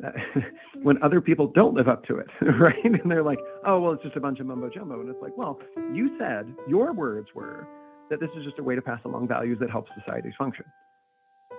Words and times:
when 0.82 1.02
other 1.02 1.20
people 1.20 1.46
don't 1.54 1.74
live 1.74 1.88
up 1.88 2.04
to 2.06 2.18
it, 2.18 2.26
right? 2.58 2.84
And 2.84 3.10
they're 3.10 3.22
like, 3.22 3.38
oh, 3.66 3.80
well, 3.80 3.92
it's 3.92 4.02
just 4.02 4.16
a 4.16 4.20
bunch 4.20 4.40
of 4.40 4.46
mumbo 4.46 4.70
jumbo. 4.70 5.00
And 5.00 5.08
it's 5.08 5.22
like, 5.22 5.36
well, 5.36 5.58
you 5.92 6.16
said 6.18 6.52
your 6.68 6.92
words 6.92 7.28
were 7.34 7.66
that 8.10 8.20
this 8.20 8.30
is 8.36 8.44
just 8.44 8.58
a 8.58 8.62
way 8.62 8.74
to 8.74 8.82
pass 8.82 9.00
along 9.04 9.28
values 9.28 9.58
that 9.60 9.70
help 9.70 9.86
societies 9.98 10.34
function. 10.38 10.64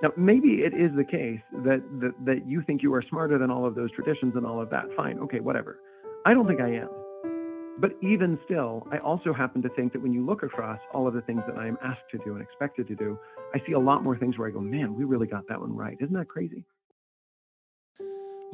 Now, 0.02 0.12
maybe 0.18 0.62
it 0.64 0.74
is 0.74 0.92
the 0.96 1.06
case 1.06 1.40
that, 1.64 1.82
that, 2.02 2.14
that 2.26 2.48
you 2.48 2.62
think 2.62 2.84
you 2.84 2.94
are 2.94 3.04
smarter 3.10 3.38
than 3.38 3.50
all 3.50 3.66
of 3.66 3.76
those 3.76 3.92
traditions 3.92 4.34
and 4.36 4.46
all 4.46 4.62
of 4.62 4.70
that. 4.70 4.86
Fine. 4.96 5.20
Okay, 5.20 5.40
whatever. 5.40 5.79
I 6.26 6.34
don't 6.34 6.47
think 6.47 6.60
I 6.60 6.70
am. 6.70 6.90
But 7.78 7.92
even 8.02 8.40
still, 8.46 8.88
I 8.92 9.00
also 9.00 9.34
happen 9.34 9.62
to 9.62 9.70
think 9.70 9.94
that 9.94 10.02
when 10.02 10.13
you 10.13 10.26
look 10.26 10.44
across 10.44 10.79
all 10.94 11.08
of 11.08 11.13
the 11.13 11.22
things 11.22 11.42
that 11.47 11.58
I 11.58 11.68
am 11.68 11.78
asked 11.84 12.10
to 12.12 12.18
do 12.20 12.34
and 12.34 12.42
expected 12.42 12.88
to 12.88 12.96
do, 12.96 13.20
I 13.54 13.62
see 13.66 13.74
a 13.74 13.79
lot 13.79 14.04
more 14.04 14.18
things 14.18 14.38
where 14.38 14.47
I 14.47 14.52
go, 14.52 14.62
man, 14.62 14.96
we 14.96 15.04
really 15.04 15.28
got 15.28 15.47
that 15.50 15.60
one 15.60 15.76
right. 15.76 15.97
Isn't 16.00 16.16
that 16.16 16.30
crazy? 16.30 16.63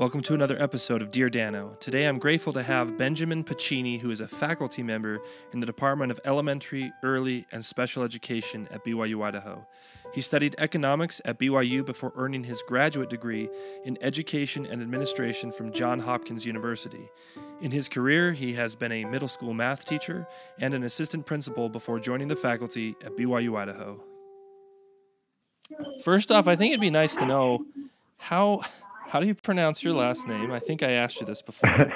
Welcome 0.02 0.23
to 0.23 0.33
another 0.33 0.59
episode 0.59 1.04
of 1.04 1.11
Dear 1.11 1.29
Danno. 1.29 1.80
Today 1.80 2.07
I'm 2.07 2.17
grateful 2.17 2.53
to 2.53 2.63
have 2.63 2.98
Benjamin 2.98 3.44
Pacini, 3.44 3.99
who 3.99 4.09
is 4.09 4.20
a 4.20 4.27
faculty 4.27 4.81
member 4.81 5.20
in 5.53 5.59
the 5.59 5.67
Department 5.67 6.12
of 6.12 6.20
Elementary, 6.26 6.91
Early, 7.03 7.45
and 7.52 7.63
Special 7.63 8.02
Education 8.02 8.67
at 8.71 8.84
BYU 8.84 9.23
Idaho. 9.23 9.63
He 10.12 10.21
studied 10.21 10.55
economics 10.57 11.21
at 11.23 11.38
BYU 11.38 11.85
before 11.85 12.13
earning 12.16 12.45
his 12.45 12.63
graduate 12.63 13.12
degree 13.12 13.48
in 13.85 13.95
education 14.02 14.66
and 14.66 14.81
administration 14.81 15.52
from 15.52 15.71
Johns 15.71 16.04
Hopkins 16.04 16.48
University. 16.48 17.07
In 17.62 17.70
his 17.70 17.88
career, 17.88 18.34
he 18.34 18.54
has 18.54 18.73
been 18.73 18.91
a 18.91 19.05
middle 19.05 19.27
school 19.27 19.54
math 19.54 19.85
teacher 19.85 20.26
and 20.59 20.73
an 20.73 20.81
assistant 20.81 21.27
principal 21.27 21.70
before 21.70 21.99
joining 21.99 22.27
the 22.27 22.35
faculty 22.35 22.95
at 23.05 23.15
BYU 23.15 23.55
Idaho. 23.55 24.04
First 26.04 26.31
off, 26.31 26.48
I 26.48 26.55
think 26.55 26.71
it'd 26.71 26.81
be 26.81 26.90
nice 26.90 27.15
to 27.18 27.26
know 27.27 27.68
how 28.18 28.62
how 29.11 29.20
do 29.20 29.27
you 29.27 29.35
pronounce 29.35 29.83
your 29.83 29.93
last 29.93 30.25
name? 30.25 30.53
I 30.53 30.59
think 30.59 30.81
I 30.81 30.91
asked 30.91 31.20
you 31.20 31.25
this 31.25 31.41
before. 31.41 31.70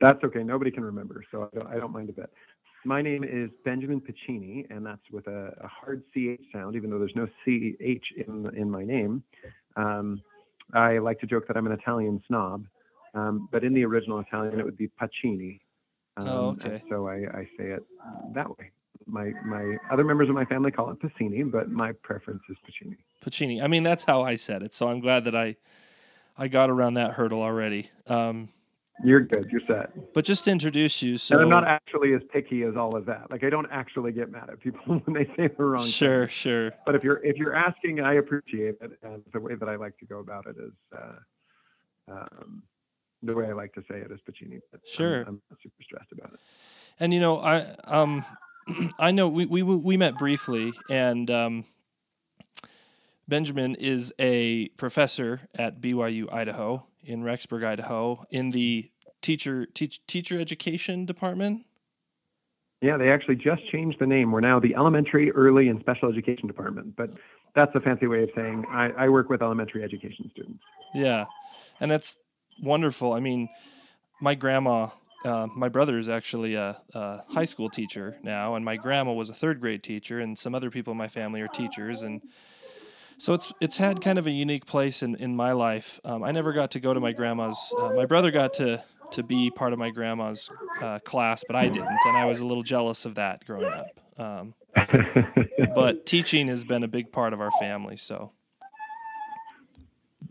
that's 0.00 0.24
okay. 0.24 0.42
Nobody 0.42 0.72
can 0.72 0.82
remember, 0.82 1.22
so 1.30 1.48
I 1.52 1.56
don't, 1.56 1.68
I 1.68 1.76
don't 1.76 1.92
mind 1.92 2.08
a 2.08 2.12
bit. 2.12 2.32
My 2.84 3.00
name 3.00 3.22
is 3.22 3.50
Benjamin 3.64 4.00
Pacini, 4.00 4.66
and 4.70 4.84
that's 4.84 5.08
with 5.12 5.28
a, 5.28 5.54
a 5.60 5.68
hard 5.68 6.02
CH 6.12 6.42
sound, 6.52 6.74
even 6.74 6.90
though 6.90 6.98
there's 6.98 7.14
no 7.14 7.26
CH 7.44 8.12
in, 8.16 8.50
in 8.56 8.68
my 8.68 8.82
name. 8.84 9.22
Um, 9.76 10.20
I 10.74 10.98
like 10.98 11.20
to 11.20 11.26
joke 11.26 11.46
that 11.46 11.56
I'm 11.56 11.66
an 11.68 11.72
Italian 11.72 12.20
snob, 12.26 12.66
um, 13.14 13.48
but 13.52 13.62
in 13.62 13.72
the 13.72 13.84
original 13.84 14.18
Italian, 14.18 14.58
it 14.58 14.64
would 14.64 14.76
be 14.76 14.90
Pacini. 15.00 15.60
Um, 16.16 16.28
oh, 16.28 16.48
okay. 16.48 16.82
So 16.90 17.06
I, 17.06 17.14
I 17.14 17.48
say 17.56 17.66
it 17.66 17.84
that 18.34 18.50
way 18.50 18.72
my 19.08 19.32
my 19.44 19.76
other 19.90 20.04
members 20.04 20.28
of 20.28 20.34
my 20.34 20.44
family 20.44 20.70
call 20.70 20.90
it 20.90 20.98
Pacini, 21.00 21.48
but 21.50 21.70
my 21.70 21.92
preference 21.92 22.42
is 22.48 22.56
Pacini. 22.66 22.96
Pacini. 23.24 23.62
I 23.62 23.66
mean, 23.66 23.82
that's 23.82 24.04
how 24.04 24.22
I 24.22 24.36
said 24.36 24.62
it. 24.62 24.74
So 24.74 24.88
I'm 24.88 25.00
glad 25.00 25.24
that 25.24 25.34
I 25.34 25.56
I 26.36 26.48
got 26.48 26.70
around 26.70 26.94
that 26.94 27.12
hurdle 27.12 27.42
already. 27.42 27.90
Um, 28.06 28.48
you're 29.04 29.20
good. 29.20 29.48
You're 29.50 29.60
set. 29.66 30.12
But 30.12 30.24
just 30.24 30.44
to 30.46 30.50
introduce 30.50 31.02
you, 31.02 31.18
so 31.18 31.36
and 31.36 31.44
I'm 31.44 31.50
not 31.50 31.64
actually 31.64 32.14
as 32.14 32.22
picky 32.32 32.64
as 32.64 32.76
all 32.76 32.96
of 32.96 33.06
that. 33.06 33.30
Like 33.30 33.44
I 33.44 33.50
don't 33.50 33.68
actually 33.70 34.12
get 34.12 34.30
mad 34.30 34.50
at 34.50 34.60
people 34.60 34.80
when 35.04 35.14
they 35.14 35.24
say 35.36 35.48
the 35.48 35.64
wrong. 35.64 35.84
Sure, 35.84 36.26
thing. 36.26 36.32
sure. 36.32 36.72
But 36.84 36.94
if 36.94 37.04
you're 37.04 37.24
if 37.24 37.36
you're 37.36 37.54
asking, 37.54 38.00
I 38.00 38.14
appreciate 38.14 38.76
it, 38.80 38.98
and 39.02 39.22
the 39.32 39.40
way 39.40 39.54
that 39.54 39.68
I 39.68 39.76
like 39.76 39.96
to 39.98 40.04
go 40.06 40.18
about 40.20 40.46
it 40.46 40.56
is. 40.58 40.72
Uh, 40.96 41.12
um, 42.10 42.62
the 43.22 43.34
way 43.34 43.46
I 43.46 43.52
like 43.52 43.74
to 43.74 43.82
say 43.90 43.96
it 43.96 44.10
is 44.10 44.20
Pacini. 44.20 44.60
But 44.70 44.86
sure. 44.86 45.22
I'm, 45.22 45.28
I'm 45.28 45.42
not 45.50 45.58
super 45.62 45.82
stressed 45.82 46.12
about 46.12 46.32
it. 46.34 46.40
And 47.00 47.12
you 47.12 47.20
know, 47.20 47.38
I 47.38 47.66
um 47.84 48.24
I 48.98 49.10
know 49.10 49.28
we, 49.28 49.46
we 49.46 49.62
we 49.62 49.96
met 49.96 50.18
briefly, 50.18 50.72
and 50.90 51.30
um, 51.30 51.64
Benjamin 53.26 53.74
is 53.74 54.12
a 54.18 54.68
professor 54.70 55.48
at 55.54 55.80
BYU 55.80 56.32
Idaho 56.32 56.86
in 57.02 57.22
Rexburg, 57.22 57.64
Idaho, 57.64 58.24
in 58.30 58.50
the 58.50 58.90
teacher 59.20 59.66
teach, 59.66 60.04
teacher 60.06 60.40
education 60.40 61.04
department. 61.04 61.64
Yeah, 62.80 62.96
they 62.96 63.10
actually 63.10 63.36
just 63.36 63.68
changed 63.70 63.98
the 63.98 64.06
name. 64.06 64.30
We're 64.30 64.40
now 64.40 64.60
the 64.60 64.74
Elementary, 64.76 65.32
Early, 65.32 65.68
and 65.68 65.80
Special 65.80 66.08
Education 66.08 66.46
Department, 66.46 66.94
but 66.96 67.10
that's 67.54 67.74
a 67.74 67.80
fancy 67.80 68.06
way 68.06 68.22
of 68.22 68.30
saying 68.36 68.64
I, 68.70 68.90
I 68.90 69.08
work 69.08 69.28
with 69.28 69.42
elementary 69.42 69.82
education 69.82 70.30
students. 70.32 70.62
Yeah, 70.94 71.26
and 71.80 71.90
that's 71.90 72.18
wonderful. 72.62 73.12
I 73.12 73.20
mean, 73.20 73.48
my 74.20 74.34
grandma 74.34 74.88
uh, 75.24 75.46
my 75.54 75.68
brother 75.68 75.98
is 75.98 76.08
actually 76.08 76.54
a, 76.54 76.80
a, 76.94 77.22
high 77.30 77.44
school 77.44 77.68
teacher 77.68 78.18
now, 78.22 78.54
and 78.54 78.64
my 78.64 78.76
grandma 78.76 79.12
was 79.12 79.28
a 79.28 79.34
third 79.34 79.60
grade 79.60 79.82
teacher, 79.82 80.20
and 80.20 80.38
some 80.38 80.54
other 80.54 80.70
people 80.70 80.92
in 80.92 80.96
my 80.96 81.08
family 81.08 81.40
are 81.40 81.48
teachers, 81.48 82.02
and 82.02 82.22
so 83.16 83.34
it's 83.34 83.52
it's 83.60 83.76
had 83.78 84.00
kind 84.00 84.18
of 84.18 84.26
a 84.26 84.30
unique 84.30 84.66
place 84.66 85.02
in, 85.02 85.16
in 85.16 85.34
my 85.34 85.52
life. 85.52 86.00
Um, 86.04 86.22
I 86.22 86.30
never 86.30 86.52
got 86.52 86.70
to 86.72 86.80
go 86.80 86.94
to 86.94 87.00
my 87.00 87.12
grandma's. 87.12 87.74
Uh, 87.78 87.90
my 87.90 88.06
brother 88.06 88.30
got 88.30 88.54
to 88.54 88.82
to 89.12 89.22
be 89.22 89.50
part 89.50 89.72
of 89.72 89.78
my 89.78 89.90
grandma's 89.90 90.50
uh, 90.80 90.98
class, 91.00 91.44
but 91.46 91.56
I 91.56 91.68
didn't, 91.68 91.98
and 92.06 92.16
I 92.16 92.26
was 92.26 92.40
a 92.40 92.46
little 92.46 92.62
jealous 92.62 93.04
of 93.04 93.16
that 93.16 93.44
growing 93.44 93.72
up. 93.72 94.00
Um, 94.18 94.54
but 95.74 96.06
teaching 96.06 96.48
has 96.48 96.62
been 96.64 96.84
a 96.84 96.88
big 96.88 97.10
part 97.10 97.32
of 97.32 97.40
our 97.40 97.50
family, 97.52 97.96
so. 97.96 98.32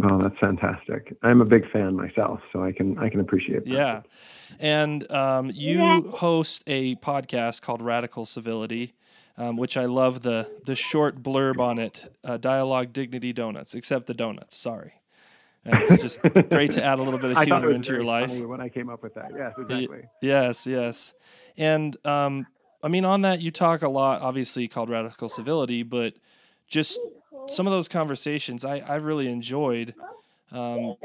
Oh, 0.03 0.21
that's 0.21 0.37
fantastic! 0.39 1.17
I'm 1.23 1.41
a 1.41 1.45
big 1.45 1.69
fan 1.71 1.95
myself, 1.95 2.39
so 2.53 2.63
I 2.63 2.71
can 2.71 2.97
I 2.99 3.09
can 3.09 3.19
appreciate 3.19 3.65
that. 3.65 3.71
Yeah, 3.71 4.01
and 4.59 5.09
um, 5.11 5.51
you 5.53 6.11
host 6.11 6.63
a 6.67 6.95
podcast 6.97 7.61
called 7.63 7.81
Radical 7.81 8.25
Civility, 8.25 8.93
um, 9.37 9.57
which 9.57 9.75
I 9.75 9.85
love 9.85 10.21
the 10.21 10.51
the 10.65 10.75
short 10.75 11.23
blurb 11.23 11.59
on 11.59 11.79
it: 11.79 12.13
uh, 12.23 12.37
dialogue, 12.37 12.93
dignity, 12.93 13.33
donuts. 13.33 13.73
Except 13.73 14.05
the 14.05 14.13
donuts. 14.13 14.55
Sorry. 14.55 14.93
And 15.65 15.81
it's 15.81 16.01
just 16.01 16.21
great 16.49 16.71
to 16.71 16.83
add 16.83 16.99
a 16.99 17.03
little 17.03 17.19
bit 17.19 17.31
of 17.35 17.43
humor 17.43 17.71
into 17.71 17.91
your 17.91 18.03
life. 18.03 18.39
When 18.39 18.61
I 18.61 18.69
came 18.69 18.89
up 18.89 19.03
with 19.03 19.15
that, 19.15 19.31
yes, 19.35 19.53
exactly. 19.57 19.99
Y- 20.01 20.09
yes, 20.21 20.65
yes, 20.65 21.13
and 21.57 21.97
um, 22.05 22.47
I 22.81 22.87
mean 22.87 23.03
on 23.03 23.21
that 23.21 23.41
you 23.41 23.51
talk 23.51 23.81
a 23.81 23.89
lot, 23.89 24.21
obviously 24.21 24.67
called 24.67 24.89
radical 24.89 25.27
civility, 25.27 25.83
but 25.83 26.13
just 26.67 26.99
some 27.47 27.67
of 27.67 27.71
those 27.71 27.87
conversations 27.87 28.65
I 28.65 28.83
I've 28.87 29.05
really 29.05 29.29
enjoyed. 29.29 29.93
Um, 30.51 30.95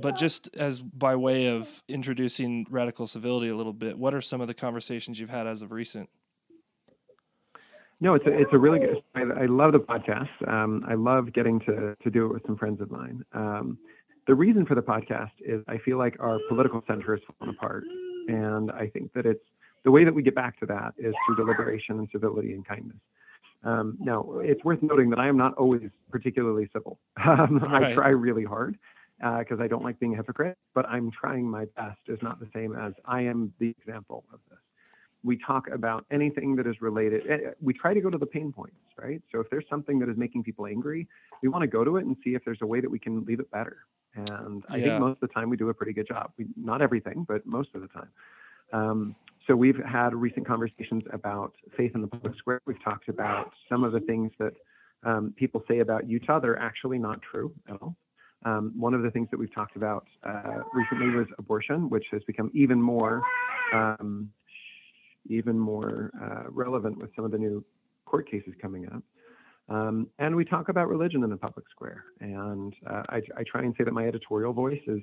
but 0.00 0.16
just 0.16 0.54
as 0.56 0.80
by 0.80 1.16
way 1.16 1.48
of 1.48 1.82
introducing 1.88 2.66
radical 2.70 3.06
civility 3.06 3.48
a 3.48 3.56
little 3.56 3.72
bit, 3.72 3.98
what 3.98 4.14
are 4.14 4.20
some 4.20 4.40
of 4.40 4.46
the 4.46 4.54
conversations 4.54 5.18
you've 5.18 5.30
had 5.30 5.46
as 5.46 5.62
of 5.62 5.72
recent? 5.72 6.08
No, 8.00 8.14
it's 8.14 8.26
a, 8.26 8.32
it's 8.32 8.52
a 8.52 8.58
really 8.58 8.78
good. 8.78 9.02
I, 9.14 9.22
I 9.42 9.46
love 9.46 9.72
the 9.72 9.80
podcast. 9.80 10.28
Um, 10.46 10.84
I 10.88 10.94
love 10.94 11.32
getting 11.32 11.58
to 11.60 11.96
to 12.00 12.10
do 12.10 12.26
it 12.26 12.32
with 12.32 12.42
some 12.46 12.56
friends 12.56 12.80
of 12.80 12.90
mine. 12.90 13.24
Um, 13.32 13.78
the 14.26 14.34
reason 14.34 14.66
for 14.66 14.74
the 14.74 14.82
podcast 14.82 15.32
is 15.40 15.64
I 15.68 15.78
feel 15.78 15.98
like 15.98 16.16
our 16.20 16.38
political 16.48 16.84
center 16.86 17.16
has 17.16 17.24
fallen 17.38 17.54
apart, 17.56 17.84
and 18.28 18.70
I 18.70 18.86
think 18.86 19.12
that 19.14 19.26
it's 19.26 19.42
the 19.84 19.90
way 19.90 20.04
that 20.04 20.14
we 20.14 20.22
get 20.22 20.34
back 20.34 20.60
to 20.60 20.66
that 20.66 20.94
is 20.96 21.14
through 21.26 21.36
deliberation 21.36 21.98
and 21.98 22.08
civility 22.12 22.52
and 22.52 22.66
kindness. 22.66 22.98
Um, 23.64 23.96
now, 23.98 24.38
it's 24.38 24.62
worth 24.64 24.82
noting 24.82 25.10
that 25.10 25.18
I 25.18 25.28
am 25.28 25.36
not 25.36 25.54
always 25.54 25.82
particularly 26.10 26.68
civil. 26.72 26.98
Um, 27.24 27.58
right. 27.58 27.84
I 27.84 27.94
try 27.94 28.08
really 28.08 28.44
hard, 28.44 28.78
because 29.18 29.60
uh, 29.60 29.64
I 29.64 29.66
don't 29.66 29.82
like 29.82 29.98
being 29.98 30.14
a 30.14 30.16
hypocrite, 30.16 30.56
but 30.74 30.86
I'm 30.88 31.10
trying 31.10 31.48
my 31.48 31.66
best 31.76 31.98
is 32.06 32.18
not 32.22 32.38
the 32.38 32.48
same 32.54 32.76
as 32.76 32.92
I 33.04 33.22
am 33.22 33.52
the 33.58 33.70
example 33.70 34.24
of 34.32 34.38
this. 34.50 34.60
We 35.24 35.36
talk 35.36 35.68
about 35.68 36.06
anything 36.10 36.54
that 36.56 36.66
is 36.66 36.80
related. 36.80 37.22
Eh, 37.28 37.34
eh, 37.34 37.50
we 37.60 37.74
try 37.74 37.92
to 37.92 38.00
go 38.00 38.08
to 38.08 38.18
the 38.18 38.26
pain 38.26 38.52
points, 38.52 38.76
right? 38.96 39.20
So 39.32 39.40
if 39.40 39.50
there's 39.50 39.64
something 39.68 39.98
that 39.98 40.08
is 40.08 40.16
making 40.16 40.44
people 40.44 40.66
angry, 40.66 41.08
we 41.42 41.48
want 41.48 41.62
to 41.62 41.66
go 41.66 41.82
to 41.82 41.96
it 41.96 42.06
and 42.06 42.16
see 42.22 42.34
if 42.34 42.44
there's 42.44 42.62
a 42.62 42.66
way 42.66 42.80
that 42.80 42.90
we 42.90 43.00
can 43.00 43.24
leave 43.24 43.40
it 43.40 43.50
better. 43.50 43.78
And 44.14 44.64
I 44.68 44.76
yeah. 44.76 44.84
think 44.84 45.00
most 45.00 45.18
of 45.20 45.28
the 45.28 45.34
time 45.34 45.50
we 45.50 45.56
do 45.56 45.68
a 45.68 45.74
pretty 45.74 45.92
good 45.92 46.06
job. 46.06 46.30
We, 46.38 46.46
not 46.56 46.80
everything, 46.80 47.24
but 47.26 47.44
most 47.44 47.70
of 47.74 47.82
the 47.82 47.88
time. 47.88 48.08
Um, 48.72 49.16
so 49.48 49.56
we've 49.56 49.82
had 49.84 50.14
recent 50.14 50.46
conversations 50.46 51.02
about 51.10 51.54
faith 51.76 51.92
in 51.94 52.02
the 52.02 52.06
public 52.06 52.36
square. 52.36 52.60
We've 52.66 52.82
talked 52.84 53.08
about 53.08 53.50
some 53.68 53.82
of 53.82 53.92
the 53.92 54.00
things 54.00 54.30
that 54.38 54.52
um, 55.04 55.32
people 55.36 55.64
say 55.66 55.78
about 55.78 56.08
Utah. 56.08 56.38
that 56.38 56.46
are 56.46 56.58
actually 56.58 56.98
not 56.98 57.20
true 57.22 57.52
at 57.68 57.80
all. 57.80 57.96
Um, 58.44 58.72
one 58.76 58.94
of 58.94 59.02
the 59.02 59.10
things 59.10 59.28
that 59.30 59.38
we've 59.38 59.52
talked 59.52 59.74
about 59.76 60.06
uh, 60.22 60.60
recently 60.74 61.08
was 61.08 61.26
abortion, 61.38 61.88
which 61.88 62.04
has 62.12 62.22
become 62.24 62.50
even 62.54 62.80
more 62.80 63.22
um, 63.72 64.30
even 65.30 65.58
more 65.58 66.10
uh, 66.22 66.50
relevant 66.50 66.98
with 66.98 67.10
some 67.16 67.24
of 67.24 67.30
the 67.30 67.38
new 67.38 67.64
court 68.06 68.30
cases 68.30 68.54
coming 68.60 68.86
up. 68.86 69.02
Um, 69.68 70.08
and 70.18 70.34
we 70.34 70.44
talk 70.44 70.68
about 70.68 70.88
religion 70.88 71.22
in 71.22 71.30
the 71.30 71.36
public 71.36 71.66
square. 71.70 72.04
And 72.20 72.72
uh, 72.88 73.02
I, 73.10 73.20
I, 73.36 73.42
try 73.46 73.62
and 73.62 73.74
say 73.76 73.84
that 73.84 73.92
my 73.92 74.06
editorial 74.06 74.54
voice 74.54 74.80
is 74.86 75.00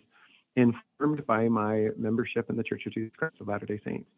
informed 0.55 1.23
by 1.27 1.47
my 1.47 1.89
membership 1.97 2.49
in 2.49 2.57
the 2.57 2.63
Church 2.63 2.83
of 2.87 2.93
Jesus 2.93 3.11
Christ 3.15 3.35
of 3.39 3.47
Latter 3.47 3.67
day 3.67 3.79
Saints. 3.85 4.09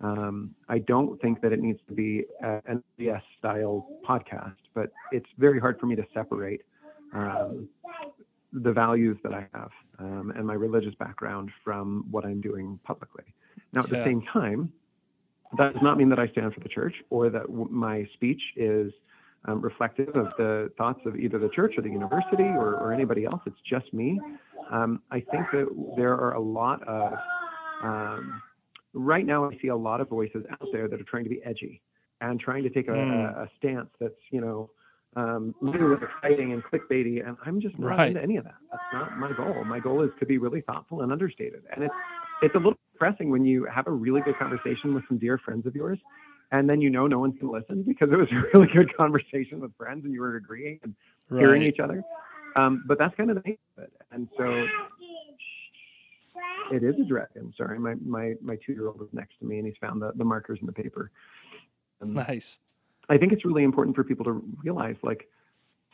Um, 0.00 0.54
I 0.68 0.78
don't 0.78 1.20
think 1.20 1.40
that 1.42 1.52
it 1.52 1.60
needs 1.60 1.80
to 1.88 1.94
be 1.94 2.24
an 2.40 2.82
LDS 3.00 3.22
style 3.38 3.88
podcast, 4.08 4.56
but 4.74 4.92
it's 5.12 5.28
very 5.38 5.58
hard 5.58 5.80
for 5.80 5.86
me 5.86 5.96
to 5.96 6.06
separate 6.14 6.62
um, 7.12 7.68
the 8.52 8.72
values 8.72 9.18
that 9.22 9.34
I 9.34 9.46
have 9.54 9.70
um, 9.98 10.32
and 10.36 10.46
my 10.46 10.54
religious 10.54 10.94
background 10.94 11.50
from 11.64 12.04
what 12.10 12.24
I'm 12.24 12.40
doing 12.40 12.78
publicly. 12.84 13.24
Now, 13.72 13.82
at 13.82 13.90
yeah. 13.90 13.98
the 13.98 14.04
same 14.04 14.22
time, 14.22 14.72
that 15.56 15.74
does 15.74 15.82
not 15.82 15.96
mean 15.98 16.08
that 16.10 16.18
I 16.18 16.28
stand 16.28 16.54
for 16.54 16.60
the 16.60 16.68
church 16.68 16.94
or 17.10 17.30
that 17.30 17.46
w- 17.46 17.68
my 17.70 18.06
speech 18.14 18.42
is 18.56 18.92
um, 19.46 19.60
reflective 19.60 20.14
of 20.14 20.28
the 20.36 20.70
thoughts 20.76 21.00
of 21.06 21.16
either 21.16 21.38
the 21.38 21.48
church 21.48 21.74
or 21.76 21.82
the 21.82 21.90
university 21.90 22.44
or, 22.44 22.74
or 22.74 22.92
anybody 22.92 23.24
else. 23.24 23.40
It's 23.46 23.60
just 23.64 23.92
me. 23.92 24.20
Um, 24.70 25.02
I 25.10 25.20
think 25.20 25.46
that 25.52 25.94
there 25.96 26.14
are 26.14 26.34
a 26.34 26.40
lot 26.40 26.86
of, 26.86 27.14
um, 27.82 28.42
right 28.94 29.24
now, 29.24 29.48
I 29.50 29.56
see 29.60 29.68
a 29.68 29.76
lot 29.76 30.00
of 30.00 30.08
voices 30.08 30.44
out 30.50 30.68
there 30.72 30.88
that 30.88 31.00
are 31.00 31.04
trying 31.04 31.24
to 31.24 31.30
be 31.30 31.42
edgy 31.44 31.80
and 32.20 32.40
trying 32.40 32.62
to 32.64 32.70
take 32.70 32.88
a, 32.88 32.92
Mm. 32.92 33.36
a, 33.38 33.42
a 33.42 33.48
stance 33.56 33.90
that's, 34.00 34.14
you 34.30 34.40
know, 34.40 34.70
um, 35.16 35.54
really 35.60 35.96
exciting 36.02 36.52
and 36.52 36.62
clickbaity. 36.64 37.26
And 37.26 37.36
I'm 37.44 37.60
just 37.60 37.78
not 37.78 37.88
Right. 37.98 38.08
into 38.08 38.22
any 38.22 38.36
of 38.36 38.44
that. 38.44 38.56
That's 38.70 38.82
not 38.92 39.18
my 39.18 39.32
goal. 39.32 39.64
My 39.64 39.80
goal 39.80 40.02
is 40.02 40.10
to 40.20 40.26
be 40.26 40.38
really 40.38 40.60
thoughtful 40.62 41.02
and 41.02 41.10
understated. 41.12 41.62
And 41.74 41.84
it's, 41.84 41.94
it's 42.42 42.54
a 42.54 42.58
little 42.58 42.78
depressing 42.92 43.30
when 43.30 43.44
you 43.44 43.64
have 43.64 43.86
a 43.86 43.90
really 43.92 44.20
good 44.20 44.36
conversation 44.38 44.94
with 44.94 45.04
some 45.08 45.18
dear 45.18 45.38
friends 45.38 45.66
of 45.66 45.74
yours 45.74 45.98
and 46.50 46.68
then 46.68 46.80
you 46.80 46.90
know 46.90 47.06
no 47.06 47.18
one's 47.18 47.38
going 47.40 47.52
to 47.52 47.58
listen 47.58 47.82
because 47.86 48.10
it 48.12 48.16
was 48.16 48.28
a 48.32 48.42
really 48.54 48.66
good 48.72 48.94
conversation 48.96 49.60
with 49.60 49.74
friends 49.76 50.04
and 50.04 50.12
you 50.12 50.20
were 50.20 50.36
agreeing 50.36 50.80
and 50.82 50.94
hearing 51.38 51.62
each 51.62 51.78
other. 51.80 52.02
Um, 52.56 52.84
but 52.86 52.98
that's 52.98 53.14
kind 53.16 53.30
of 53.30 53.42
the 53.42 53.50
it. 53.50 53.92
And 54.10 54.28
so 54.36 54.66
it 56.72 56.82
is 56.82 56.94
a 57.00 57.04
dragon. 57.04 57.52
Sorry, 57.56 57.78
my, 57.78 57.94
my, 58.04 58.34
my 58.42 58.56
two 58.64 58.72
year 58.72 58.88
old 58.88 59.00
is 59.02 59.08
next 59.12 59.38
to 59.40 59.46
me 59.46 59.58
and 59.58 59.66
he's 59.66 59.76
found 59.80 60.02
the, 60.02 60.12
the 60.16 60.24
markers 60.24 60.58
in 60.60 60.66
the 60.66 60.72
paper. 60.72 61.10
Um, 62.00 62.14
Nice. 62.14 62.60
I 63.08 63.16
think 63.16 63.32
it's 63.32 63.44
really 63.44 63.64
important 63.64 63.96
for 63.96 64.04
people 64.04 64.24
to 64.26 64.42
realize 64.62 64.96
like 65.02 65.28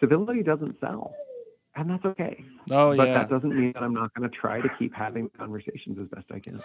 civility 0.01 0.43
doesn't 0.43 0.79
sell. 0.81 1.15
And 1.77 1.91
that's 1.91 2.05
okay. 2.05 2.45
Oh 2.71 2.97
but 2.97 3.09
yeah. 3.09 3.15
But 3.15 3.21
that 3.21 3.31
doesn't 3.31 3.59
mean 3.59 3.73
that 3.73 3.83
I'm 3.83 3.95
not 3.95 4.15
going 4.15 4.29
to 4.29 4.37
try 4.37 4.61
to 4.61 4.69
keep 4.79 4.95
having 4.95 5.29
conversations 5.37 5.99
as 6.01 6.07
best 6.09 6.27
I 6.33 6.39
can. 6.39 6.61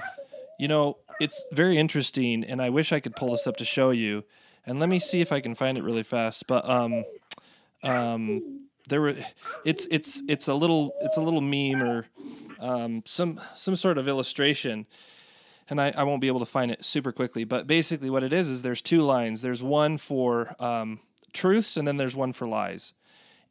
You 0.59 0.67
know, 0.67 0.97
it's 1.19 1.47
very 1.51 1.77
interesting, 1.77 2.43
and 2.43 2.61
I 2.61 2.69
wish 2.69 2.91
I 2.91 2.99
could 2.99 3.15
pull 3.15 3.31
this 3.31 3.47
up 3.47 3.57
to 3.57 3.65
show 3.65 3.91
you. 3.91 4.23
And 4.65 4.79
let 4.79 4.89
me 4.89 4.99
see 4.99 5.21
if 5.21 5.31
I 5.31 5.39
can 5.39 5.55
find 5.55 5.77
it 5.77 5.83
really 5.83 6.03
fast. 6.03 6.45
But 6.47 6.69
um, 6.69 7.05
um, 7.81 8.68
there 8.89 9.01
were, 9.01 9.15
it's 9.65 9.87
it's 9.87 10.21
it's 10.27 10.47
a 10.47 10.53
little 10.53 10.93
it's 11.01 11.17
a 11.17 11.21
little 11.21 11.41
meme 11.41 11.83
or 11.83 12.05
um, 12.59 13.01
some 13.05 13.39
some 13.55 13.75
sort 13.75 13.97
of 13.97 14.07
illustration, 14.07 14.85
and 15.69 15.79
I, 15.79 15.93
I 15.97 16.03
won't 16.03 16.21
be 16.21 16.27
able 16.27 16.39
to 16.41 16.45
find 16.45 16.71
it 16.71 16.83
super 16.83 17.11
quickly. 17.11 17.43
But 17.43 17.67
basically, 17.67 18.09
what 18.09 18.23
it 18.23 18.33
is 18.33 18.49
is 18.49 18.61
there's 18.61 18.81
two 18.81 19.01
lines. 19.01 19.41
There's 19.41 19.63
one 19.63 19.97
for 19.97 20.55
um, 20.59 20.99
truths, 21.33 21.77
and 21.77 21.87
then 21.87 21.97
there's 21.97 22.15
one 22.15 22.33
for 22.33 22.47
lies. 22.47 22.93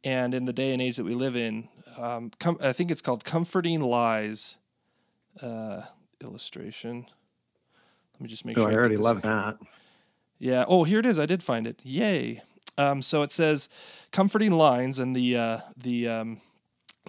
And 0.03 0.33
in 0.33 0.45
the 0.45 0.53
day 0.53 0.71
and 0.71 0.81
age 0.81 0.95
that 0.95 1.03
we 1.03 1.13
live 1.13 1.35
in, 1.35 1.67
um, 1.97 2.31
com- 2.39 2.59
I 2.61 2.71
think 2.71 2.89
it's 2.91 3.01
called 3.01 3.25
comforting 3.25 3.81
lies. 3.81 4.57
Uh, 5.41 5.83
illustration. 6.21 7.05
Let 8.13 8.21
me 8.21 8.27
just 8.27 8.45
make 8.45 8.57
So 8.57 8.63
sure. 8.63 8.71
I 8.71 8.75
already 8.75 8.97
love 8.97 9.21
that. 9.21 9.57
Yeah. 10.37 10.65
Oh, 10.67 10.83
here 10.83 10.99
it 10.99 11.05
is. 11.05 11.17
I 11.17 11.25
did 11.25 11.41
find 11.41 11.65
it. 11.65 11.79
Yay. 11.83 12.41
Um, 12.79 13.01
so 13.01 13.23
it 13.23 13.31
says 13.31 13.67
comforting 14.11 14.51
lines, 14.51 14.99
and 14.99 15.13
the 15.13 15.35
uh, 15.35 15.57
the 15.75 16.07
um, 16.07 16.41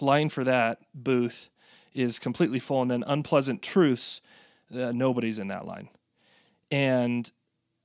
line 0.00 0.28
for 0.28 0.43
that 0.43 0.81
booth 0.93 1.49
is 1.94 2.19
completely 2.19 2.58
full, 2.58 2.82
and 2.82 2.90
then 2.90 3.05
unpleasant 3.06 3.62
truths. 3.62 4.20
Uh, 4.75 4.90
nobody's 4.93 5.38
in 5.38 5.46
that 5.46 5.67
line, 5.67 5.88
and 6.72 7.31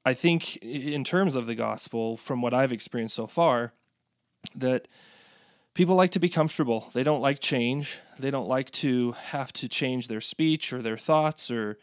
I 0.03 0.13
think 0.13 0.57
in 0.57 1.03
terms 1.03 1.35
of 1.35 1.45
the 1.45 1.53
gospel, 1.53 2.17
from 2.17 2.41
what 2.41 2.55
I've 2.55 2.71
experienced 2.71 3.15
so 3.15 3.27
far, 3.27 3.73
that 4.55 4.87
people 5.75 5.93
like 5.93 6.11
to 6.11 6.19
be 6.19 6.29
comfortable. 6.29 6.89
They 6.93 7.03
don't 7.03 7.21
like 7.21 7.39
change. 7.39 7.99
They 8.17 8.31
don't 8.31 8.47
like 8.47 8.71
to 8.71 9.11
have 9.11 9.53
to 9.53 9.67
change 9.67 10.07
their 10.07 10.21
speech 10.21 10.73
or 10.73 10.81
their 10.81 10.97
thoughts 10.97 11.51
or 11.51 11.77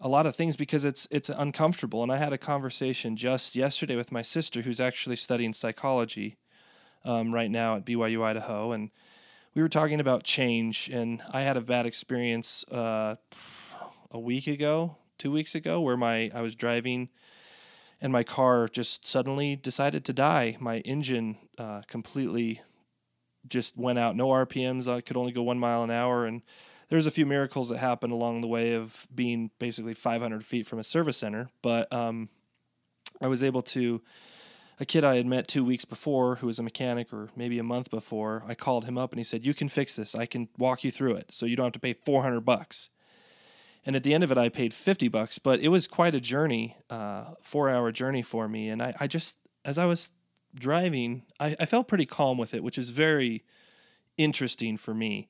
a 0.00 0.08
lot 0.08 0.26
of 0.26 0.34
things 0.34 0.56
because 0.56 0.84
it's 0.84 1.06
it's 1.10 1.28
uncomfortable. 1.28 2.02
And 2.02 2.12
I 2.12 2.16
had 2.16 2.32
a 2.32 2.38
conversation 2.38 3.16
just 3.16 3.56
yesterday 3.56 3.96
with 3.96 4.12
my 4.12 4.22
sister, 4.22 4.62
who's 4.62 4.80
actually 4.80 5.16
studying 5.16 5.52
psychology 5.52 6.36
um, 7.04 7.32
right 7.32 7.50
now 7.50 7.76
at 7.76 7.84
BYU 7.84 8.22
Idaho, 8.22 8.72
and 8.72 8.90
we 9.54 9.62
were 9.62 9.68
talking 9.68 10.00
about 10.00 10.24
change. 10.24 10.90
And 10.92 11.22
I 11.32 11.42
had 11.42 11.56
a 11.56 11.60
bad 11.60 11.86
experience 11.86 12.64
uh, 12.70 13.16
a 14.10 14.18
week 14.18 14.46
ago, 14.46 14.96
two 15.18 15.30
weeks 15.30 15.54
ago, 15.54 15.80
where 15.80 15.96
my 15.96 16.30
I 16.34 16.40
was 16.40 16.54
driving 16.54 17.08
and 18.00 18.12
my 18.12 18.22
car 18.22 18.68
just 18.68 19.06
suddenly 19.06 19.56
decided 19.56 20.04
to 20.04 20.12
die. 20.12 20.58
My 20.60 20.78
engine 20.80 21.38
uh, 21.56 21.80
completely 21.86 22.60
just 23.46 23.76
went 23.76 23.98
out. 23.98 24.16
No 24.16 24.28
RPMs. 24.28 24.92
I 24.92 25.00
could 25.00 25.16
only 25.16 25.32
go 25.32 25.42
one 25.42 25.58
mile 25.58 25.82
an 25.82 25.90
hour, 25.90 26.26
and 26.26 26.42
there's 26.94 27.06
a 27.06 27.10
few 27.10 27.26
miracles 27.26 27.70
that 27.70 27.78
happened 27.78 28.12
along 28.12 28.40
the 28.40 28.46
way 28.46 28.74
of 28.74 29.08
being 29.12 29.50
basically 29.58 29.94
500 29.94 30.44
feet 30.44 30.64
from 30.64 30.78
a 30.78 30.84
service 30.84 31.16
center. 31.16 31.50
But 31.60 31.92
um, 31.92 32.28
I 33.20 33.26
was 33.26 33.42
able 33.42 33.62
to. 33.62 34.00
A 34.80 34.84
kid 34.84 35.04
I 35.04 35.16
had 35.16 35.26
met 35.26 35.46
two 35.46 35.64
weeks 35.64 35.84
before, 35.84 36.36
who 36.36 36.48
was 36.48 36.58
a 36.58 36.62
mechanic, 36.62 37.12
or 37.12 37.30
maybe 37.36 37.60
a 37.60 37.64
month 37.64 37.90
before, 37.90 38.44
I 38.46 38.54
called 38.54 38.84
him 38.84 38.98
up 38.98 39.12
and 39.12 39.18
he 39.18 39.24
said, 39.24 39.44
"You 39.44 39.54
can 39.54 39.68
fix 39.68 39.96
this. 39.96 40.14
I 40.14 40.26
can 40.26 40.48
walk 40.56 40.84
you 40.84 40.92
through 40.92 41.14
it, 41.14 41.32
so 41.32 41.46
you 41.46 41.56
don't 41.56 41.66
have 41.66 41.72
to 41.72 41.80
pay 41.80 41.94
400 41.94 42.40
bucks." 42.40 42.90
And 43.86 43.96
at 43.96 44.04
the 44.04 44.14
end 44.14 44.22
of 44.22 44.30
it, 44.30 44.38
I 44.38 44.48
paid 44.48 44.72
50 44.72 45.08
bucks, 45.08 45.38
but 45.38 45.60
it 45.60 45.68
was 45.68 45.88
quite 45.88 46.14
a 46.14 46.20
journey, 46.20 46.76
uh, 46.90 47.34
four 47.42 47.70
hour 47.70 47.90
journey 47.92 48.22
for 48.22 48.48
me. 48.48 48.68
And 48.68 48.80
I, 48.80 48.94
I 49.00 49.06
just, 49.08 49.36
as 49.64 49.78
I 49.78 49.86
was 49.86 50.12
driving, 50.54 51.22
I, 51.38 51.56
I 51.60 51.66
felt 51.66 51.86
pretty 51.86 52.06
calm 52.06 52.38
with 52.38 52.54
it, 52.54 52.64
which 52.64 52.78
is 52.78 52.90
very 52.90 53.44
interesting 54.16 54.76
for 54.76 54.94
me 54.94 55.28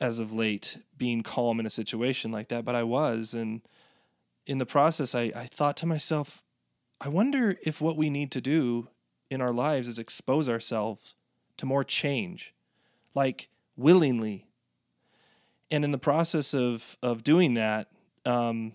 as 0.00 0.20
of 0.20 0.32
late, 0.32 0.78
being 0.96 1.22
calm 1.22 1.58
in 1.58 1.66
a 1.66 1.70
situation 1.70 2.30
like 2.30 2.48
that. 2.48 2.64
But 2.64 2.74
I 2.74 2.84
was. 2.84 3.34
And 3.34 3.62
in 4.46 4.58
the 4.58 4.66
process, 4.66 5.14
I, 5.14 5.32
I 5.34 5.44
thought 5.44 5.76
to 5.78 5.86
myself, 5.86 6.42
I 7.00 7.08
wonder 7.08 7.56
if 7.62 7.80
what 7.80 7.96
we 7.96 8.10
need 8.10 8.30
to 8.32 8.40
do 8.40 8.88
in 9.30 9.40
our 9.40 9.52
lives 9.52 9.88
is 9.88 9.98
expose 9.98 10.48
ourselves 10.48 11.14
to 11.58 11.66
more 11.66 11.84
change, 11.84 12.54
like 13.14 13.48
willingly. 13.76 14.46
And 15.70 15.84
in 15.84 15.90
the 15.90 15.98
process 15.98 16.54
of, 16.54 16.96
of 17.02 17.22
doing 17.22 17.54
that, 17.54 17.88
um, 18.24 18.72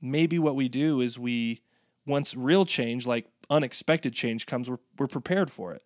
maybe 0.00 0.38
what 0.38 0.54
we 0.54 0.68
do 0.68 1.00
is 1.00 1.18
we, 1.18 1.60
once 2.06 2.36
real 2.36 2.64
change, 2.64 3.06
like 3.06 3.26
unexpected 3.50 4.12
change 4.14 4.46
comes, 4.46 4.70
we're, 4.70 4.78
we're 4.98 5.06
prepared 5.06 5.50
for 5.50 5.72
it. 5.72 5.82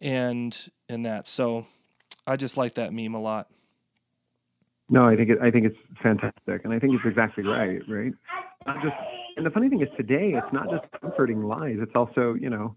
And, 0.00 0.56
and 0.88 1.04
that. 1.06 1.26
So 1.26 1.66
I 2.30 2.36
just 2.36 2.56
like 2.56 2.74
that 2.74 2.92
meme 2.92 3.14
a 3.14 3.20
lot. 3.20 3.48
No, 4.88 5.04
I 5.04 5.16
think 5.16 5.30
it, 5.30 5.38
I 5.42 5.50
think 5.50 5.66
it's 5.66 5.78
fantastic, 6.00 6.64
and 6.64 6.72
I 6.72 6.78
think 6.78 6.94
it's 6.94 7.04
exactly 7.04 7.42
right. 7.44 7.80
Right? 7.88 8.12
Not 8.66 8.82
just, 8.82 8.94
and 9.36 9.44
the 9.44 9.50
funny 9.50 9.68
thing 9.68 9.82
is 9.82 9.88
today, 9.96 10.34
it's 10.34 10.52
not 10.52 10.70
just 10.70 10.84
comforting 11.00 11.42
lies; 11.42 11.78
it's 11.80 11.96
also 11.96 12.34
you 12.34 12.48
know, 12.48 12.76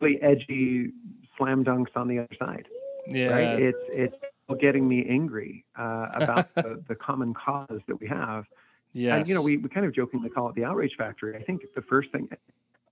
really 0.00 0.20
edgy 0.20 0.92
slam 1.38 1.64
dunks 1.64 1.96
on 1.96 2.08
the 2.08 2.18
other 2.18 2.36
side. 2.38 2.66
Yeah. 3.06 3.30
Right? 3.30 3.62
It's 3.62 3.78
it's 3.88 4.16
getting 4.60 4.86
me 4.86 5.06
angry 5.08 5.64
uh, 5.78 6.08
about 6.12 6.54
the, 6.54 6.82
the 6.86 6.94
common 6.94 7.32
cause 7.32 7.80
that 7.86 7.98
we 7.98 8.06
have. 8.06 8.44
Yeah, 8.92 9.16
And 9.16 9.28
you 9.28 9.34
know, 9.34 9.42
we, 9.42 9.56
we 9.56 9.68
kind 9.68 9.86
of 9.86 9.94
jokingly 9.94 10.28
call 10.28 10.48
it 10.48 10.56
the 10.56 10.64
outrage 10.64 10.96
factory. 10.98 11.36
I 11.36 11.42
think 11.42 11.62
the 11.76 11.82
first 11.82 12.10
thing, 12.10 12.28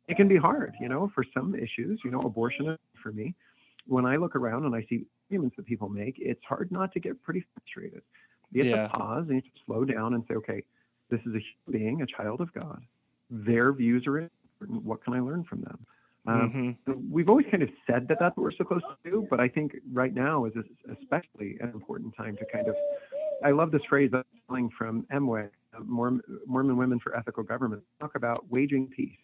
it 0.07 0.17
can 0.17 0.29
be 0.29 0.37
hard, 0.37 0.75
you 0.81 0.89
know, 0.89 1.11
for 1.13 1.25
some 1.35 1.55
issues. 1.55 2.01
You 2.05 2.13
know, 2.13 2.21
abortion 2.21 2.79
for 3.03 3.13
me. 3.13 3.35
When 3.89 4.05
I 4.05 4.17
look 4.17 4.37
around 4.37 4.65
and 4.67 4.75
I 4.75 4.85
see 4.89 5.07
arguments 5.31 5.57
that 5.57 5.67
people 5.67 5.89
make, 5.89 6.17
it's 6.19 6.45
hard 6.45 6.71
not 6.71 6.93
to 6.93 7.01
get 7.01 7.21
pretty 7.23 7.43
frustrated. 7.55 8.03
You 8.53 8.65
have 8.65 8.73
Yeah. 8.75 8.87
to 8.87 8.89
pause 8.93 9.27
and 9.29 9.37
you 9.37 9.43
have 9.43 9.45
to 9.55 9.61
slow 9.65 9.85
down 9.85 10.15
and 10.15 10.25
say, 10.29 10.35
okay, 10.35 10.63
this 11.09 11.21
is 11.23 11.35
a 11.35 11.39
human 11.41 11.73
being, 11.73 12.03
a 12.03 12.07
child 12.07 12.41
of 12.41 12.53
God. 12.53 12.83
Their 13.31 13.73
views 13.73 14.07
are 14.07 14.19
important. 14.19 14.85
What 14.85 15.03
can 15.03 15.15
I 15.15 15.21
learn 15.21 15.45
from 15.45 15.63
them? 15.63 15.87
Um, 16.27 16.77
Mhm. 16.87 17.11
We've 17.11 17.29
always 17.29 17.47
kind 17.47 17.63
of 17.63 17.71
said 17.87 18.09
that 18.09 18.19
that's 18.19 18.37
what 18.37 18.43
we're 18.45 18.51
supposed 18.53 18.85
to 18.85 19.11
do, 19.11 19.27
but 19.31 19.41
I 19.41 19.49
think 19.49 19.77
right 19.93 20.13
now 20.13 20.45
is 20.45 20.55
especially 20.91 21.59
an 21.61 21.71
important 21.71 22.15
time 22.15 22.37
to 22.37 22.45
kind 22.47 22.69
of. 22.69 22.77
I 23.43 23.53
love 23.53 23.71
this 23.71 23.85
phrase 23.85 24.11
that's 24.11 24.29
coming 24.49 24.69
from 24.71 25.05
MWEG, 25.11 25.51
uh, 25.75 25.81
Mormon 25.81 26.77
Women 26.77 26.99
for 26.99 27.17
Ethical 27.17 27.45
Government. 27.45 27.83
Talk 28.01 28.15
about 28.15 28.51
waging 28.51 28.89
peace, 28.89 29.19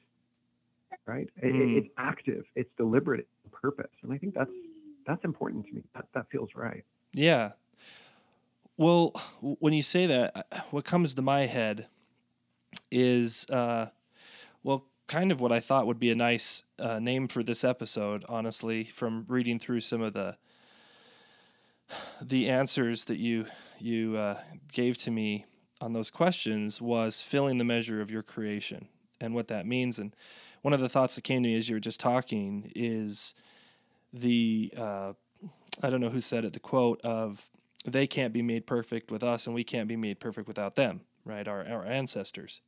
right? 1.07 1.29
It- 1.43 1.49
it- 1.49 1.53
Mm. 1.55 1.77
it's 1.79 1.89
active, 1.97 2.45
it's 2.55 2.71
deliberate, 2.77 3.27
it's 3.45 3.55
purpose, 3.61 3.91
and 4.03 4.13
I 4.13 4.19
think 4.19 4.35
that's 4.35 4.51
that's 5.07 5.25
important 5.25 5.67
to 5.67 5.73
me. 5.75 5.83
That 5.95 6.07
that 6.15 6.31
feels 6.31 6.55
right. 6.55 6.85
Yeah. 7.13 7.53
Well, 8.77 9.11
when 9.41 9.73
you 9.73 9.83
say 9.83 10.07
that, 10.07 10.33
uh, 10.51 10.61
what 10.71 10.85
comes 10.85 11.15
to 11.15 11.23
my 11.23 11.43
head 11.43 11.89
is, 12.91 13.47
uh, 13.51 13.91
well, 14.63 14.87
kind 15.07 15.31
of 15.31 15.41
what 15.41 15.53
I 15.53 15.61
thought 15.61 15.87
would 15.87 16.01
be 16.01 16.11
a 16.11 16.15
nice 16.15 16.65
uh, 16.79 16.99
name 16.99 17.29
for 17.29 17.43
this 17.45 17.63
episode. 17.65 18.25
Honestly, 18.29 18.85
from 18.85 19.27
reading 19.29 19.59
through 19.59 19.81
some 19.81 20.01
of 20.03 20.13
the 20.15 20.37
the 22.21 22.49
answers 22.49 23.05
that 23.05 23.19
you 23.19 23.47
you 23.79 24.17
uh, 24.17 24.41
gave 24.73 24.97
to 24.99 25.11
me 25.11 25.45
on 25.81 25.93
those 25.93 26.11
questions 26.11 26.81
was 26.81 27.21
filling 27.21 27.59
the 27.59 27.65
measure 27.65 28.01
of 28.01 28.11
your 28.11 28.23
creation 28.23 28.89
and 29.21 29.35
what 29.35 29.49
that 29.49 29.67
means. 29.67 29.99
And 29.99 30.17
one 30.65 30.73
of 30.73 30.81
the 30.81 30.89
thoughts 30.89 31.15
that 31.15 31.25
came 31.25 31.43
to 31.43 31.49
me 31.51 31.59
as 31.59 31.69
you 31.69 31.77
were 31.77 31.81
just 31.81 32.01
talking 32.01 32.73
is 32.75 33.35
the 34.15 34.73
uh, 34.75 35.13
I 35.83 35.91
don't 35.91 36.01
know 36.01 36.09
who 36.09 36.23
said 36.23 36.43
it, 36.43 36.55
the 36.55 36.59
quote 36.59 37.03
of 37.03 37.51
they 37.85 38.07
can't 38.07 38.33
be 38.33 38.41
made 38.41 38.67
perfect 38.67 39.11
with 39.11 39.23
us 39.23 39.47
and 39.47 39.55
we 39.55 39.63
can't 39.63 39.89
be 39.89 39.97
made 39.97 40.21
perfect 40.21 40.49
without 40.49 40.75
them, 40.75 41.03
right? 41.27 41.47
Our 41.47 41.69
our 41.69 41.85
ancestors. 41.85 42.63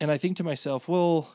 And 0.00 0.12
I 0.12 0.16
think 0.16 0.36
to 0.36 0.44
myself, 0.44 0.88
well, 0.88 1.32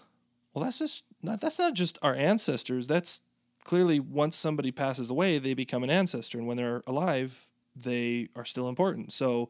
well 0.53 0.63
that's 0.63 0.79
just 0.79 1.03
not 1.21 1.41
that's 1.41 1.59
not 1.59 1.73
just 1.73 1.99
our 2.01 2.15
ancestors. 2.15 2.87
That's 2.87 3.21
clearly 3.65 3.99
once 3.99 4.37
somebody 4.37 4.71
passes 4.71 5.09
away, 5.09 5.37
they 5.37 5.53
become 5.53 5.83
an 5.83 5.89
ancestor, 5.89 6.37
and 6.37 6.47
when 6.47 6.55
they're 6.55 6.81
alive, 6.87 7.51
they 7.75 8.29
are 8.37 8.45
still 8.45 8.69
important. 8.69 9.11
So 9.11 9.49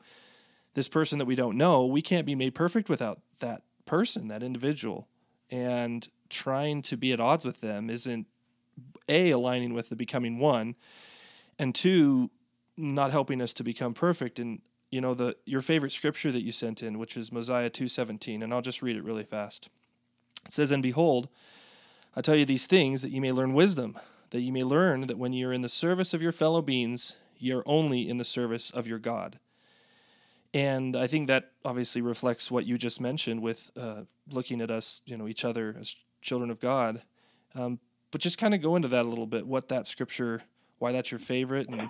this 0.74 0.88
person 0.88 1.20
that 1.20 1.26
we 1.26 1.36
don't 1.36 1.58
know, 1.58 1.86
we 1.86 2.02
can't 2.02 2.26
be 2.26 2.34
made 2.34 2.56
perfect 2.56 2.90
without 2.90 3.22
that 3.38 3.62
person, 3.86 4.30
that 4.30 4.42
individual. 4.42 5.08
And 5.52 6.08
trying 6.30 6.82
to 6.84 6.98
be 6.98 7.14
at 7.14 7.20
odds 7.20 7.46
with 7.46 7.62
them 7.62 7.90
isn't 7.90 8.28
a 9.08 9.32
aligning 9.32 9.74
with 9.74 9.90
the 9.90 9.96
becoming 9.96 10.40
one, 10.40 10.76
and 11.60 11.74
two, 11.74 12.32
not 12.76 13.12
helping 13.12 13.42
us 13.42 13.54
to 13.54 13.64
become 13.64 13.94
perfect. 13.94 14.40
And 14.40 14.62
you 14.92 15.02
know 15.02 15.14
the 15.14 15.36
your 15.46 15.62
favorite 15.62 15.92
scripture 15.92 16.32
that 16.32 16.42
you 16.42 16.52
sent 16.52 16.82
in, 16.82 16.98
which 16.98 17.16
is 17.16 17.32
Mosiah 17.32 17.70
two 17.70 17.88
seventeen, 17.88 18.42
and 18.42 18.54
I'll 18.54 18.62
just 18.62 18.82
read 18.82 18.96
it 18.96 19.04
really 19.04 19.24
fast. 19.24 19.70
It 20.46 20.52
says, 20.52 20.72
"And 20.72 20.84
behold, 20.84 21.30
I 22.16 22.22
tell 22.22 22.36
you 22.36 22.46
these 22.46 22.68
things 22.68 23.02
that 23.02 23.12
you 23.12 23.22
may 23.22 23.32
learn 23.32 23.54
wisdom, 23.54 23.98
that 24.32 24.42
you 24.42 24.52
may 24.52 24.64
learn 24.64 25.08
that 25.08 25.18
when 25.18 25.34
you 25.34 25.50
are 25.50 25.54
in 25.54 25.62
the 25.62 25.70
service 25.70 26.14
of 26.14 26.22
your 26.22 26.32
fellow 26.32 26.62
beings, 26.62 27.16
ye 27.38 27.52
are 27.54 27.64
only 27.66 28.10
in 28.10 28.18
the 28.18 28.26
service 28.26 28.72
of 28.72 28.88
your 28.88 29.00
God." 29.00 29.40
And 30.56 30.96
I 30.96 31.06
think 31.08 31.28
that 31.28 31.52
obviously 31.66 32.02
reflects 32.02 32.50
what 32.50 32.66
you 32.66 32.78
just 32.78 33.02
mentioned 33.02 33.42
with 33.42 33.72
uh, 33.76 34.04
looking 34.32 34.62
at 34.62 34.72
us, 34.72 35.02
you 35.06 35.18
know, 35.18 35.28
each 35.28 35.44
other 35.44 35.76
as 35.78 35.98
children 36.22 36.50
of 36.50 36.62
God. 36.62 37.02
Um, 37.56 37.80
but 38.10 38.22
just 38.22 38.38
kind 38.38 38.54
of 38.54 38.62
go 38.62 38.78
into 38.78 38.88
that 38.88 39.06
a 39.06 39.10
little 39.10 39.28
bit, 39.28 39.46
what 39.46 39.68
that 39.68 39.86
scripture, 39.86 40.44
why 40.80 40.94
that's 40.94 41.12
your 41.12 41.20
favorite, 41.20 41.68
and 41.68 41.90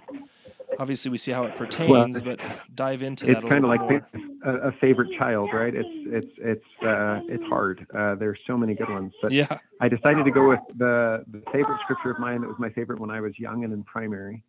obviously 0.79 1.11
we 1.11 1.19
see 1.19 1.31
how 1.31 1.43
it 1.43 1.55
pertains, 1.55 2.23
well, 2.23 2.35
but 2.37 2.41
dive 2.73 3.03
into 3.03 3.25
it's 3.25 3.35
that. 3.35 3.43
It's 3.43 3.51
kind 3.51 3.63
of 3.63 3.69
like 3.69 3.81
more. 3.81 4.07
a, 4.43 4.69
a, 4.69 4.71
favorite 4.73 5.15
child, 5.15 5.51
right? 5.53 5.73
It's 5.75 5.87
it's 6.07 6.33
it's 6.37 6.83
uh, 6.83 7.21
it's 7.27 7.43
hard. 7.43 7.85
Uh, 7.93 8.15
there's 8.15 8.39
so 8.47 8.57
many 8.57 8.73
good 8.73 8.89
ones, 8.89 9.13
but 9.21 9.31
yeah. 9.31 9.59
I 9.79 9.89
decided 9.89 10.25
to 10.25 10.31
go 10.31 10.47
with 10.49 10.61
the 10.75 11.23
the 11.27 11.43
favorite 11.51 11.79
scripture 11.83 12.09
of 12.09 12.19
mine 12.19 12.41
that 12.41 12.47
was 12.47 12.57
my 12.57 12.69
favorite 12.69 12.99
when 12.99 13.11
I 13.11 13.21
was 13.21 13.37
young 13.37 13.63
and 13.63 13.73
in 13.73 13.83
primary. 13.83 14.43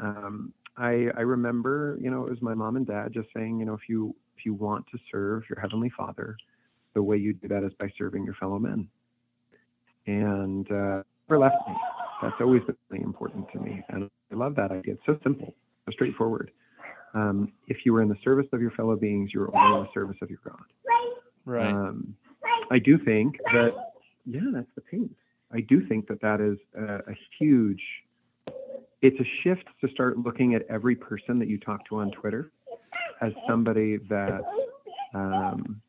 Um, 0.00 0.52
I 0.76 1.08
I 1.16 1.20
remember, 1.20 1.98
you 2.00 2.10
know, 2.10 2.24
it 2.24 2.30
was 2.30 2.42
my 2.42 2.54
mom 2.54 2.76
and 2.76 2.86
dad 2.86 3.12
just 3.12 3.28
saying, 3.34 3.58
you 3.60 3.66
know, 3.66 3.74
if 3.74 3.88
you 3.88 4.14
if 4.36 4.44
you 4.44 4.54
want 4.54 4.86
to 4.88 4.98
serve 5.10 5.44
your 5.48 5.60
heavenly 5.60 5.90
Father, 5.96 6.36
the 6.94 7.02
way 7.02 7.16
you 7.16 7.34
do 7.34 7.48
that 7.48 7.62
is 7.62 7.72
by 7.74 7.88
serving 7.96 8.24
your 8.24 8.34
fellow 8.34 8.58
men. 8.58 8.88
And 10.06 10.70
uh, 10.70 11.02
never 11.28 11.38
left 11.38 11.56
me. 11.66 11.74
That's 12.22 12.40
always 12.40 12.62
been 12.62 12.76
really 12.88 13.04
important 13.04 13.50
to 13.52 13.58
me, 13.58 13.82
and 13.88 14.10
I 14.32 14.34
love 14.34 14.54
that 14.56 14.70
idea. 14.70 14.94
It's 14.94 15.06
so 15.06 15.18
simple, 15.22 15.54
so 15.86 15.92
straightforward. 15.92 16.50
Um, 17.14 17.52
if 17.68 17.84
you 17.84 17.94
are 17.96 18.02
in 18.02 18.08
the 18.08 18.18
service 18.24 18.46
of 18.52 18.60
your 18.60 18.70
fellow 18.72 18.96
beings, 18.96 19.30
you're 19.32 19.54
only 19.56 19.78
in 19.78 19.84
the 19.84 19.92
service 19.92 20.16
of 20.20 20.30
your 20.30 20.40
God. 20.44 20.62
Right. 21.44 21.72
Um, 21.72 22.16
I 22.70 22.78
do 22.78 22.98
think 22.98 23.38
that, 23.52 23.74
yeah, 24.26 24.40
that's 24.52 24.70
the 24.74 24.80
paint. 24.80 25.14
I 25.52 25.60
do 25.60 25.86
think 25.86 26.08
that 26.08 26.20
that 26.22 26.40
is 26.40 26.58
a, 26.76 27.10
a 27.10 27.14
huge 27.38 27.82
it's 29.04 29.20
a 29.20 29.42
shift 29.42 29.68
to 29.82 29.88
start 29.90 30.18
looking 30.18 30.54
at 30.54 30.62
every 30.70 30.96
person 30.96 31.38
that 31.38 31.46
you 31.46 31.58
talk 31.58 31.86
to 31.86 31.96
on 31.96 32.10
Twitter 32.10 32.50
as 33.20 33.32
somebody 33.46 33.98
that 34.08 34.40
um, 35.12 35.82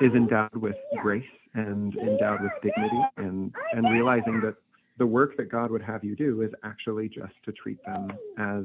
is 0.00 0.12
endowed 0.12 0.56
with 0.56 0.74
grace 1.00 1.24
and 1.54 1.94
endowed 1.96 2.42
with 2.42 2.50
dignity, 2.60 3.00
and 3.16 3.54
and 3.72 3.88
realizing 3.90 4.40
that 4.40 4.56
the 4.98 5.06
work 5.06 5.36
that 5.36 5.48
God 5.48 5.70
would 5.70 5.82
have 5.82 6.02
you 6.02 6.16
do 6.16 6.42
is 6.42 6.50
actually 6.64 7.08
just 7.08 7.32
to 7.44 7.52
treat 7.52 7.78
them 7.86 8.12
as 8.38 8.64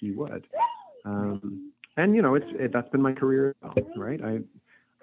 He 0.00 0.12
would. 0.12 0.46
Um, 1.04 1.72
and 1.98 2.16
you 2.16 2.22
know, 2.22 2.36
it's 2.36 2.46
it, 2.58 2.72
that's 2.72 2.88
been 2.88 3.02
my 3.02 3.12
career, 3.12 3.54
right? 3.96 4.20
I 4.24 4.40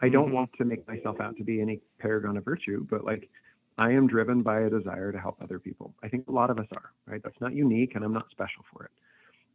I 0.02 0.10
don't 0.10 0.26
mm-hmm. 0.26 0.34
want 0.34 0.50
to 0.58 0.66
make 0.66 0.88
myself 0.88 1.22
out 1.22 1.38
to 1.38 1.44
be 1.44 1.62
any 1.62 1.82
paragon 2.00 2.38
of 2.38 2.44
virtue, 2.44 2.86
but 2.90 3.06
like 3.06 3.30
I 3.78 3.92
am 3.92 4.08
driven 4.08 4.44
by 4.44 4.62
a 4.62 4.70
desire 4.70 5.12
to 5.12 5.20
help 5.20 5.38
other 5.42 5.60
people. 5.60 5.94
I 6.04 6.08
think 6.08 6.28
a 6.28 6.32
lot 6.32 6.50
of 6.50 6.60
us 6.60 6.68
are, 6.72 6.92
right? 7.06 7.22
That's 7.24 7.40
not 7.42 7.54
unique, 7.54 7.96
and 7.96 8.04
I'm 8.04 8.14
not 8.14 8.30
special 8.32 8.64
for 8.72 8.86
it. 8.86 8.92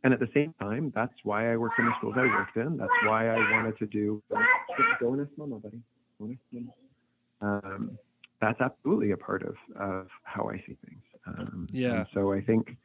And 0.04 0.12
at 0.12 0.20
the 0.20 0.28
same 0.34 0.54
time, 0.60 0.92
that's 0.94 1.14
why 1.24 1.52
I 1.52 1.56
worked 1.56 1.78
in 1.78 1.86
the 1.86 1.92
schools 1.98 2.14
I 2.16 2.26
worked 2.26 2.56
in. 2.56 2.76
That's 2.76 2.90
why 3.04 3.28
I 3.28 3.36
wanted 3.52 3.78
to 3.78 3.86
do. 3.86 4.22
Go 5.00 5.12
and 5.14 5.26
mama, 5.36 5.58
buddy. 5.58 5.80
Um, 7.40 7.98
that's 8.40 8.60
absolutely 8.60 9.10
a 9.12 9.16
part 9.16 9.42
of, 9.42 9.56
of 9.78 10.08
how 10.22 10.48
I 10.48 10.56
see 10.66 10.76
things. 10.86 11.02
Um, 11.26 11.66
yeah. 11.72 12.04
So 12.14 12.32
I 12.32 12.40
think, 12.40 12.76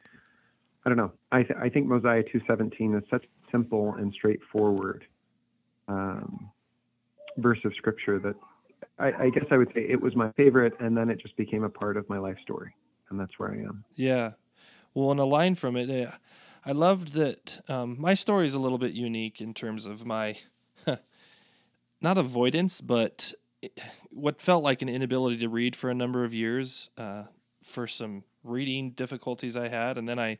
I 0.84 0.88
don't 0.88 0.98
know. 0.98 1.12
I, 1.30 1.42
th- 1.42 1.58
I 1.60 1.68
think 1.68 1.86
Mosiah 1.86 2.22
217 2.22 2.94
is 2.96 3.04
such 3.10 3.24
simple 3.50 3.94
and 3.94 4.12
straightforward 4.12 5.04
um, 5.86 6.50
verse 7.38 7.58
of 7.64 7.72
scripture 7.76 8.18
that 8.18 8.34
I, 8.98 9.12
I, 9.24 9.30
guess 9.30 9.44
I 9.50 9.56
would 9.56 9.72
say 9.74 9.86
it 9.88 10.00
was 10.00 10.14
my 10.16 10.30
favorite, 10.32 10.74
and 10.80 10.96
then 10.96 11.10
it 11.10 11.20
just 11.20 11.36
became 11.36 11.64
a 11.64 11.68
part 11.68 11.96
of 11.96 12.08
my 12.08 12.18
life 12.18 12.38
story, 12.42 12.74
and 13.10 13.18
that's 13.18 13.38
where 13.38 13.50
I 13.50 13.56
am. 13.58 13.84
Yeah, 13.94 14.32
well, 14.94 15.10
in 15.12 15.18
a 15.18 15.24
line 15.24 15.54
from 15.54 15.76
it, 15.76 15.90
uh, 15.90 16.12
I 16.64 16.72
loved 16.72 17.14
that 17.14 17.60
um, 17.68 17.96
my 18.00 18.14
story 18.14 18.46
is 18.46 18.54
a 18.54 18.58
little 18.58 18.78
bit 18.78 18.92
unique 18.92 19.40
in 19.40 19.52
terms 19.54 19.86
of 19.86 20.06
my 20.06 20.36
not 22.00 22.18
avoidance, 22.18 22.80
but 22.80 23.34
what 24.10 24.40
felt 24.40 24.62
like 24.62 24.82
an 24.82 24.88
inability 24.88 25.38
to 25.38 25.48
read 25.48 25.74
for 25.74 25.90
a 25.90 25.94
number 25.94 26.24
of 26.24 26.32
years 26.32 26.90
uh, 26.96 27.24
for 27.62 27.86
some 27.86 28.24
reading 28.42 28.90
difficulties 28.90 29.56
I 29.56 29.68
had, 29.68 29.98
and 29.98 30.08
then 30.08 30.18
I 30.18 30.38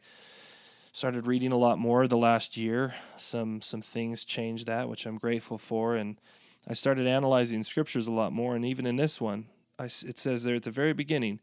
started 0.92 1.26
reading 1.26 1.50
a 1.50 1.56
lot 1.56 1.78
more 1.78 2.06
the 2.06 2.16
last 2.16 2.56
year. 2.56 2.94
Some 3.16 3.60
some 3.60 3.82
things 3.82 4.24
changed 4.24 4.66
that, 4.66 4.88
which 4.88 5.06
I'm 5.06 5.18
grateful 5.18 5.58
for, 5.58 5.96
and 5.96 6.16
I 6.66 6.74
started 6.74 7.06
analyzing 7.06 7.62
scriptures 7.62 8.06
a 8.06 8.12
lot 8.12 8.32
more, 8.32 8.56
and 8.56 8.64
even 8.64 8.86
in 8.86 8.96
this 8.96 9.20
one, 9.20 9.46
I, 9.78 9.84
it 9.84 10.18
says 10.18 10.44
there 10.44 10.54
at 10.54 10.62
the 10.62 10.70
very 10.70 10.92
beginning, 10.92 11.40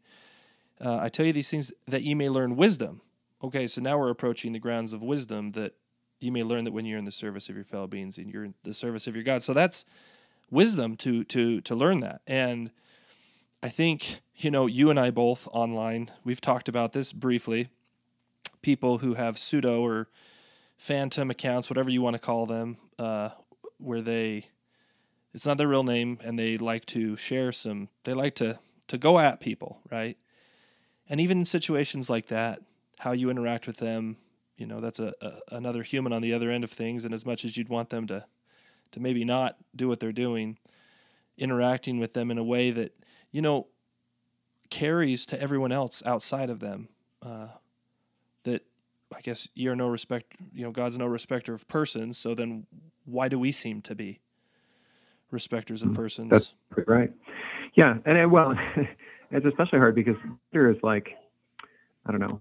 uh, 0.80 0.98
I 1.00 1.08
tell 1.08 1.26
you 1.26 1.32
these 1.32 1.50
things 1.50 1.72
that 1.86 2.02
you 2.02 2.16
may 2.16 2.28
learn 2.28 2.56
wisdom. 2.56 3.02
Okay, 3.42 3.66
so 3.66 3.80
now 3.80 3.98
we're 3.98 4.10
approaching 4.10 4.52
the 4.52 4.58
grounds 4.58 4.92
of 4.92 5.02
wisdom 5.02 5.52
that 5.52 5.74
you 6.20 6.32
may 6.32 6.42
learn 6.42 6.64
that 6.64 6.72
when 6.72 6.84
you're 6.84 6.98
in 6.98 7.04
the 7.04 7.12
service 7.12 7.48
of 7.48 7.56
your 7.56 7.64
fellow 7.64 7.86
beings 7.86 8.16
and 8.18 8.32
you're 8.32 8.44
in 8.44 8.54
the 8.62 8.72
service 8.72 9.06
of 9.06 9.14
your 9.14 9.24
God. 9.24 9.42
So 9.42 9.52
that's 9.52 9.84
wisdom 10.50 10.96
to 10.98 11.24
to 11.24 11.60
to 11.62 11.74
learn 11.74 12.00
that. 12.00 12.20
And 12.26 12.70
I 13.62 13.68
think 13.68 14.20
you 14.36 14.50
know 14.50 14.66
you 14.66 14.90
and 14.90 14.98
I 14.98 15.10
both 15.10 15.48
online 15.52 16.10
we've 16.24 16.40
talked 16.40 16.68
about 16.68 16.92
this 16.92 17.12
briefly. 17.12 17.68
People 18.60 18.98
who 18.98 19.14
have 19.14 19.36
pseudo 19.38 19.82
or 19.82 20.08
phantom 20.76 21.30
accounts, 21.30 21.68
whatever 21.68 21.90
you 21.90 22.00
want 22.00 22.14
to 22.14 22.20
call 22.20 22.46
them, 22.46 22.76
uh, 22.98 23.30
where 23.78 24.00
they 24.00 24.46
it's 25.34 25.46
not 25.46 25.58
their 25.58 25.68
real 25.68 25.82
name 25.82 26.18
and 26.24 26.38
they 26.38 26.56
like 26.56 26.86
to 26.86 27.16
share 27.16 27.52
some 27.52 27.88
they 28.04 28.14
like 28.14 28.34
to 28.34 28.58
to 28.88 28.98
go 28.98 29.18
at 29.18 29.40
people 29.40 29.80
right? 29.90 30.16
And 31.08 31.20
even 31.20 31.38
in 31.38 31.44
situations 31.44 32.08
like 32.08 32.26
that 32.26 32.60
how 32.98 33.12
you 33.12 33.30
interact 33.30 33.66
with 33.66 33.78
them 33.78 34.16
you 34.56 34.66
know 34.66 34.80
that's 34.80 34.98
a, 35.00 35.12
a, 35.20 35.32
another 35.56 35.82
human 35.82 36.12
on 36.12 36.22
the 36.22 36.32
other 36.32 36.50
end 36.50 36.64
of 36.64 36.70
things. 36.70 37.04
And 37.04 37.12
as 37.12 37.26
much 37.26 37.44
as 37.44 37.56
you'd 37.56 37.68
want 37.68 37.90
them 37.90 38.06
to 38.06 38.24
to 38.92 39.00
maybe 39.00 39.24
not 39.24 39.56
do 39.74 39.88
what 39.88 40.00
they're 40.00 40.12
doing 40.12 40.58
interacting 41.38 41.98
with 41.98 42.12
them 42.12 42.30
in 42.30 42.38
a 42.38 42.44
way 42.44 42.70
that 42.70 42.94
you 43.30 43.42
know 43.42 43.66
carries 44.70 45.26
to 45.26 45.40
everyone 45.40 45.72
else 45.72 46.02
outside 46.06 46.50
of 46.50 46.60
them 46.60 46.88
uh, 47.22 47.48
that 48.44 48.62
i 49.14 49.20
guess 49.20 49.48
you're 49.54 49.76
no 49.76 49.88
respect 49.88 50.34
you 50.52 50.62
know 50.62 50.70
god's 50.70 50.98
no 50.98 51.06
respecter 51.06 51.52
of 51.52 51.66
persons. 51.68 52.18
So 52.18 52.34
then 52.34 52.66
why 53.04 53.28
do 53.28 53.38
we 53.38 53.50
seem 53.50 53.80
to 53.82 53.94
be 53.94 54.20
respecters 55.32 55.82
of 55.82 55.88
mm-hmm. 55.88 55.96
persons. 55.96 56.30
That's 56.30 56.54
right. 56.86 57.10
Yeah, 57.74 57.96
and 58.04 58.18
it, 58.18 58.30
well, 58.30 58.54
it's 59.30 59.46
especially 59.46 59.78
hard 59.78 59.94
because 59.94 60.16
there 60.52 60.70
is 60.70 60.76
like, 60.82 61.08
I 62.06 62.12
don't 62.12 62.20
know, 62.20 62.40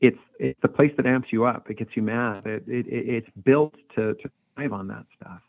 it's 0.00 0.18
it's 0.38 0.58
the 0.62 0.68
place 0.68 0.92
that 0.96 1.06
amps 1.06 1.28
you 1.30 1.44
up. 1.44 1.70
It 1.70 1.78
gets 1.78 1.90
you 1.94 2.02
mad. 2.02 2.46
It, 2.46 2.64
it 2.66 2.86
it's 2.88 3.28
built 3.44 3.74
to 3.94 4.14
to 4.14 4.30
thrive 4.56 4.72
on 4.72 4.88
that 4.88 5.04
stuff, 5.16 5.40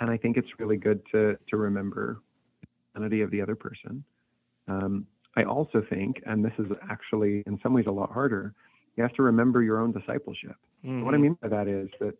and 0.00 0.10
I 0.10 0.16
think 0.16 0.36
it's 0.36 0.48
really 0.58 0.76
good 0.76 1.02
to 1.12 1.38
to 1.48 1.56
remember 1.56 2.20
the 2.60 3.00
identity 3.00 3.22
of 3.22 3.30
the 3.30 3.40
other 3.40 3.54
person. 3.54 4.04
Um, 4.66 5.06
I 5.36 5.44
also 5.44 5.82
think, 5.88 6.20
and 6.26 6.44
this 6.44 6.52
is 6.58 6.66
actually 6.90 7.44
in 7.46 7.60
some 7.62 7.72
ways 7.72 7.86
a 7.86 7.92
lot 7.92 8.10
harder, 8.10 8.54
you 8.96 9.02
have 9.02 9.12
to 9.14 9.22
remember 9.22 9.62
your 9.62 9.80
own 9.80 9.92
discipleship. 9.92 10.56
Mm-hmm. 10.84 11.04
What 11.04 11.14
I 11.14 11.18
mean 11.18 11.38
by 11.40 11.48
that 11.48 11.68
is 11.68 11.88
that 12.00 12.14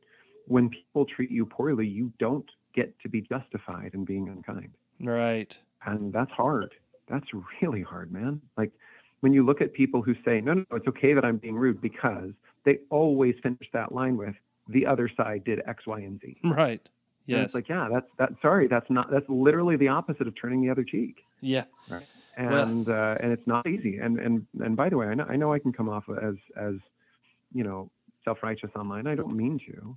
when 0.47 0.71
people 0.71 1.05
treat 1.05 1.31
you 1.31 1.45
poorly, 1.45 1.87
you 1.87 2.13
don't 2.19 2.49
get 2.75 2.99
to 3.01 3.09
be 3.09 3.21
justified 3.21 3.93
in 3.95 4.05
being 4.05 4.29
unkind. 4.29 4.71
Right. 5.01 5.57
And 5.85 6.13
that's 6.13 6.31
hard. 6.31 6.75
That's 7.09 7.27
really 7.63 7.83
hard, 7.83 8.13
man. 8.13 8.41
Like 8.57 8.73
when 9.21 9.33
you 9.33 9.45
look 9.45 9.61
at 9.61 9.73
people 9.73 10.03
who 10.03 10.15
say, 10.25 10.41
no, 10.41 10.55
no, 10.55 10.65
it's 10.73 10.87
okay 10.89 11.13
that 11.15 11.25
I'm 11.25 11.39
being 11.39 11.57
rude 11.57 11.81
because 11.81 12.31
they 12.65 12.79
always 12.91 13.35
finish 13.43 13.69
that 13.73 13.93
line 13.93 14.17
with, 14.17 14.35
the 14.69 14.87
other 14.87 15.11
side 15.17 15.45
did 15.45 15.63
X, 15.67 15.87
Y, 15.87 16.01
and 16.01 16.21
Z. 16.21 16.37
Right. 16.45 16.87
Yes. 17.27 17.37
And 17.37 17.45
it's 17.45 17.55
like, 17.55 17.69
yeah, 17.69 17.89
that's 17.93 18.07
that. 18.19 18.31
Sorry, 18.41 18.69
that's 18.69 18.89
not. 18.89 19.11
That's 19.11 19.29
literally 19.29 19.77
the 19.77 19.89
opposite 19.89 20.27
of 20.27 20.35
turning 20.41 20.63
the 20.63 20.71
other 20.71 20.83
cheek. 20.83 21.25
Yeah. 21.43 21.65
Right. 21.91 22.07
And 22.39 22.87
well, 22.87 23.13
uh, 23.13 23.17
and 23.21 23.33
it's 23.33 23.47
not 23.47 23.67
easy. 23.67 23.99
And 23.99 24.19
and 24.19 24.47
and 24.61 24.77
by 24.77 24.89
the 24.89 24.97
way, 24.97 25.09
I 25.09 25.15
know 25.15 25.27
I 25.29 25.37
know 25.37 25.53
I 25.53 25.59
can 25.59 25.73
come 25.73 25.91
off 25.91 26.05
as 26.09 26.37
as 26.57 26.75
you 27.53 27.65
know 27.65 27.91
self 28.25 28.43
righteous 28.43 28.71
online. 28.77 29.07
I 29.07 29.15
don't 29.15 29.37
mean 29.37 29.61
to, 29.67 29.97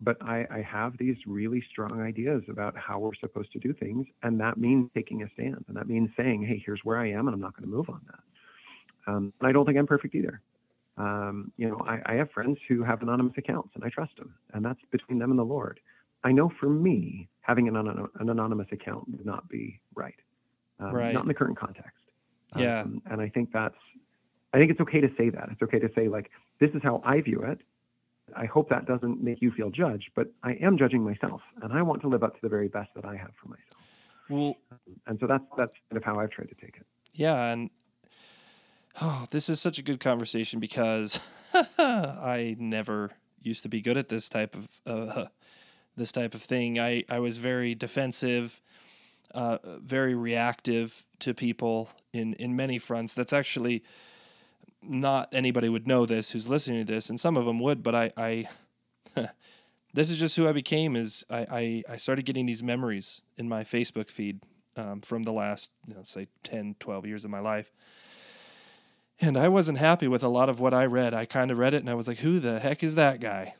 but 0.00 0.16
I, 0.22 0.46
I 0.50 0.62
have 0.62 0.96
these 0.98 1.16
really 1.26 1.62
strong 1.70 2.00
ideas 2.00 2.42
about 2.48 2.76
how 2.76 2.98
we're 2.98 3.14
supposed 3.14 3.52
to 3.52 3.58
do 3.58 3.72
things, 3.72 4.06
and 4.22 4.40
that 4.40 4.56
means 4.56 4.90
taking 4.94 5.22
a 5.22 5.28
stand, 5.34 5.64
and 5.68 5.76
that 5.76 5.88
means 5.88 6.10
saying, 6.16 6.46
"Hey, 6.48 6.62
here's 6.64 6.80
where 6.84 6.98
I 6.98 7.10
am, 7.10 7.28
and 7.28 7.34
I'm 7.34 7.40
not 7.40 7.54
going 7.56 7.68
to 7.68 7.76
move 7.76 7.88
on 7.90 8.00
that." 8.06 9.12
Um, 9.12 9.32
and 9.40 9.48
I 9.48 9.52
don't 9.52 9.66
think 9.66 9.78
I'm 9.78 9.86
perfect 9.86 10.14
either. 10.14 10.40
Um, 10.96 11.52
you 11.56 11.68
know, 11.68 11.80
I, 11.86 12.00
I 12.06 12.14
have 12.14 12.30
friends 12.30 12.58
who 12.68 12.82
have 12.82 13.02
anonymous 13.02 13.34
accounts, 13.36 13.70
and 13.74 13.84
I 13.84 13.88
trust 13.88 14.16
them, 14.16 14.34
and 14.52 14.64
that's 14.64 14.80
between 14.90 15.18
them 15.18 15.30
and 15.30 15.38
the 15.38 15.44
Lord. 15.44 15.80
I 16.24 16.32
know 16.32 16.52
for 16.60 16.68
me, 16.68 17.28
having 17.40 17.68
an, 17.68 17.76
an 17.76 18.28
anonymous 18.28 18.68
account 18.72 19.08
would 19.08 19.24
not 19.24 19.48
be 19.48 19.80
right, 19.94 20.14
um, 20.78 20.92
Right. 20.92 21.14
not 21.14 21.22
in 21.22 21.28
the 21.28 21.34
current 21.34 21.58
context. 21.58 22.02
Yeah. 22.56 22.82
Um, 22.82 23.00
and 23.06 23.20
I 23.22 23.28
think 23.28 23.52
that's, 23.52 23.76
I 24.52 24.58
think 24.58 24.70
it's 24.70 24.80
okay 24.80 25.00
to 25.00 25.08
say 25.16 25.30
that. 25.30 25.48
It's 25.52 25.62
okay 25.62 25.78
to 25.78 25.88
say 25.94 26.08
like, 26.08 26.30
this 26.58 26.70
is 26.74 26.82
how 26.82 27.00
I 27.04 27.20
view 27.20 27.42
it. 27.42 27.60
I 28.36 28.46
hope 28.46 28.68
that 28.70 28.86
doesn't 28.86 29.22
make 29.22 29.40
you 29.42 29.50
feel 29.52 29.70
judged, 29.70 30.10
but 30.14 30.28
I 30.42 30.52
am 30.54 30.78
judging 30.78 31.02
myself, 31.02 31.40
and 31.62 31.72
I 31.72 31.82
want 31.82 32.02
to 32.02 32.08
live 32.08 32.22
up 32.22 32.34
to 32.34 32.40
the 32.42 32.48
very 32.48 32.68
best 32.68 32.90
that 32.94 33.04
I 33.04 33.16
have 33.16 33.32
for 33.40 33.48
myself. 33.48 33.66
Well, 34.28 34.56
And 35.06 35.18
so 35.20 35.26
that's 35.26 35.44
that's 35.56 35.72
kind 35.90 35.96
of 35.96 36.04
how 36.04 36.20
I've 36.20 36.30
tried 36.30 36.48
to 36.48 36.54
take 36.54 36.76
it. 36.76 36.86
yeah, 37.12 37.52
and 37.52 37.70
oh, 39.00 39.26
this 39.30 39.48
is 39.48 39.60
such 39.60 39.78
a 39.78 39.82
good 39.82 40.00
conversation 40.00 40.60
because 40.60 41.32
I 41.78 42.56
never 42.58 43.10
used 43.42 43.62
to 43.64 43.68
be 43.68 43.80
good 43.80 43.96
at 43.96 44.08
this 44.08 44.28
type 44.28 44.54
of 44.54 44.80
uh, 44.86 45.26
this 45.96 46.12
type 46.12 46.34
of 46.34 46.42
thing. 46.42 46.78
I 46.78 47.04
I 47.08 47.18
was 47.18 47.38
very 47.38 47.74
defensive, 47.74 48.60
uh, 49.34 49.58
very 49.64 50.14
reactive 50.14 51.04
to 51.20 51.34
people 51.34 51.90
in 52.12 52.34
in 52.34 52.54
many 52.54 52.78
fronts. 52.78 53.14
That's 53.14 53.32
actually 53.32 53.82
not 54.82 55.28
anybody 55.32 55.68
would 55.68 55.86
know 55.86 56.06
this 56.06 56.30
who's 56.32 56.48
listening 56.48 56.84
to 56.86 56.92
this, 56.92 57.10
and 57.10 57.18
some 57.20 57.36
of 57.36 57.44
them 57.44 57.60
would, 57.60 57.82
but 57.82 57.94
I 57.94 58.12
I. 58.16 58.48
This 59.92 60.08
is 60.08 60.20
just 60.20 60.36
who 60.36 60.46
I 60.46 60.52
became. 60.52 60.94
Is 60.94 61.24
I, 61.28 61.46
I, 61.50 61.94
I 61.94 61.96
started 61.96 62.24
getting 62.24 62.46
these 62.46 62.62
memories 62.62 63.22
in 63.36 63.48
my 63.48 63.64
Facebook 63.64 64.08
feed 64.08 64.38
um, 64.76 65.00
from 65.00 65.24
the 65.24 65.32
last, 65.32 65.70
you 65.86 65.94
know, 65.94 66.02
say 66.02 66.28
10, 66.42 66.76
12 66.78 67.06
years 67.06 67.24
of 67.24 67.30
my 67.30 67.40
life. 67.40 67.70
And 69.20 69.36
I 69.36 69.48
wasn't 69.48 69.78
happy 69.78 70.08
with 70.08 70.22
a 70.22 70.28
lot 70.28 70.48
of 70.48 70.60
what 70.60 70.72
I 70.72 70.86
read. 70.86 71.12
I 71.12 71.26
kind 71.26 71.50
of 71.50 71.58
read 71.58 71.74
it 71.74 71.78
and 71.78 71.90
I 71.90 71.94
was 71.94 72.08
like, 72.08 72.18
who 72.18 72.40
the 72.40 72.58
heck 72.58 72.82
is 72.82 72.94
that 72.94 73.20
guy? 73.20 73.54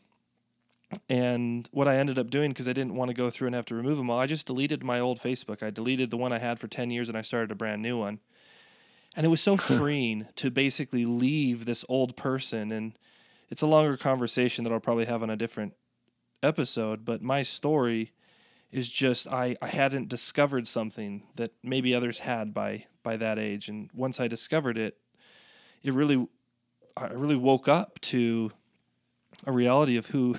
And 1.08 1.68
what 1.70 1.86
I 1.86 1.96
ended 1.96 2.18
up 2.18 2.30
doing, 2.30 2.50
because 2.50 2.66
I 2.66 2.72
didn't 2.72 2.96
want 2.96 3.10
to 3.10 3.14
go 3.14 3.30
through 3.30 3.48
and 3.48 3.54
have 3.54 3.66
to 3.66 3.74
remove 3.74 3.98
them 3.98 4.10
all, 4.10 4.18
I 4.18 4.26
just 4.26 4.46
deleted 4.46 4.82
my 4.82 4.98
old 4.98 5.20
Facebook. 5.20 5.62
I 5.62 5.70
deleted 5.70 6.10
the 6.10 6.16
one 6.16 6.32
I 6.32 6.38
had 6.38 6.58
for 6.58 6.66
10 6.66 6.90
years 6.90 7.08
and 7.08 7.16
I 7.16 7.22
started 7.22 7.50
a 7.50 7.54
brand 7.54 7.82
new 7.82 7.98
one. 7.98 8.20
And 9.16 9.26
it 9.26 9.28
was 9.30 9.40
so 9.40 9.56
freeing 9.56 10.28
to 10.36 10.50
basically 10.50 11.04
leave 11.04 11.64
this 11.64 11.84
old 11.88 12.16
person. 12.16 12.72
And 12.72 12.98
it's 13.48 13.62
a 13.62 13.66
longer 13.66 13.96
conversation 13.96 14.64
that 14.64 14.72
I'll 14.72 14.80
probably 14.80 15.06
have 15.06 15.22
on 15.22 15.30
a 15.30 15.36
different 15.36 15.74
episode. 16.42 17.04
But 17.04 17.22
my 17.22 17.42
story 17.42 18.12
is 18.72 18.88
just 18.88 19.26
I, 19.28 19.56
I 19.60 19.68
hadn't 19.68 20.08
discovered 20.08 20.66
something 20.66 21.24
that 21.36 21.52
maybe 21.62 21.94
others 21.94 22.20
had 22.20 22.54
by 22.54 22.86
by 23.02 23.16
that 23.16 23.38
age 23.38 23.68
and 23.68 23.90
once 23.94 24.20
I 24.20 24.28
discovered 24.28 24.76
it 24.76 24.96
it 25.82 25.92
really 25.92 26.28
I 26.96 27.06
really 27.08 27.36
woke 27.36 27.66
up 27.66 28.00
to 28.02 28.50
a 29.46 29.52
reality 29.52 29.96
of 29.96 30.06
who 30.06 30.36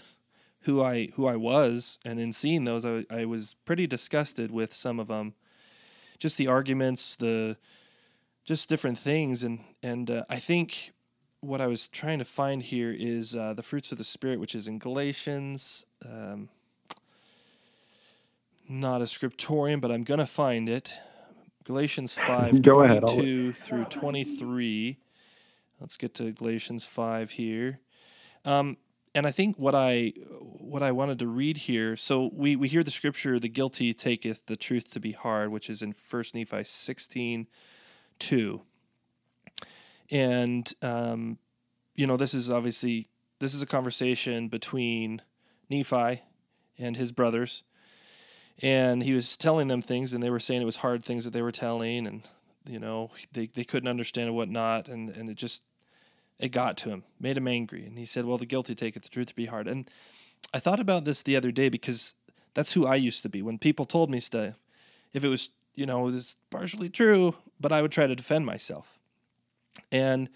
who 0.61 0.83
I 0.83 1.09
who 1.15 1.27
I 1.27 1.35
was 1.35 1.99
and 2.05 2.19
in 2.19 2.31
seeing 2.31 2.65
those 2.65 2.85
I, 2.85 3.05
I 3.09 3.25
was 3.25 3.55
pretty 3.65 3.87
disgusted 3.87 4.51
with 4.51 4.73
some 4.73 4.99
of 4.99 5.07
them 5.07 5.33
just 6.19 6.37
the 6.37 6.47
arguments 6.47 7.15
the 7.15 7.57
just 8.43 8.69
different 8.69 8.97
things 8.97 9.43
and 9.43 9.59
and 9.83 10.09
uh, 10.09 10.23
I 10.29 10.37
think 10.37 10.91
what 11.41 11.59
I 11.59 11.67
was 11.67 11.87
trying 11.87 12.19
to 12.19 12.25
find 12.25 12.61
here 12.61 12.95
is 12.97 13.35
uh, 13.35 13.53
the 13.53 13.63
fruits 13.63 13.91
of 13.91 13.97
the 13.97 14.03
spirit 14.03 14.39
which 14.39 14.55
is 14.55 14.67
in 14.67 14.79
Galatians 14.79 15.85
um, 16.05 16.49
not 18.71 19.01
a 19.01 19.05
scriptorian, 19.05 19.81
but 19.81 19.91
I'm 19.91 20.03
gonna 20.03 20.25
find 20.25 20.69
it. 20.69 20.97
Galatians 21.65 22.13
five 22.27 22.61
Go 22.61 22.81
ahead, 22.81 23.01
twenty-two 23.01 23.53
through 23.53 23.85
twenty-three. 23.85 24.97
Let's 25.79 25.97
get 25.97 26.15
to 26.15 26.31
Galatians 26.31 26.85
five 26.85 27.31
here. 27.31 27.79
Um, 28.45 28.77
and 29.13 29.27
I 29.27 29.31
think 29.31 29.57
what 29.57 29.75
I 29.75 30.13
what 30.39 30.81
I 30.81 30.91
wanted 30.91 31.19
to 31.19 31.27
read 31.27 31.57
here. 31.57 31.95
So 31.97 32.31
we 32.33 32.55
we 32.55 32.69
hear 32.69 32.83
the 32.83 32.91
scripture, 32.91 33.39
"The 33.39 33.49
guilty 33.49 33.93
taketh 33.93 34.45
the 34.45 34.55
truth 34.55 34.89
to 34.91 34.99
be 34.99 35.11
hard," 35.11 35.51
which 35.51 35.69
is 35.69 35.81
in 35.81 35.93
First 35.93 36.33
Nephi 36.33 36.63
sixteen 36.63 37.47
two. 38.21 38.61
And 40.09 40.71
um, 40.81 41.37
you 41.95 42.07
know, 42.07 42.17
this 42.17 42.33
is 42.33 42.49
obviously 42.49 43.07
this 43.39 43.53
is 43.53 43.61
a 43.61 43.65
conversation 43.65 44.47
between 44.47 45.21
Nephi 45.69 46.21
and 46.77 46.95
his 46.95 47.11
brothers. 47.11 47.63
And 48.61 49.03
he 49.03 49.13
was 49.13 49.35
telling 49.35 49.67
them 49.67 49.81
things 49.81 50.13
and 50.13 50.21
they 50.21 50.29
were 50.29 50.39
saying 50.39 50.61
it 50.61 50.65
was 50.65 50.77
hard 50.77 51.03
things 51.03 51.25
that 51.25 51.31
they 51.31 51.41
were 51.41 51.51
telling 51.51 52.05
and 52.05 52.21
you 52.67 52.77
know 52.77 53.09
they, 53.33 53.47
they 53.47 53.63
couldn't 53.63 53.89
understand 53.89 54.27
and 54.27 54.35
whatnot 54.35 54.87
and, 54.87 55.09
and 55.09 55.29
it 55.29 55.35
just 55.35 55.63
it 56.37 56.49
got 56.49 56.77
to 56.77 56.89
him 56.89 57.03
made 57.19 57.37
him 57.37 57.47
angry. 57.47 57.85
And 57.85 57.97
he 57.97 58.05
said 58.05 58.25
well 58.25 58.37
the 58.37 58.45
guilty 58.45 58.75
take 58.75 58.95
it, 58.95 59.03
the 59.03 59.09
truth 59.09 59.27
to 59.27 59.35
be 59.35 59.47
hard. 59.47 59.67
And 59.67 59.89
i 60.53 60.59
thought 60.59 60.79
about 60.79 61.05
this 61.05 61.23
the 61.23 61.35
other 61.35 61.51
day 61.51 61.69
because 61.69 62.13
that's 62.53 62.73
who 62.73 62.85
i 62.85 62.95
used 62.95 63.23
to 63.23 63.29
be. 63.29 63.41
When 63.41 63.57
people 63.57 63.85
told 63.85 64.11
me 64.11 64.19
stuff 64.19 64.63
if 65.13 65.23
it 65.23 65.29
was 65.29 65.49
you 65.75 65.85
know 65.85 66.01
was 66.01 66.37
partially 66.49 66.89
true 66.89 67.35
but 67.59 67.71
i 67.71 67.81
would 67.81 67.91
try 67.91 68.07
to 68.07 68.15
defend 68.15 68.45
myself 68.45 68.99
and 69.91 70.29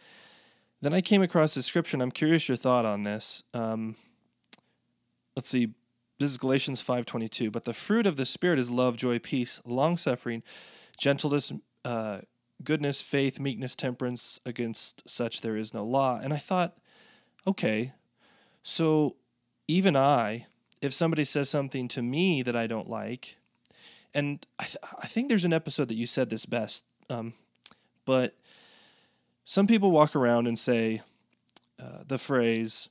then 0.82 0.94
i 0.94 1.02
came 1.02 1.22
across 1.22 1.56
this 1.56 1.66
scripture 1.66 1.96
and 1.96 2.02
i'm 2.04 2.12
curious 2.12 2.48
your 2.48 2.58
thought 2.58 2.86
on 2.86 3.04
this 3.04 3.44
um, 3.54 3.96
let's 5.36 5.50
see 5.50 5.70
this 6.18 6.32
is 6.32 6.38
Galatians 6.38 6.82
5:22, 6.82 7.52
but 7.52 7.66
the 7.66 7.74
fruit 7.74 8.08
of 8.08 8.16
the 8.16 8.26
spirit 8.26 8.58
is 8.58 8.70
love, 8.70 8.96
joy, 8.96 9.20
peace, 9.20 9.62
long-suffering, 9.66 10.44
gentleness, 10.98 11.52
uh, 11.84 12.22
goodness, 12.64 13.02
faith, 13.02 13.40
meekness, 13.40 13.76
temperance. 13.76 14.40
Against 14.46 15.10
such 15.10 15.42
there 15.42 15.58
is 15.58 15.74
no 15.74 15.84
law. 15.84 16.20
And 16.22 16.34
I 16.34 16.38
thought, 16.38 16.78
okay, 17.46 17.94
so 18.64 19.18
even 19.68 19.98
I, 19.98 20.48
if 20.82 20.94
somebody 20.94 21.26
says 21.26 21.50
something 21.50 21.90
to 21.90 22.02
me 22.02 22.42
that 22.44 22.56
I 22.56 22.66
don't 22.66 22.90
like, 22.90 23.38
and 24.16 24.46
I, 24.58 24.64
th- 24.64 24.78
I 25.02 25.08
think 25.08 25.30
there's 25.30 25.46
an 25.46 25.54
episode 25.54 25.90
that 25.90 25.96
you 25.96 26.08
said 26.08 26.30
this 26.30 26.46
best, 26.46 26.86
um, 27.10 27.34
but 28.06 28.36
some 29.44 29.68
people 29.68 29.92
walk 29.92 30.16
around 30.16 30.48
and 30.48 30.58
say 30.58 31.02
uh, 31.80 32.04
the 32.08 32.18
phrase, 32.18 32.90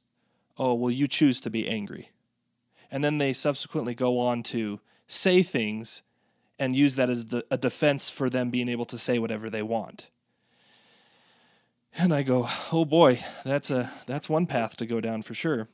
"Oh, 0.59 0.75
well, 0.75 0.91
you 0.91 1.09
choose 1.09 1.41
to 1.41 1.51
be 1.51 1.69
angry." 1.69 2.11
and 2.95 3.03
then 3.03 3.19
they 3.19 3.33
subsequently 3.33 3.93
go 3.93 4.21
on 4.21 4.41
to 4.41 4.79
say 5.09 5.43
things 5.43 6.03
and 6.61 6.77
use 6.77 6.95
that 6.95 7.11
as 7.11 7.27
the, 7.27 7.45
a 7.51 7.59
defense 7.59 8.09
for 8.09 8.31
them 8.31 8.51
being 8.51 8.69
able 8.69 8.85
to 8.85 8.97
say 8.97 9.19
whatever 9.19 9.51
they 9.51 9.63
want. 9.63 10.11
And 11.99 12.15
I 12.15 12.23
go, 12.23 12.47
"Oh 12.73 12.85
boy, 12.85 13.19
that's 13.45 13.69
a 13.73 13.91
that's 14.07 14.29
one 14.29 14.47
path 14.47 14.77
to 14.77 14.87
go 14.87 15.01
down 15.01 15.23
for 15.23 15.35
sure." 15.35 15.69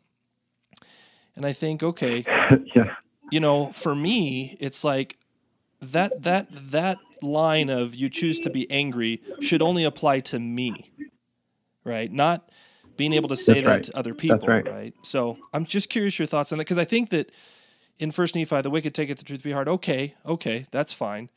And 1.36 1.44
I 1.44 1.52
think, 1.52 1.82
okay, 1.82 2.24
yeah. 2.74 2.94
you 3.30 3.40
know, 3.40 3.66
for 3.66 3.94
me, 3.94 4.56
it's 4.58 4.82
like 4.82 5.18
that 5.80 6.22
that 6.22 6.48
that 6.50 6.98
line 7.22 7.70
of 7.70 7.94
you 7.94 8.08
choose 8.08 8.38
to 8.40 8.50
be 8.50 8.70
angry 8.70 9.22
should 9.40 9.62
only 9.62 9.84
apply 9.84 10.20
to 10.20 10.38
me. 10.38 10.90
Right? 11.84 12.10
Not 12.10 12.50
being 12.96 13.12
able 13.14 13.30
to 13.30 13.36
say 13.36 13.54
That's 13.54 13.64
that 13.64 13.70
right. 13.70 13.82
to 13.84 13.96
other 13.96 14.14
people, 14.14 14.46
right. 14.46 14.68
right? 14.68 14.94
So, 15.02 15.38
I'm 15.54 15.64
just 15.64 15.88
curious 15.88 16.18
your 16.18 16.26
thoughts 16.26 16.52
on 16.52 16.58
that 16.58 16.64
because 16.64 16.76
I 16.76 16.84
think 16.84 17.08
that 17.10 17.32
in 17.98 18.10
First 18.10 18.34
Nephi, 18.34 18.60
the 18.60 18.70
wicked 18.70 18.94
taketh 18.94 19.18
the 19.18 19.24
truth 19.24 19.40
to 19.40 19.44
be 19.44 19.52
hard. 19.52 19.68
Okay, 19.68 20.14
okay, 20.26 20.66
that's 20.70 20.92
fine. 20.92 21.30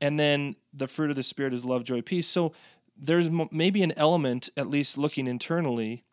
And 0.00 0.20
then 0.20 0.56
the 0.74 0.88
fruit 0.88 1.10
of 1.10 1.16
the 1.16 1.22
spirit 1.22 1.54
is 1.54 1.64
love, 1.64 1.84
joy, 1.84 2.02
peace. 2.02 2.26
So 2.26 2.52
there's 2.96 3.28
m- 3.28 3.48
maybe 3.50 3.82
an 3.82 3.92
element, 3.96 4.50
at 4.56 4.68
least 4.68 4.98
looking 4.98 5.26
internally. 5.26 6.04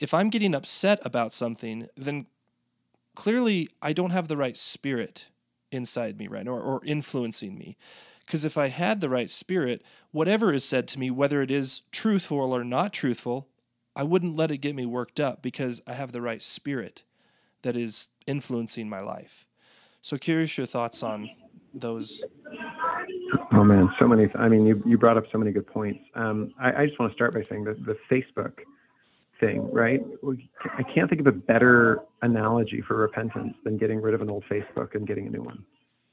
If 0.00 0.12
I'm 0.12 0.28
getting 0.28 0.54
upset 0.54 1.00
about 1.04 1.32
something, 1.32 1.88
then 1.96 2.26
clearly 3.14 3.68
I 3.82 3.92
don't 3.92 4.10
have 4.10 4.28
the 4.28 4.36
right 4.36 4.56
spirit 4.56 5.28
inside 5.70 6.18
me, 6.18 6.28
right? 6.28 6.46
Or, 6.46 6.60
or 6.60 6.84
influencing 6.84 7.56
me. 7.56 7.76
Because 8.24 8.44
if 8.44 8.58
I 8.58 8.68
had 8.68 9.00
the 9.00 9.08
right 9.08 9.30
spirit, 9.30 9.82
whatever 10.10 10.52
is 10.52 10.64
said 10.64 10.86
to 10.88 10.98
me, 10.98 11.10
whether 11.10 11.40
it 11.40 11.50
is 11.50 11.82
truthful 11.92 12.52
or 12.52 12.62
not 12.62 12.92
truthful, 12.92 13.48
I 13.96 14.02
wouldn't 14.02 14.36
let 14.36 14.50
it 14.50 14.58
get 14.58 14.74
me 14.74 14.86
worked 14.86 15.18
up 15.18 15.42
because 15.42 15.80
I 15.86 15.94
have 15.94 16.12
the 16.12 16.22
right 16.22 16.42
spirit 16.42 17.04
that 17.62 17.74
is 17.74 18.08
influencing 18.26 18.88
my 18.88 19.00
life. 19.00 19.46
So, 20.02 20.16
curious 20.16 20.56
your 20.56 20.66
thoughts 20.66 21.02
on 21.02 21.30
those. 21.74 22.22
Oh 23.52 23.64
man, 23.64 23.92
so 23.98 24.06
many. 24.06 24.28
I 24.36 24.48
mean, 24.48 24.66
you, 24.66 24.82
you 24.86 24.98
brought 24.98 25.16
up 25.16 25.24
so 25.32 25.38
many 25.38 25.50
good 25.50 25.66
points. 25.66 26.00
Um, 26.14 26.52
I, 26.60 26.82
I 26.82 26.86
just 26.86 26.98
want 27.00 27.10
to 27.10 27.14
start 27.14 27.32
by 27.34 27.42
saying 27.42 27.64
that 27.64 27.84
the 27.84 27.96
Facebook 28.10 28.52
thing, 29.40 29.70
right? 29.72 30.04
I 30.76 30.82
can't 30.82 31.08
think 31.08 31.20
of 31.20 31.26
a 31.26 31.32
better 31.32 32.00
analogy 32.22 32.80
for 32.80 32.96
repentance 32.96 33.54
than 33.64 33.76
getting 33.78 34.00
rid 34.00 34.14
of 34.14 34.20
an 34.22 34.30
old 34.30 34.44
Facebook 34.50 34.94
and 34.94 35.06
getting 35.06 35.26
a 35.26 35.30
new 35.30 35.42
one, 35.42 35.64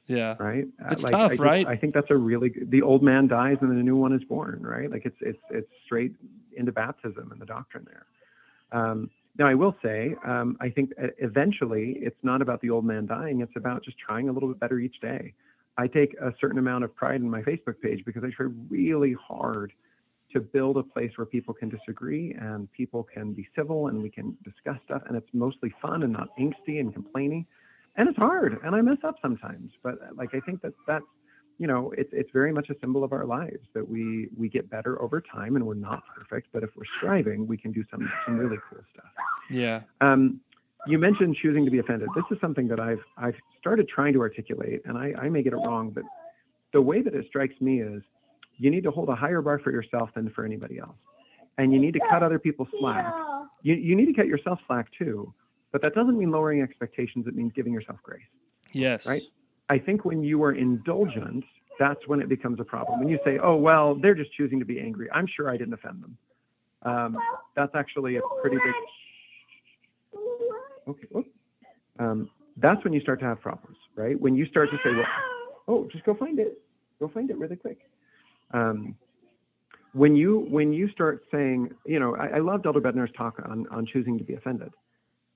Yeah. 0.06 0.36
right? 0.38 0.66
Uh, 0.80 0.88
It's 0.90 1.04
I 1.04 1.10
tough, 1.10 1.30
just- 1.32 1.42
right? 1.42 1.66
I 1.66 1.76
think 1.76 1.94
that's 1.94 2.10
a 2.10 2.16
really 2.16 2.50
good, 2.50 2.70
the 2.70 2.82
old 2.82 3.02
man 3.02 3.26
dies 3.26 3.58
and 3.60 3.70
then 3.70 3.78
a 3.78 3.82
new 3.82 3.96
one 3.96 4.12
is 4.12 4.22
born, 4.24 4.62
right? 4.62 4.90
Like 4.90 5.06
it's 5.06 5.16
it's 5.20 5.40
it's 5.50 5.70
straight 5.84 6.14
into 6.56 6.72
baptism 6.72 7.30
and 7.32 7.40
the 7.40 7.46
doctrine 7.46 7.86
there. 7.86 8.06
Um, 8.72 9.10
now, 9.38 9.46
I 9.46 9.54
will 9.54 9.76
say, 9.82 10.16
um, 10.24 10.56
I 10.60 10.70
think 10.70 10.92
eventually 11.18 11.92
it's 12.00 12.16
not 12.22 12.40
about 12.40 12.62
the 12.62 12.70
old 12.70 12.86
man 12.86 13.04
dying. 13.06 13.42
It's 13.42 13.54
about 13.56 13.82
just 13.84 13.98
trying 13.98 14.30
a 14.30 14.32
little 14.32 14.48
bit 14.48 14.58
better 14.58 14.78
each 14.78 14.98
day. 15.00 15.34
I 15.76 15.88
take 15.88 16.14
a 16.14 16.32
certain 16.40 16.58
amount 16.58 16.84
of 16.84 16.94
pride 16.96 17.20
in 17.20 17.28
my 17.28 17.42
Facebook 17.42 17.78
page 17.82 18.02
because 18.06 18.24
I 18.24 18.30
try 18.30 18.46
really 18.70 19.12
hard 19.12 19.74
to 20.36 20.40
build 20.40 20.76
a 20.76 20.82
place 20.82 21.10
where 21.16 21.24
people 21.24 21.54
can 21.54 21.70
disagree 21.70 22.36
and 22.38 22.70
people 22.72 23.02
can 23.02 23.32
be 23.32 23.48
civil 23.56 23.88
and 23.88 24.02
we 24.02 24.10
can 24.10 24.36
discuss 24.44 24.76
stuff 24.84 25.00
and 25.06 25.16
it's 25.16 25.28
mostly 25.32 25.72
fun 25.80 26.02
and 26.02 26.12
not 26.12 26.28
angsty 26.38 26.78
and 26.78 26.92
complaining. 26.92 27.46
And 27.96 28.06
it's 28.06 28.18
hard 28.18 28.58
and 28.62 28.74
I 28.74 28.82
mess 28.82 28.98
up 29.02 29.16
sometimes, 29.22 29.72
but 29.82 29.94
like 30.14 30.34
I 30.34 30.40
think 30.40 30.60
that 30.60 30.74
that's 30.86 31.06
you 31.58 31.66
know 31.66 31.90
it's 31.96 32.10
it's 32.12 32.30
very 32.34 32.52
much 32.52 32.68
a 32.68 32.74
symbol 32.82 33.02
of 33.02 33.12
our 33.14 33.24
lives 33.24 33.66
that 33.72 33.88
we 33.88 34.28
we 34.36 34.50
get 34.50 34.68
better 34.68 35.00
over 35.00 35.22
time 35.22 35.56
and 35.56 35.66
we're 35.66 35.72
not 35.72 36.02
perfect, 36.14 36.48
but 36.52 36.62
if 36.62 36.68
we're 36.76 36.84
striving, 36.98 37.46
we 37.46 37.56
can 37.56 37.72
do 37.72 37.82
some 37.90 38.12
some 38.26 38.36
really 38.36 38.58
cool 38.68 38.82
stuff. 38.92 39.10
Yeah. 39.50 39.80
Um, 40.02 40.40
you 40.86 40.98
mentioned 40.98 41.36
choosing 41.42 41.64
to 41.64 41.70
be 41.70 41.78
offended. 41.78 42.10
This 42.14 42.24
is 42.30 42.38
something 42.42 42.68
that 42.68 42.78
I've 42.78 43.02
I've 43.16 43.36
started 43.58 43.88
trying 43.88 44.12
to 44.12 44.20
articulate, 44.20 44.82
and 44.84 44.98
I, 44.98 45.14
I 45.18 45.28
may 45.30 45.42
get 45.42 45.54
it 45.54 45.56
wrong, 45.56 45.90
but 45.90 46.04
the 46.74 46.82
way 46.82 47.00
that 47.00 47.14
it 47.14 47.24
strikes 47.26 47.58
me 47.62 47.80
is 47.80 48.02
you 48.58 48.70
need 48.70 48.84
to 48.84 48.90
hold 48.90 49.08
a 49.08 49.14
higher 49.14 49.42
bar 49.42 49.58
for 49.58 49.70
yourself 49.70 50.10
than 50.14 50.30
for 50.30 50.44
anybody 50.44 50.78
else, 50.78 50.96
and 51.58 51.72
you 51.72 51.78
need 51.78 51.94
to 51.94 52.00
cut 52.10 52.22
other 52.22 52.38
people 52.38 52.66
slack. 52.78 53.12
You 53.62 53.74
you 53.74 53.96
need 53.96 54.06
to 54.06 54.12
cut 54.12 54.26
yourself 54.26 54.60
slack 54.66 54.88
too, 54.98 55.32
but 55.72 55.82
that 55.82 55.94
doesn't 55.94 56.18
mean 56.18 56.30
lowering 56.30 56.62
expectations. 56.62 57.26
It 57.26 57.34
means 57.34 57.52
giving 57.54 57.72
yourself 57.72 57.98
grace. 58.02 58.22
Yes. 58.72 59.06
Right. 59.06 59.22
I 59.68 59.78
think 59.78 60.04
when 60.04 60.22
you 60.22 60.42
are 60.44 60.52
indulgent, 60.52 61.44
that's 61.78 62.06
when 62.06 62.20
it 62.20 62.28
becomes 62.28 62.60
a 62.60 62.64
problem. 62.64 63.00
When 63.00 63.08
you 63.08 63.18
say, 63.24 63.38
"Oh 63.42 63.56
well, 63.56 63.94
they're 63.94 64.14
just 64.14 64.32
choosing 64.34 64.58
to 64.60 64.64
be 64.64 64.80
angry," 64.80 65.08
I'm 65.12 65.26
sure 65.26 65.50
I 65.50 65.56
didn't 65.56 65.74
offend 65.74 66.02
them. 66.02 66.18
Um, 66.82 67.18
that's 67.56 67.74
actually 67.74 68.16
a 68.16 68.20
pretty 68.42 68.58
big 68.62 68.74
Okay. 70.88 71.08
Um, 71.98 72.30
that's 72.58 72.82
when 72.84 72.92
you 72.92 73.00
start 73.00 73.20
to 73.20 73.26
have 73.26 73.40
problems, 73.40 73.76
right? 73.96 74.18
When 74.20 74.36
you 74.36 74.46
start 74.46 74.70
to 74.70 74.76
say, 74.84 74.94
well, 74.94 75.06
oh, 75.68 75.88
just 75.90 76.04
go 76.04 76.14
find 76.14 76.38
it. 76.38 76.60
Go 77.00 77.08
find 77.08 77.30
it 77.30 77.38
really 77.38 77.56
quick. 77.56 77.80
Um, 78.52 78.96
when 79.92 80.14
you 80.14 80.46
when 80.50 80.72
you 80.72 80.90
start 80.90 81.24
saying, 81.32 81.70
you 81.86 81.98
know, 81.98 82.16
I, 82.16 82.36
I 82.36 82.38
loved 82.38 82.66
Elder 82.66 82.80
Bednar's 82.80 83.12
talk 83.16 83.40
on 83.44 83.66
on 83.70 83.86
choosing 83.86 84.18
to 84.18 84.24
be 84.24 84.34
offended. 84.34 84.70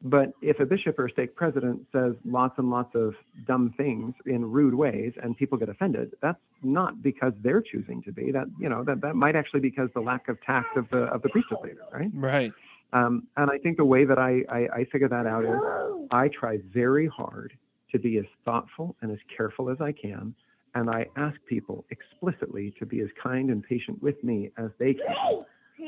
But 0.03 0.33
if 0.41 0.61
a 0.61 0.65
bishop 0.65 0.99
or 0.99 1.07
a 1.07 1.11
stake 1.11 1.35
president 1.37 1.87
says 1.93 2.15
lots 2.25 2.55
and 2.59 2.71
lots 2.71 2.95
of 2.95 3.15
dumb 3.47 3.75
things 3.77 4.15
in 4.25 4.51
rude 4.51 4.75
ways 4.75 5.13
and 5.23 5.37
people 5.37 5.59
get 5.59 5.69
offended, 5.69 6.15
that's 6.23 6.39
not 6.63 7.03
because 7.03 7.35
they're 7.43 7.61
choosing 7.61 8.03
to 8.05 8.13
be. 8.13 8.33
That 8.33 8.47
you 8.59 8.69
know 8.69 8.83
that 8.85 9.01
that 9.03 9.15
might 9.15 9.37
actually 9.37 9.61
be 9.61 9.71
because 9.71 9.91
the 9.95 10.01
lack 10.01 10.29
of 10.29 10.41
tact 10.43 10.77
of 10.77 10.89
the 10.91 11.05
of 11.05 11.23
the 11.23 11.29
priesthood 11.29 11.59
leader, 11.63 11.83
right? 11.93 12.11
Right. 12.15 12.53
Um, 12.93 13.29
and 13.37 13.51
I 13.51 13.59
think 13.59 13.77
the 13.77 13.85
way 13.85 14.05
that 14.05 14.19
I, 14.19 14.43
I, 14.49 14.81
I 14.81 14.85
figure 14.91 15.09
that 15.09 15.27
out 15.27 15.45
is 15.45 16.09
I 16.11 16.29
try 16.29 16.59
very 16.73 17.07
hard 17.07 17.53
to 17.93 17.99
be 17.99 18.19
as 18.19 18.25
thoughtful 18.45 18.97
and 19.01 19.13
as 19.13 19.19
careful 19.37 19.71
as 19.71 19.81
I 19.81 19.93
can. 19.93 20.35
And 20.75 20.89
I 20.89 21.07
ask 21.17 21.37
people 21.47 21.85
explicitly 21.91 22.73
to 22.79 22.87
be 22.87 23.01
as 23.01 23.09
kind 23.21 23.51
and 23.51 23.63
patient 23.63 24.03
with 24.03 24.23
me 24.23 24.51
as 24.57 24.71
they 24.79 24.95
can. 24.95 25.45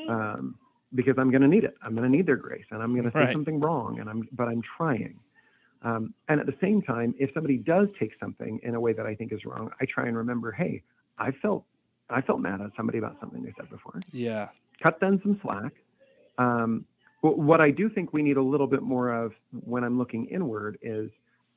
Um, 0.09 0.55
because 0.95 1.15
I'm 1.19 1.31
going 1.31 1.43
to 1.43 1.49
need 1.49 1.65
it. 1.65 1.75
I'm 1.83 1.95
going 1.95 2.11
to 2.11 2.15
need 2.15 2.27
their 2.27 2.37
grace 2.37 2.65
and 2.71 2.83
I'm 2.83 2.93
going 2.93 3.05
to 3.05 3.13
say 3.13 3.25
right. 3.25 3.33
something 3.33 3.61
wrong 3.61 3.99
and 4.01 4.11
I'm, 4.11 4.29
but 4.33 4.49
I'm 4.49 4.63
trying. 4.63 5.19
Um, 5.83 6.15
and 6.29 6.41
at 6.41 6.47
the 6.47 6.55
same 6.61 6.83
time, 6.83 7.15
if 7.19 7.31
somebody 7.35 7.57
does 7.57 7.89
take 7.99 8.13
something 8.21 8.61
in 8.63 8.75
a 8.75 8.81
way 8.81 8.93
that 8.93 9.07
I 9.07 9.15
think 9.15 9.33
is 9.33 9.45
wrong, 9.45 9.71
I 9.81 9.85
try 9.85 10.07
and 10.07 10.17
remember, 10.17 10.53
hey, 10.53 10.83
I 11.19 11.31
felt, 11.31 11.65
I 12.09 12.21
felt 12.21 12.41
mad 12.41 12.61
at 12.61 12.71
somebody 12.77 12.99
about 12.99 13.17
something 13.21 13.43
they 13.43 13.53
said 13.57 13.69
before. 13.71 14.01
Yeah. 14.13 14.49
Cut 14.83 15.01
them 15.01 15.21
some 15.23 15.41
slack. 15.43 15.73
Um, 16.39 16.85
what 17.21 17.61
I 17.61 17.71
do 17.71 17.89
think 17.89 18.13
we 18.13 18.23
need 18.23 18.37
a 18.37 18.43
little 18.43 18.67
bit 18.67 18.83
more 18.83 19.13
of 19.13 19.33
when 19.65 19.85
I'm 19.85 19.97
looking 19.97 20.27
inward 20.27 20.79
is, 20.83 21.11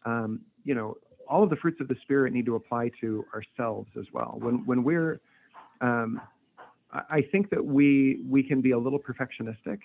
um, 0.06 0.42
you 0.64 0.76
know, 0.76 0.98
all 1.30 1.44
of 1.44 1.50
the 1.50 1.56
fruits 1.56 1.82
of 1.82 1.88
the 1.88 1.96
spirit 2.02 2.34
need 2.34 2.46
to 2.46 2.56
apply 2.56 2.92
to 3.02 3.26
ourselves 3.34 3.90
as 4.00 4.06
well. 4.14 4.38
When 4.40 4.66
when 4.66 4.84
we're, 4.84 5.20
um, 5.82 6.22
I 6.92 7.22
think 7.32 7.50
that 7.50 7.64
we 7.64 8.22
we 8.28 8.44
can 8.44 8.62
be 8.62 8.72
a 8.72 8.78
little 8.78 9.00
perfectionistic, 9.00 9.80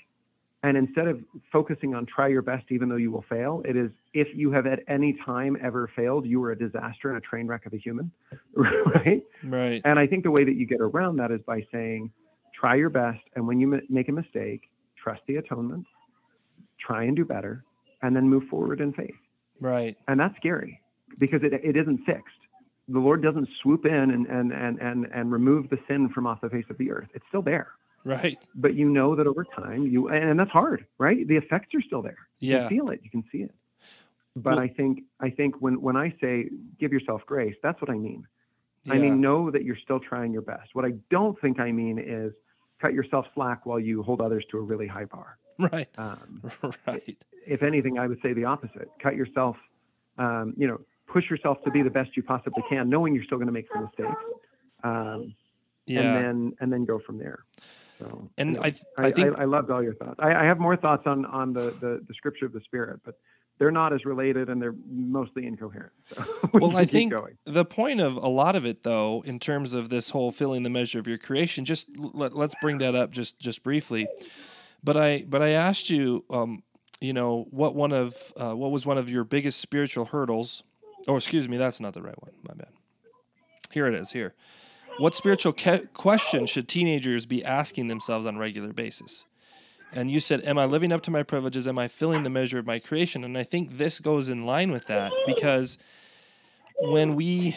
and 0.62 0.76
instead 0.76 1.08
of 1.08 1.20
focusing 1.52 1.94
on 1.94 2.06
try 2.06 2.28
your 2.28 2.42
best 2.42 2.66
even 2.70 2.88
though 2.88 2.96
you 2.96 3.10
will 3.10 3.24
fail, 3.28 3.62
it 3.64 3.76
is 3.76 3.90
if 4.12 4.28
you 4.34 4.52
have 4.52 4.66
at 4.66 4.80
any 4.88 5.16
time 5.24 5.56
ever 5.62 5.90
failed, 5.96 6.26
you 6.26 6.40
were 6.40 6.52
a 6.52 6.58
disaster 6.58 7.08
and 7.08 7.16
a 7.16 7.20
train 7.20 7.46
wreck 7.46 7.66
of 7.66 7.72
a 7.72 7.78
human, 7.78 8.10
right? 8.54 9.22
Right. 9.42 9.80
And 9.84 9.98
I 9.98 10.06
think 10.06 10.24
the 10.24 10.30
way 10.30 10.44
that 10.44 10.54
you 10.54 10.66
get 10.66 10.80
around 10.80 11.16
that 11.16 11.30
is 11.30 11.40
by 11.46 11.66
saying, 11.72 12.10
try 12.54 12.74
your 12.74 12.90
best, 12.90 13.22
and 13.34 13.46
when 13.46 13.58
you 13.60 13.80
make 13.88 14.08
a 14.08 14.12
mistake 14.12 14.70
trust 15.02 15.22
the 15.26 15.36
atonement, 15.36 15.86
try 16.78 17.04
and 17.04 17.16
do 17.16 17.24
better, 17.24 17.64
and 18.02 18.14
then 18.14 18.28
move 18.28 18.44
forward 18.50 18.80
in 18.80 18.92
faith. 18.92 19.14
Right. 19.60 19.96
And 20.08 20.20
that's 20.20 20.36
scary 20.36 20.80
because 21.18 21.42
it, 21.42 21.52
it 21.52 21.76
isn't 21.76 22.04
fixed. 22.04 22.34
The 22.88 22.98
Lord 22.98 23.22
doesn't 23.22 23.48
swoop 23.62 23.86
in 23.86 23.92
and, 23.94 24.26
and, 24.26 24.52
and, 24.52 24.78
and, 24.80 25.06
and 25.12 25.30
remove 25.30 25.70
the 25.70 25.78
sin 25.86 26.08
from 26.08 26.26
off 26.26 26.40
the 26.40 26.50
face 26.50 26.64
of 26.70 26.78
the 26.78 26.90
earth. 26.90 27.08
It's 27.14 27.24
still 27.28 27.42
there. 27.42 27.68
Right. 28.04 28.38
But 28.54 28.74
you 28.74 28.88
know 28.88 29.14
that 29.14 29.26
over 29.26 29.44
time 29.44 29.86
you 29.86 30.08
and 30.08 30.38
that's 30.38 30.50
hard, 30.50 30.86
right? 30.98 31.26
The 31.26 31.36
effects 31.36 31.74
are 31.74 31.82
still 31.82 32.02
there. 32.02 32.16
You 32.38 32.52
yeah. 32.52 32.60
can 32.60 32.68
feel 32.68 32.88
it. 32.90 33.00
You 33.02 33.10
can 33.10 33.24
see 33.30 33.38
it. 33.38 33.54
But 34.34 34.56
well, 34.56 34.64
I 34.64 34.68
think 34.68 35.02
I 35.20 35.30
think 35.30 35.56
when 35.60 35.80
when 35.82 35.96
I 35.96 36.14
say 36.20 36.48
give 36.78 36.92
yourself 36.92 37.22
grace, 37.26 37.56
that's 37.62 37.80
what 37.82 37.90
I 37.90 37.94
mean. 37.94 38.26
Yeah. 38.84 38.94
I 38.94 38.98
mean 38.98 39.20
know 39.20 39.50
that 39.50 39.64
you're 39.64 39.76
still 39.76 40.00
trying 40.00 40.32
your 40.32 40.42
best. 40.42 40.70
What 40.72 40.84
I 40.84 40.92
don't 41.10 41.38
think 41.40 41.60
I 41.60 41.72
mean 41.72 41.98
is 41.98 42.32
cut 42.80 42.94
yourself 42.94 43.26
slack 43.34 43.66
while 43.66 43.78
you 43.78 44.02
hold 44.02 44.22
others 44.22 44.44
to 44.50 44.58
a 44.58 44.62
really 44.62 44.86
high 44.86 45.04
bar. 45.04 45.36
Right. 45.58 45.88
Um, 45.98 46.42
right. 46.86 47.24
If 47.46 47.62
anything, 47.62 47.98
I 47.98 48.06
would 48.06 48.20
say 48.22 48.32
the 48.32 48.44
opposite. 48.44 48.88
Cut 49.02 49.14
yourself, 49.14 49.56
um, 50.16 50.54
you 50.56 50.66
know, 50.66 50.80
push 51.12 51.28
yourself 51.28 51.62
to 51.64 51.70
be 51.70 51.82
the 51.82 51.90
best 51.90 52.16
you 52.16 52.22
possibly 52.22 52.62
can, 52.68 52.88
knowing 52.88 53.14
you're 53.14 53.24
still 53.24 53.38
going 53.38 53.46
to 53.46 53.52
make 53.52 53.66
some 53.72 53.84
mistakes. 53.84 54.22
Um, 54.82 55.34
yeah. 55.86 56.00
And 56.00 56.16
then 56.16 56.52
and 56.60 56.72
then 56.72 56.84
go 56.84 57.00
from 57.00 57.18
there. 57.18 57.44
So, 57.98 58.30
and 58.38 58.58
I, 58.58 58.72
I 58.96 59.10
think 59.10 59.38
I, 59.38 59.42
I, 59.42 59.44
loved 59.44 59.70
all 59.70 59.82
your 59.82 59.94
thoughts. 59.94 60.16
I, 60.20 60.34
I 60.34 60.44
have 60.44 60.58
more 60.58 60.76
thoughts 60.76 61.02
on 61.06 61.26
on 61.26 61.52
the, 61.52 61.74
the 61.80 62.02
the 62.06 62.14
scripture 62.14 62.46
of 62.46 62.52
the 62.52 62.60
spirit, 62.60 63.00
but 63.04 63.16
they're 63.58 63.70
not 63.70 63.92
as 63.92 64.06
related 64.06 64.48
and 64.48 64.60
they're 64.60 64.74
mostly 64.88 65.46
incoherent. 65.46 65.92
So 66.14 66.24
we 66.52 66.60
well, 66.60 66.76
I 66.76 66.86
think 66.86 67.12
going. 67.12 67.36
the 67.44 67.66
point 67.66 68.00
of 68.00 68.16
a 68.16 68.28
lot 68.28 68.56
of 68.56 68.64
it, 68.64 68.84
though, 68.84 69.22
in 69.26 69.38
terms 69.38 69.74
of 69.74 69.90
this 69.90 70.10
whole 70.10 70.30
filling 70.30 70.62
the 70.62 70.70
measure 70.70 70.98
of 70.98 71.06
your 71.06 71.18
creation, 71.18 71.66
just 71.66 71.90
let, 71.98 72.34
us 72.34 72.54
bring 72.62 72.78
that 72.78 72.94
up 72.94 73.10
just 73.10 73.38
just 73.38 73.62
briefly. 73.62 74.08
But 74.82 74.96
I 74.96 75.24
but 75.28 75.42
I 75.42 75.50
asked 75.50 75.90
you, 75.90 76.24
um, 76.30 76.62
you 77.02 77.12
know, 77.12 77.46
what 77.50 77.74
one 77.74 77.92
of 77.92 78.32
uh, 78.36 78.54
what 78.54 78.70
was 78.70 78.86
one 78.86 78.96
of 78.96 79.10
your 79.10 79.24
biggest 79.24 79.60
spiritual 79.60 80.06
hurdles? 80.06 80.64
Oh, 81.08 81.16
excuse 81.16 81.48
me, 81.48 81.56
that's 81.56 81.80
not 81.80 81.94
the 81.94 82.02
right 82.02 82.20
one. 82.22 82.32
My 82.46 82.54
bad. 82.54 82.68
Here 83.70 83.86
it 83.86 83.94
is. 83.94 84.12
Here, 84.12 84.34
what 84.98 85.14
spiritual 85.14 85.52
ke- 85.52 85.92
question 85.94 86.46
should 86.46 86.68
teenagers 86.68 87.26
be 87.26 87.44
asking 87.44 87.88
themselves 87.88 88.26
on 88.26 88.36
a 88.36 88.38
regular 88.38 88.72
basis? 88.72 89.24
And 89.92 90.10
you 90.10 90.20
said, 90.20 90.44
Am 90.44 90.58
I 90.58 90.66
living 90.66 90.92
up 90.92 91.02
to 91.02 91.10
my 91.10 91.22
privileges? 91.22 91.66
Am 91.66 91.78
I 91.78 91.88
filling 91.88 92.22
the 92.22 92.30
measure 92.30 92.58
of 92.58 92.66
my 92.66 92.78
creation? 92.78 93.24
And 93.24 93.36
I 93.36 93.42
think 93.42 93.72
this 93.72 93.98
goes 93.98 94.28
in 94.28 94.46
line 94.46 94.70
with 94.70 94.86
that 94.86 95.12
because 95.26 95.78
when 96.78 97.14
we, 97.14 97.56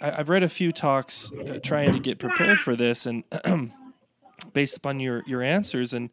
I've 0.00 0.28
read 0.28 0.42
a 0.42 0.48
few 0.48 0.72
talks 0.72 1.30
uh, 1.32 1.58
trying 1.62 1.92
to 1.92 1.98
get 1.98 2.18
prepared 2.18 2.58
for 2.58 2.74
this 2.74 3.06
and 3.06 3.24
based 4.52 4.76
upon 4.76 5.00
your, 5.00 5.22
your 5.26 5.42
answers. 5.42 5.92
And 5.92 6.10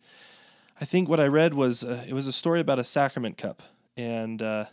I 0.82 0.86
think 0.86 1.08
what 1.08 1.20
I 1.20 1.28
read 1.28 1.54
was 1.54 1.84
uh, 1.84 2.04
it 2.08 2.14
was 2.14 2.28
a 2.28 2.34
story 2.34 2.60
about 2.60 2.80
a 2.80 2.84
sacrament 2.84 3.38
cup. 3.38 3.62
And 3.96 4.42
uh, 4.42 4.66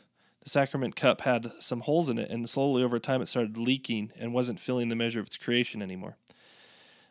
the 0.46 0.50
sacrament 0.50 0.96
cup 0.96 1.20
had 1.22 1.50
some 1.60 1.80
holes 1.80 2.08
in 2.08 2.18
it. 2.18 2.30
And 2.30 2.48
slowly 2.48 2.82
over 2.82 2.98
time, 2.98 3.20
it 3.20 3.26
started 3.26 3.58
leaking 3.58 4.12
and 4.18 4.32
wasn't 4.32 4.60
filling 4.60 4.88
the 4.88 4.96
measure 4.96 5.20
of 5.20 5.26
its 5.26 5.36
creation 5.36 5.82
anymore. 5.82 6.16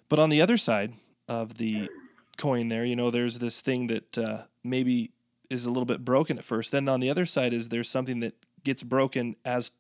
But 0.09 0.19
on 0.19 0.29
the 0.29 0.41
other 0.41 0.57
side 0.57 0.93
of 1.27 1.55
the 1.55 1.89
coin 2.37 2.69
there. 2.69 2.85
You 2.85 2.95
know, 2.95 3.11
there's 3.11 3.39
this 3.39 3.61
thing 3.61 3.87
that 3.87 4.17
uh, 4.17 4.43
maybe 4.63 5.11
is 5.49 5.65
a 5.65 5.69
little 5.69 5.85
bit 5.85 6.03
broken 6.03 6.37
at 6.37 6.43
first. 6.43 6.71
Then 6.71 6.89
on 6.89 6.99
the 6.99 7.09
other 7.09 7.25
side 7.25 7.53
is 7.53 7.69
there's 7.69 7.89
something 7.89 8.19
that 8.21 8.33
gets 8.63 8.83
broken 8.83 9.35
as 9.45 9.71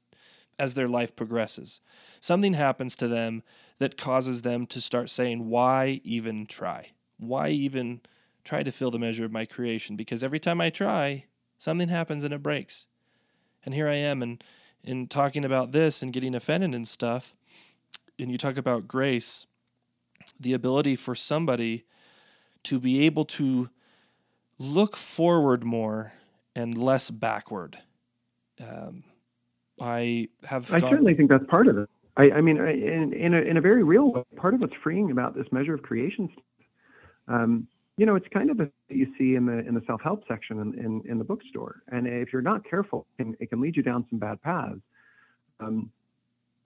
as 0.57 0.73
their 0.73 0.87
life 0.87 1.15
progresses. 1.17 1.81
Something 2.21 2.53
happens 2.53 2.95
to 2.95 3.09
them 3.09 3.43
that 3.79 3.97
causes 3.97 4.43
them 4.43 4.65
to 4.67 4.79
start 4.79 5.09
saying, 5.09 5.49
"Why 5.49 5.99
even 6.03 6.45
try? 6.45 6.91
Why 7.17 7.49
even 7.49 8.01
try 8.45 8.63
to 8.63 8.71
fill 8.71 8.91
the 8.91 8.99
measure 8.99 9.25
of 9.25 9.33
my 9.33 9.45
creation? 9.45 9.97
Because 9.97 10.23
every 10.23 10.39
time 10.39 10.61
I 10.61 10.69
try, 10.69 11.25
something 11.57 11.89
happens 11.89 12.23
and 12.23 12.33
it 12.33 12.43
breaks." 12.43 12.87
And 13.65 13.73
here 13.73 13.87
I 13.87 13.95
am, 13.95 14.21
and 14.21 14.43
in 14.83 15.07
talking 15.07 15.43
about 15.43 15.71
this 15.71 16.03
and 16.03 16.13
getting 16.13 16.35
offended 16.35 16.75
and 16.75 16.87
stuff, 16.87 17.33
and 18.19 18.31
you 18.31 18.37
talk 18.37 18.57
about 18.57 18.87
grace, 18.87 19.47
the 20.39 20.53
ability 20.53 20.95
for 20.95 21.15
somebody 21.15 21.85
to 22.63 22.79
be 22.79 23.05
able 23.05 23.25
to 23.25 23.69
look 24.59 24.95
forward 24.95 25.63
more 25.63 26.13
and 26.55 26.77
less 26.77 27.09
backward. 27.09 27.77
Um, 28.61 29.03
I 29.81 30.29
have. 30.45 30.73
I 30.73 30.79
certainly 30.79 31.15
think 31.15 31.29
that's 31.29 31.45
part 31.47 31.67
of 31.67 31.77
it. 31.77 31.89
I, 32.17 32.31
I 32.31 32.41
mean, 32.41 32.57
in, 32.57 33.11
in, 33.11 33.33
a, 33.33 33.41
in 33.41 33.57
a 33.57 33.61
very 33.61 33.83
real 33.83 34.11
way, 34.11 34.23
part 34.37 34.53
of 34.53 34.61
what's 34.61 34.75
freeing 34.81 35.11
about 35.11 35.35
this 35.35 35.47
measure 35.51 35.73
of 35.73 35.81
creation, 35.81 36.29
um, 37.27 37.67
you 37.97 38.05
know, 38.05 38.15
it's 38.15 38.27
kind 38.33 38.49
of 38.49 38.59
a 38.59 38.69
you 38.89 39.07
see 39.17 39.35
in 39.35 39.45
the 39.45 39.59
in 39.59 39.73
the 39.73 39.81
self 39.87 40.01
help 40.01 40.23
section 40.27 40.59
in, 40.59 40.77
in, 40.77 41.01
in 41.09 41.17
the 41.17 41.23
bookstore, 41.23 41.81
and 41.89 42.07
if 42.07 42.33
you're 42.33 42.41
not 42.41 42.63
careful, 42.69 43.07
it 43.17 43.23
can, 43.23 43.37
it 43.39 43.49
can 43.49 43.61
lead 43.61 43.75
you 43.77 43.83
down 43.83 44.05
some 44.09 44.19
bad 44.19 44.41
paths. 44.41 44.81
Um, 45.59 45.89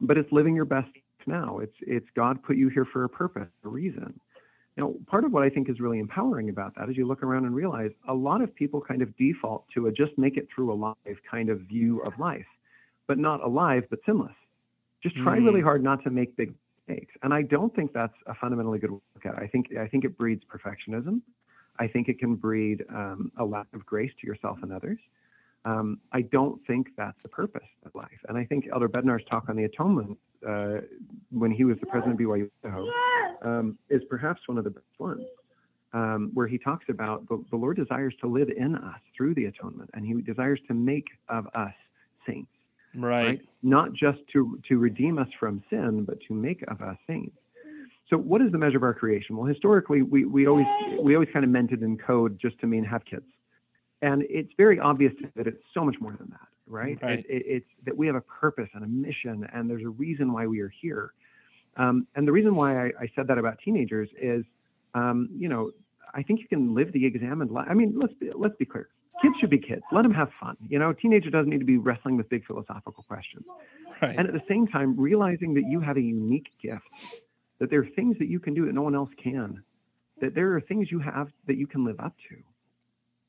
but 0.01 0.17
it's 0.17 0.31
living 0.31 0.55
your 0.55 0.65
best 0.65 0.89
now. 1.27 1.59
It's 1.59 1.75
it's 1.81 2.07
God 2.15 2.41
put 2.41 2.57
you 2.57 2.69
here 2.69 2.85
for 2.85 3.03
a 3.03 3.09
purpose, 3.09 3.47
a 3.63 3.67
reason. 3.67 4.19
Now, 4.77 4.93
part 5.07 5.25
of 5.25 5.33
what 5.33 5.43
I 5.43 5.49
think 5.49 5.69
is 5.69 5.79
really 5.81 5.99
empowering 5.99 6.49
about 6.49 6.73
that 6.75 6.89
is 6.89 6.95
you 6.95 7.05
look 7.05 7.21
around 7.21 7.45
and 7.45 7.53
realize 7.53 7.91
a 8.07 8.13
lot 8.13 8.41
of 8.41 8.55
people 8.55 8.79
kind 8.79 9.01
of 9.01 9.15
default 9.17 9.65
to 9.73 9.87
a 9.87 9.91
just 9.91 10.17
make 10.17 10.37
it 10.37 10.47
through 10.53 10.71
alive 10.71 10.95
kind 11.29 11.49
of 11.49 11.59
view 11.61 11.99
of 12.03 12.17
life, 12.17 12.45
but 13.05 13.17
not 13.17 13.43
alive, 13.43 13.83
but 13.89 13.99
sinless. 14.05 14.31
Just 15.03 15.15
try 15.17 15.37
Mm. 15.37 15.45
really 15.45 15.61
hard 15.61 15.83
not 15.83 16.01
to 16.03 16.09
make 16.09 16.35
big 16.37 16.53
mistakes. 16.89 17.13
And 17.23 17.33
I 17.33 17.41
don't 17.41 17.75
think 17.75 17.93
that's 17.93 18.13
a 18.27 18.33
fundamentally 18.35 18.79
good 18.79 18.91
look 18.91 19.25
at 19.25 19.33
it. 19.33 19.39
I 19.39 19.47
think 19.47 19.75
I 19.77 19.87
think 19.87 20.05
it 20.05 20.17
breeds 20.17 20.43
perfectionism. 20.45 21.21
I 21.77 21.87
think 21.87 22.09
it 22.09 22.19
can 22.19 22.35
breed 22.35 22.83
um, 22.89 23.31
a 23.37 23.45
lack 23.45 23.67
of 23.73 23.85
grace 23.85 24.11
to 24.19 24.27
yourself 24.27 24.59
and 24.61 24.73
others. 24.73 24.99
Um, 25.65 25.99
I 26.11 26.21
don't 26.21 26.65
think 26.67 26.89
that's 26.97 27.21
the 27.23 27.29
purpose 27.29 27.67
of 27.85 27.93
life. 27.95 28.19
And 28.27 28.37
I 28.37 28.45
think 28.45 28.67
Elder 28.71 28.89
Bednar's 28.89 29.23
talk 29.29 29.49
on 29.49 29.55
the 29.55 29.65
atonement 29.65 30.17
uh, 30.47 30.77
when 31.31 31.51
he 31.51 31.63
was 31.65 31.77
the 31.79 31.85
president 31.85 32.19
of 32.19 32.27
BYU 32.27 32.49
um, 33.43 33.77
is 33.89 34.01
perhaps 34.09 34.41
one 34.47 34.57
of 34.57 34.63
the 34.63 34.69
best 34.69 34.85
ones, 34.99 35.23
um, 35.93 36.31
where 36.33 36.47
he 36.47 36.57
talks 36.57 36.85
about 36.89 37.27
the, 37.27 37.43
the 37.49 37.57
Lord 37.57 37.77
desires 37.77 38.13
to 38.21 38.27
live 38.27 38.49
in 38.49 38.75
us 38.75 38.99
through 39.15 39.35
the 39.35 39.45
atonement, 39.45 39.89
and 39.93 40.05
he 40.05 40.13
desires 40.21 40.59
to 40.67 40.73
make 40.73 41.07
of 41.27 41.47
us 41.53 41.73
saints, 42.25 42.51
Right. 42.95 43.41
Not 43.61 43.93
just 43.93 44.19
to, 44.33 44.59
to 44.67 44.77
redeem 44.77 45.17
us 45.19 45.27
from 45.39 45.63
sin, 45.69 46.05
but 46.05 46.19
to 46.27 46.33
make 46.33 46.63
of 46.67 46.81
us 46.81 46.97
saints. 47.07 47.37
So 48.09 48.17
what 48.17 48.41
is 48.41 48.51
the 48.51 48.57
measure 48.57 48.77
of 48.77 48.83
our 48.83 48.93
creation? 48.93 49.37
Well, 49.37 49.45
historically, 49.45 50.01
we, 50.01 50.25
we 50.25 50.47
always 50.47 50.65
we 50.99 51.13
always 51.13 51.29
kind 51.31 51.45
of 51.45 51.51
meant 51.51 51.71
it 51.71 51.83
in 51.83 51.95
code 51.95 52.39
just 52.39 52.57
to 52.61 52.67
mean 52.67 52.83
have 52.83 53.05
kids. 53.05 53.25
And 54.01 54.23
it's 54.29 54.51
very 54.57 54.79
obvious 54.79 55.13
that 55.35 55.45
it's 55.45 55.61
so 55.73 55.83
much 55.83 55.99
more 55.99 56.15
than 56.17 56.29
that, 56.31 56.47
right? 56.65 56.97
Right. 57.03 57.19
It, 57.19 57.25
it, 57.29 57.43
it's 57.45 57.69
that 57.85 57.95
we 57.95 58.07
have 58.07 58.15
a 58.15 58.21
purpose 58.21 58.69
and 58.73 58.83
a 58.83 58.87
mission, 58.87 59.47
and 59.53 59.69
there's 59.69 59.83
a 59.83 59.89
reason 59.89 60.33
why 60.33 60.47
we 60.47 60.61
are 60.61 60.73
here. 60.81 61.13
Um, 61.77 62.07
and 62.15 62.27
the 62.27 62.31
reason 62.31 62.55
why 62.55 62.87
I, 62.87 62.91
I 63.01 63.11
said 63.15 63.27
that 63.27 63.37
about 63.37 63.59
teenagers 63.63 64.09
is, 64.19 64.43
um, 64.95 65.29
you 65.37 65.47
know, 65.47 65.71
I 66.13 66.23
think 66.23 66.39
you 66.39 66.47
can 66.47 66.73
live 66.73 66.91
the 66.91 67.05
examined 67.05 67.51
life. 67.51 67.67
I 67.69 67.75
mean, 67.75 67.93
let's 67.95 68.13
be, 68.13 68.31
let's 68.33 68.55
be 68.55 68.65
clear. 68.65 68.89
Kids 69.21 69.35
should 69.39 69.49
be 69.49 69.57
kids. 69.59 69.81
Let 69.91 70.03
them 70.03 70.13
have 70.13 70.29
fun. 70.39 70.55
You 70.69 70.79
know, 70.79 70.89
a 70.91 70.93
teenager 70.93 71.29
doesn't 71.29 71.49
need 71.49 71.59
to 71.59 71.65
be 71.65 71.77
wrestling 71.77 72.15
with 72.17 72.29
big 72.29 72.45
philosophical 72.45 73.03
questions. 73.03 73.45
Right. 74.01 74.15
And 74.17 74.27
at 74.27 74.33
the 74.33 74.43
same 74.47 74.67
time, 74.67 74.97
realizing 74.99 75.53
that 75.55 75.65
you 75.67 75.79
have 75.81 75.97
a 75.97 76.01
unique 76.01 76.49
gift, 76.61 76.83
that 77.59 77.69
there 77.69 77.79
are 77.81 77.85
things 77.95 78.17
that 78.19 78.27
you 78.27 78.39
can 78.39 78.53
do 78.53 78.65
that 78.65 78.73
no 78.73 78.81
one 78.81 78.95
else 78.95 79.09
can, 79.21 79.63
that 80.21 80.35
there 80.35 80.53
are 80.53 80.61
things 80.61 80.89
you 80.91 80.99
have 80.99 81.29
that 81.47 81.57
you 81.57 81.67
can 81.67 81.83
live 81.83 81.99
up 81.99 82.15
to. 82.29 82.35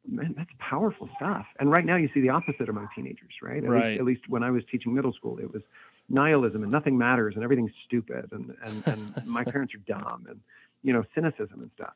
Man, 0.08 0.34
that's 0.36 0.50
powerful 0.58 1.08
stuff. 1.16 1.46
And 1.58 1.70
right 1.70 1.84
now, 1.84 1.96
you 1.96 2.08
see 2.14 2.20
the 2.20 2.30
opposite 2.30 2.68
among 2.68 2.88
teenagers, 2.94 3.32
right? 3.42 3.62
At, 3.62 3.68
Right. 3.68 3.84
least, 3.90 4.00
at 4.00 4.04
least 4.06 4.28
when 4.28 4.42
I 4.42 4.50
was 4.50 4.62
teaching 4.70 4.94
middle 4.94 5.12
school, 5.12 5.38
it 5.38 5.52
was 5.52 5.62
nihilism 6.08 6.62
and 6.62 6.72
nothing 6.72 6.96
matters 6.96 7.34
and 7.34 7.44
everything's 7.44 7.70
stupid 7.84 8.28
and, 8.32 8.54
and, 8.64 8.82
and 8.86 9.26
my 9.26 9.44
parents 9.52 9.74
are 9.74 9.78
dumb 9.86 10.26
and, 10.28 10.40
you 10.82 10.92
know, 10.92 11.04
cynicism 11.14 11.60
and 11.60 11.70
stuff. 11.74 11.92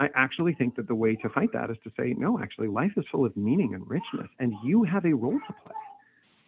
I 0.00 0.10
actually 0.14 0.54
think 0.54 0.76
that 0.76 0.88
the 0.88 0.94
way 0.94 1.16
to 1.16 1.28
fight 1.28 1.52
that 1.52 1.70
is 1.70 1.76
to 1.84 1.92
say, 1.96 2.14
no, 2.18 2.38
actually, 2.38 2.68
life 2.68 2.92
is 2.96 3.04
full 3.10 3.24
of 3.24 3.36
meaning 3.36 3.74
and 3.74 3.88
richness, 3.88 4.28
and 4.38 4.54
you 4.64 4.82
have 4.82 5.04
a 5.04 5.12
role 5.12 5.38
to 5.38 5.52
play, 5.64 5.74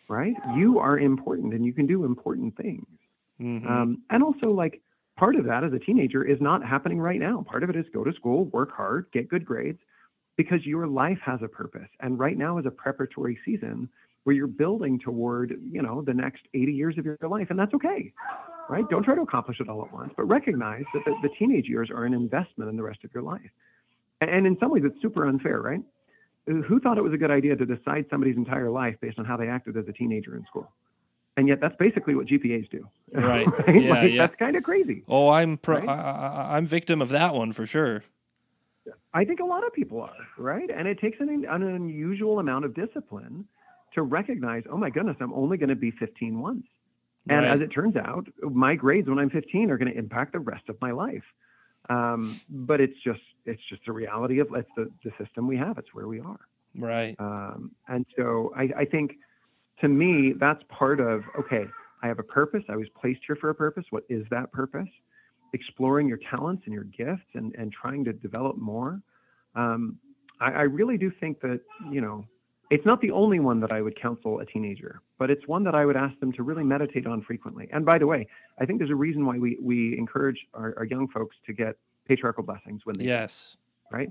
right? 0.08 0.34
You 0.56 0.78
are 0.78 0.98
important 0.98 1.54
and 1.54 1.64
you 1.64 1.72
can 1.72 1.86
do 1.86 2.04
important 2.04 2.56
things. 2.56 2.86
Mhm. 3.40 3.66
Um, 3.66 4.02
and 4.10 4.22
also, 4.22 4.50
like, 4.50 4.80
part 5.16 5.36
of 5.36 5.44
that 5.44 5.64
as 5.64 5.72
a 5.72 5.78
teenager 5.78 6.24
is 6.24 6.40
not 6.40 6.64
happening 6.64 7.00
right 7.00 7.20
now. 7.20 7.42
Part 7.42 7.62
of 7.62 7.70
it 7.70 7.76
is 7.76 7.86
go 7.92 8.02
to 8.02 8.12
school, 8.12 8.46
work 8.46 8.72
hard, 8.72 9.06
get 9.12 9.28
good 9.28 9.44
grades, 9.44 9.78
because 10.36 10.66
your 10.66 10.86
life 10.86 11.20
has 11.20 11.42
a 11.42 11.48
purpose. 11.48 11.88
And 12.00 12.18
right 12.18 12.36
now 12.36 12.58
is 12.58 12.66
a 12.66 12.70
preparatory 12.70 13.38
season 13.44 13.88
where 14.24 14.34
you're 14.34 14.46
building 14.46 14.98
toward, 14.98 15.60
you 15.62 15.82
know, 15.82 16.02
the 16.02 16.14
next 16.14 16.48
80 16.54 16.72
years 16.72 16.98
of 16.98 17.04
your 17.04 17.18
life. 17.22 17.50
And 17.50 17.58
that's 17.58 17.74
okay, 17.74 18.12
right? 18.68 18.88
Don't 18.90 19.02
try 19.02 19.14
to 19.14 19.22
accomplish 19.22 19.60
it 19.60 19.68
all 19.68 19.84
at 19.84 19.92
once, 19.92 20.12
but 20.16 20.24
recognize 20.24 20.84
that 20.94 21.04
the, 21.04 21.14
the 21.22 21.28
teenage 21.38 21.66
years 21.68 21.90
are 21.90 22.04
an 22.04 22.14
investment 22.14 22.70
in 22.70 22.76
the 22.76 22.82
rest 22.82 23.04
of 23.04 23.10
your 23.14 23.22
life. 23.22 23.40
And, 24.20 24.30
and 24.30 24.46
in 24.46 24.56
some 24.58 24.70
ways, 24.70 24.82
it's 24.84 25.00
super 25.02 25.26
unfair, 25.26 25.60
right? 25.60 25.80
Who 26.46 26.78
thought 26.80 26.98
it 26.98 27.02
was 27.02 27.12
a 27.14 27.16
good 27.16 27.30
idea 27.30 27.56
to 27.56 27.64
decide 27.64 28.06
somebody's 28.10 28.36
entire 28.36 28.70
life 28.70 28.96
based 29.00 29.18
on 29.18 29.24
how 29.24 29.36
they 29.36 29.48
acted 29.48 29.76
as 29.76 29.88
a 29.88 29.92
teenager 29.92 30.36
in 30.36 30.44
school? 30.44 30.70
And 31.36 31.48
yet, 31.48 31.60
that's 31.60 31.74
basically 31.76 32.14
what 32.14 32.26
GPAs 32.26 32.70
do. 32.70 32.86
Right. 33.12 33.46
Yeah, 33.68 33.90
Like, 33.90 34.12
yeah. 34.12 34.18
That's 34.26 34.36
kind 34.36 34.54
of 34.56 34.62
crazy. 34.62 35.02
Oh, 35.08 35.30
I'm 35.30 35.56
pro- 35.56 35.78
Right? 35.78 35.88
I, 35.88 36.56
I'm 36.56 36.66
victim 36.66 37.02
of 37.02 37.08
that 37.08 37.34
one 37.34 37.52
for 37.52 37.66
sure. 37.66 38.04
I 39.12 39.24
think 39.24 39.40
a 39.40 39.44
lot 39.44 39.66
of 39.66 39.72
people 39.72 40.00
are, 40.02 40.12
right? 40.36 40.68
And 40.70 40.86
it 40.86 41.00
takes 41.00 41.18
an, 41.20 41.28
an 41.48 41.62
unusual 41.62 42.38
amount 42.40 42.66
of 42.66 42.74
discipline 42.74 43.46
to 43.94 44.02
recognize, 44.02 44.64
oh 44.70 44.76
my 44.76 44.90
goodness, 44.90 45.16
I'm 45.20 45.32
only 45.32 45.56
going 45.56 45.68
to 45.70 45.76
be 45.76 45.92
15 45.92 46.40
once. 46.40 46.66
And 47.28 47.44
Right. 47.44 47.54
as 47.54 47.60
it 47.60 47.68
turns 47.68 47.96
out, 47.96 48.28
my 48.42 48.74
grades 48.74 49.08
when 49.08 49.18
I'm 49.18 49.30
15 49.30 49.70
are 49.70 49.78
going 49.78 49.90
to 49.90 49.98
impact 49.98 50.32
the 50.32 50.40
rest 50.40 50.68
of 50.68 50.80
my 50.80 50.90
life. 50.90 51.24
Um, 51.88 52.40
but 52.48 52.80
it's 52.80 52.98
just 53.02 53.20
it's 53.46 53.62
just 53.68 53.84
the 53.84 53.92
reality 53.92 54.38
of 54.38 54.48
it's 54.54 54.70
the, 54.76 54.90
the 55.04 55.12
system 55.22 55.46
we 55.46 55.56
have. 55.58 55.76
It's 55.78 55.92
where 55.92 56.08
we 56.08 56.20
are. 56.20 56.40
Right. 56.76 57.14
Um, 57.18 57.72
and 57.88 58.06
so 58.16 58.52
I, 58.56 58.70
I 58.76 58.84
think 58.86 59.16
to 59.80 59.88
me, 59.88 60.32
that's 60.32 60.62
part 60.68 61.00
of, 61.00 61.24
okay, 61.38 61.66
I 62.02 62.08
have 62.08 62.18
a 62.18 62.24
purpose. 62.24 62.62
I 62.68 62.76
was 62.76 62.88
placed 63.00 63.20
here 63.26 63.36
for 63.36 63.50
a 63.50 63.54
purpose. 63.54 63.84
What 63.90 64.04
is 64.08 64.24
that 64.30 64.50
purpose? 64.52 64.88
Exploring 65.52 66.08
your 66.08 66.18
talents 66.30 66.62
and 66.66 66.74
your 66.74 66.84
gifts 66.84 67.26
and, 67.34 67.54
and 67.56 67.72
trying 67.72 68.04
to 68.04 68.12
develop 68.12 68.56
more. 68.56 69.00
Um, 69.54 69.98
I, 70.40 70.52
I 70.52 70.62
really 70.62 70.96
do 70.96 71.10
think 71.20 71.40
that, 71.40 71.60
you 71.90 72.00
know, 72.00 72.24
it's 72.70 72.84
not 72.86 73.00
the 73.00 73.10
only 73.10 73.38
one 73.40 73.60
that 73.60 73.70
I 73.72 73.80
would 73.82 74.00
counsel 74.00 74.40
a 74.40 74.46
teenager, 74.46 75.00
but 75.18 75.30
it's 75.30 75.46
one 75.46 75.64
that 75.64 75.74
I 75.74 75.84
would 75.84 75.96
ask 75.96 76.18
them 76.20 76.32
to 76.32 76.42
really 76.42 76.64
meditate 76.64 77.06
on 77.06 77.22
frequently. 77.22 77.68
And 77.72 77.84
by 77.84 77.98
the 77.98 78.06
way, 78.06 78.26
I 78.58 78.64
think 78.66 78.78
there's 78.78 78.90
a 78.90 78.94
reason 78.96 79.26
why 79.26 79.38
we, 79.38 79.58
we 79.60 79.96
encourage 79.98 80.46
our, 80.54 80.74
our 80.78 80.84
young 80.84 81.08
folks 81.08 81.36
to 81.46 81.52
get 81.52 81.76
patriarchal 82.08 82.42
blessings 82.42 82.82
when 82.84 82.96
they 82.98 83.04
Yes. 83.04 83.56
right? 83.92 84.10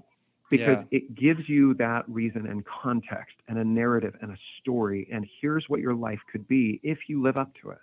Because 0.49 0.77
Yeah. 0.91 0.97
it 0.97 1.15
gives 1.15 1.49
you 1.49 1.73
that 1.75 2.07
reason 2.07 2.45
and 2.47 2.63
context 2.65 3.35
and 3.47 3.57
a 3.57 3.63
narrative 3.63 4.15
and 4.21 4.31
a 4.31 4.37
story. 4.61 5.07
And 5.11 5.27
here's 5.41 5.65
what 5.67 5.79
your 5.79 5.95
life 5.95 6.19
could 6.31 6.47
be 6.47 6.79
if 6.83 6.99
you 7.07 7.21
live 7.21 7.37
up 7.37 7.53
to 7.61 7.71
it. 7.71 7.79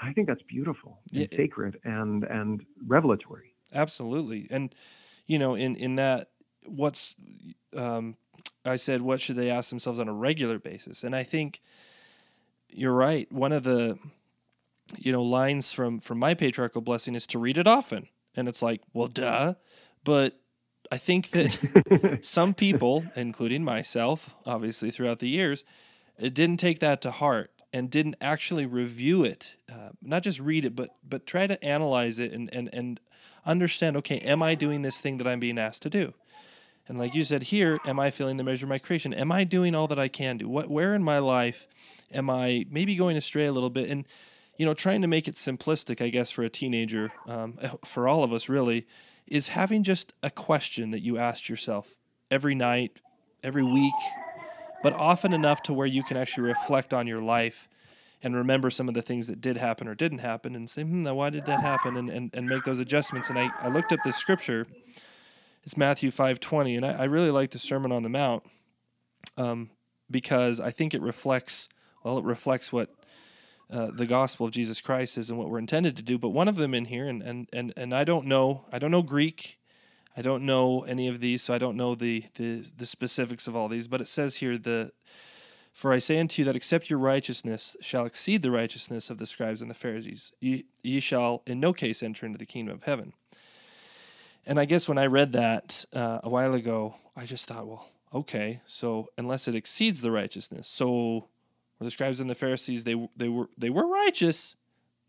I 0.00 0.12
think 0.12 0.26
that's 0.26 0.42
beautiful 0.42 0.98
and 1.14 1.28
sacred 1.36 1.78
and 1.84 2.24
and 2.24 2.64
revelatory. 2.86 3.54
Absolutely. 3.72 4.48
And 4.50 4.74
you 5.26 5.38
know, 5.38 5.54
in 5.54 5.76
in 5.76 5.94
that 5.96 6.30
what's 6.66 7.14
um 7.76 8.16
I 8.64 8.76
said 8.76 9.02
what 9.02 9.20
should 9.20 9.36
they 9.36 9.50
ask 9.50 9.70
themselves 9.70 9.98
on 9.98 10.08
a 10.08 10.12
regular 10.12 10.58
basis? 10.58 11.04
And 11.04 11.16
I 11.16 11.22
think 11.22 11.60
you're 12.68 12.94
right. 12.94 13.30
One 13.32 13.52
of 13.52 13.64
the 13.64 13.98
you 14.96 15.12
know 15.12 15.22
lines 15.22 15.72
from 15.72 15.98
from 15.98 16.18
my 16.18 16.34
patriarchal 16.34 16.80
blessing 16.80 17.14
is 17.14 17.26
to 17.28 17.38
read 17.38 17.58
it 17.58 17.66
often. 17.66 18.08
And 18.34 18.48
it's 18.48 18.62
like, 18.62 18.80
well 18.92 19.08
duh. 19.08 19.54
But 20.04 20.38
I 20.90 20.98
think 20.98 21.30
that 21.30 22.18
some 22.22 22.54
people, 22.54 23.04
including 23.16 23.64
myself, 23.64 24.34
obviously 24.44 24.90
throughout 24.90 25.20
the 25.20 25.28
years, 25.28 25.64
it 26.18 26.34
didn't 26.34 26.58
take 26.58 26.80
that 26.80 27.00
to 27.02 27.10
heart 27.10 27.50
and 27.72 27.90
didn't 27.90 28.16
actually 28.20 28.66
review 28.66 29.24
it, 29.24 29.56
uh, 29.72 29.90
not 30.02 30.22
just 30.22 30.38
read 30.40 30.64
it, 30.64 30.76
but 30.76 30.90
but 31.02 31.26
try 31.26 31.46
to 31.46 31.62
analyze 31.64 32.18
it 32.18 32.32
and 32.32 32.52
and 32.52 32.68
and 32.72 33.00
understand. 33.46 33.96
Okay, 33.98 34.18
am 34.18 34.42
I 34.42 34.54
doing 34.54 34.82
this 34.82 35.00
thing 35.00 35.18
that 35.18 35.26
I'm 35.26 35.40
being 35.40 35.58
asked 35.58 35.82
to 35.82 35.90
do? 35.90 36.14
And 36.88 36.98
like 36.98 37.14
you 37.14 37.24
said 37.24 37.44
here, 37.44 37.78
am 37.86 38.00
I 38.00 38.10
feeling 38.10 38.36
the 38.36 38.44
measure 38.44 38.66
of 38.66 38.70
my 38.70 38.78
creation? 38.78 39.14
Am 39.14 39.30
I 39.30 39.44
doing 39.44 39.74
all 39.74 39.86
that 39.88 39.98
I 39.98 40.08
can 40.08 40.38
do? 40.38 40.48
What 40.48 40.68
where 40.68 40.94
in 40.94 41.02
my 41.02 41.18
life 41.18 41.66
am 42.12 42.28
I 42.28 42.66
maybe 42.70 42.96
going 42.96 43.16
astray 43.16 43.46
a 43.46 43.52
little 43.52 43.70
bit? 43.70 43.88
And 43.88 44.04
you 44.58 44.66
know, 44.66 44.74
trying 44.74 45.00
to 45.02 45.08
make 45.08 45.26
it 45.28 45.36
simplistic, 45.36 46.04
I 46.04 46.10
guess, 46.10 46.30
for 46.30 46.42
a 46.42 46.50
teenager, 46.50 47.12
um, 47.26 47.54
for 47.84 48.08
all 48.08 48.22
of 48.22 48.32
us 48.32 48.48
really, 48.48 48.86
is 49.26 49.48
having 49.48 49.82
just 49.82 50.12
a 50.22 50.30
question 50.30 50.90
that 50.90 51.00
you 51.00 51.18
ask 51.18 51.48
yourself 51.48 51.96
every 52.30 52.54
night, 52.54 53.00
every 53.42 53.62
week, 53.62 53.94
but 54.82 54.92
often 54.92 55.32
enough 55.32 55.62
to 55.64 55.72
where 55.72 55.86
you 55.86 56.02
can 56.02 56.16
actually 56.16 56.44
reflect 56.44 56.92
on 56.92 57.06
your 57.06 57.22
life 57.22 57.68
and 58.22 58.36
remember 58.36 58.70
some 58.70 58.88
of 58.88 58.94
the 58.94 59.02
things 59.02 59.26
that 59.26 59.40
did 59.40 59.56
happen 59.56 59.88
or 59.88 59.94
didn't 59.94 60.18
happen 60.18 60.54
and 60.54 60.70
say, 60.70 60.82
hmm, 60.82 61.02
now 61.02 61.14
why 61.14 61.30
did 61.30 61.46
that 61.46 61.60
happen? 61.60 61.96
And, 61.96 62.08
and, 62.08 62.30
and 62.34 62.48
make 62.48 62.64
those 62.64 62.78
adjustments. 62.78 63.30
And 63.30 63.38
I, 63.38 63.50
I 63.60 63.68
looked 63.68 63.92
up 63.92 64.00
this 64.04 64.16
scripture. 64.16 64.66
It's 65.64 65.76
Matthew 65.76 66.10
5.20. 66.10 66.76
And 66.76 66.86
I, 66.86 66.92
I 66.92 67.04
really 67.04 67.30
like 67.30 67.50
the 67.50 67.58
Sermon 67.58 67.92
on 67.92 68.02
the 68.02 68.08
Mount 68.08 68.42
um, 69.36 69.70
because 70.10 70.60
I 70.60 70.70
think 70.70 70.94
it 70.94 71.00
reflects, 71.00 71.68
well, 72.02 72.18
it 72.18 72.24
reflects 72.24 72.72
what 72.72 72.90
uh, 73.70 73.90
the 73.94 74.06
gospel 74.06 74.46
of 74.46 74.52
Jesus 74.52 74.80
Christ 74.80 75.16
is 75.16 75.30
and 75.30 75.38
what 75.38 75.48
we're 75.48 75.58
intended 75.58 75.96
to 75.96 76.02
do. 76.02 76.18
But 76.18 76.30
one 76.30 76.48
of 76.48 76.56
them 76.56 76.74
in 76.74 76.86
here, 76.86 77.06
and, 77.06 77.22
and, 77.22 77.48
and, 77.52 77.72
and 77.76 77.94
I 77.94 78.04
don't 78.04 78.26
know, 78.26 78.66
I 78.72 78.78
don't 78.78 78.90
know 78.90 79.02
Greek. 79.02 79.58
I 80.14 80.20
don't 80.20 80.44
know 80.44 80.82
any 80.82 81.08
of 81.08 81.20
these, 81.20 81.42
so 81.42 81.54
I 81.54 81.58
don't 81.58 81.76
know 81.76 81.94
the, 81.94 82.24
the, 82.34 82.70
the 82.76 82.84
specifics 82.84 83.46
of 83.46 83.56
all 83.56 83.68
these. 83.68 83.86
But 83.86 84.02
it 84.02 84.08
says 84.08 84.36
here, 84.36 84.58
the 84.58 84.92
for 85.72 85.92
I 85.92 85.98
say 85.98 86.20
unto 86.20 86.42
you 86.42 86.44
that 86.46 86.56
except 86.56 86.90
your 86.90 86.98
righteousness 86.98 87.76
shall 87.80 88.04
exceed 88.04 88.42
the 88.42 88.50
righteousness 88.50 89.08
of 89.08 89.16
the 89.16 89.24
scribes 89.26 89.62
and 89.62 89.70
the 89.70 89.74
Pharisees, 89.74 90.32
ye, 90.38 90.66
ye 90.82 91.00
shall 91.00 91.42
in 91.46 91.60
no 91.60 91.72
case 91.72 92.02
enter 92.02 92.26
into 92.26 92.38
the 92.38 92.44
kingdom 92.44 92.74
of 92.74 92.82
heaven. 92.82 93.14
And 94.46 94.58
I 94.58 94.64
guess 94.64 94.88
when 94.88 94.98
I 94.98 95.06
read 95.06 95.32
that 95.32 95.84
uh, 95.92 96.20
a 96.22 96.28
while 96.28 96.54
ago, 96.54 96.96
I 97.16 97.24
just 97.24 97.48
thought, 97.48 97.66
well, 97.66 97.90
okay, 98.12 98.60
so 98.66 99.08
unless 99.16 99.46
it 99.46 99.54
exceeds 99.54 100.00
the 100.00 100.10
righteousness, 100.10 100.68
so 100.68 101.28
the 101.80 101.90
scribes 101.90 102.20
and 102.20 102.30
the 102.30 102.34
Pharisees 102.34 102.84
they 102.84 103.08
they 103.16 103.28
were 103.28 103.48
they 103.58 103.70
were 103.70 103.86
righteous, 103.86 104.56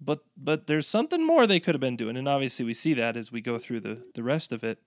but 0.02 0.20
but 0.36 0.68
there's 0.68 0.88
something 0.88 1.26
more 1.26 1.46
they 1.46 1.60
could 1.60 1.76
have 1.76 1.82
been 1.82 1.96
doing, 1.96 2.18
and 2.18 2.28
obviously 2.28 2.66
we 2.66 2.74
see 2.74 2.94
that 2.94 3.16
as 3.16 3.32
we 3.32 3.42
go 3.42 3.58
through 3.58 3.80
the 3.80 4.04
the 4.14 4.24
rest 4.24 4.52
of 4.52 4.64
it, 4.64 4.80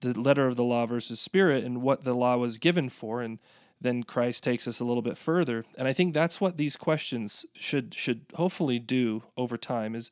the 0.00 0.18
letter 0.18 0.46
of 0.46 0.56
the 0.56 0.64
law 0.64 0.86
versus 0.86 1.20
spirit, 1.20 1.64
and 1.64 1.82
what 1.82 2.04
the 2.04 2.14
law 2.14 2.36
was 2.36 2.58
given 2.58 2.88
for, 2.88 3.22
and 3.22 3.38
then 3.80 4.02
Christ 4.02 4.44
takes 4.44 4.66
us 4.66 4.80
a 4.80 4.84
little 4.84 5.02
bit 5.02 5.16
further, 5.16 5.64
and 5.76 5.88
I 5.88 5.92
think 5.92 6.12
that's 6.12 6.40
what 6.40 6.56
these 6.56 6.76
questions 6.76 7.46
should 7.54 7.94
should 7.94 8.26
hopefully 8.34 8.78
do 8.78 9.22
over 9.36 9.56
time 9.56 9.94
is 9.94 10.10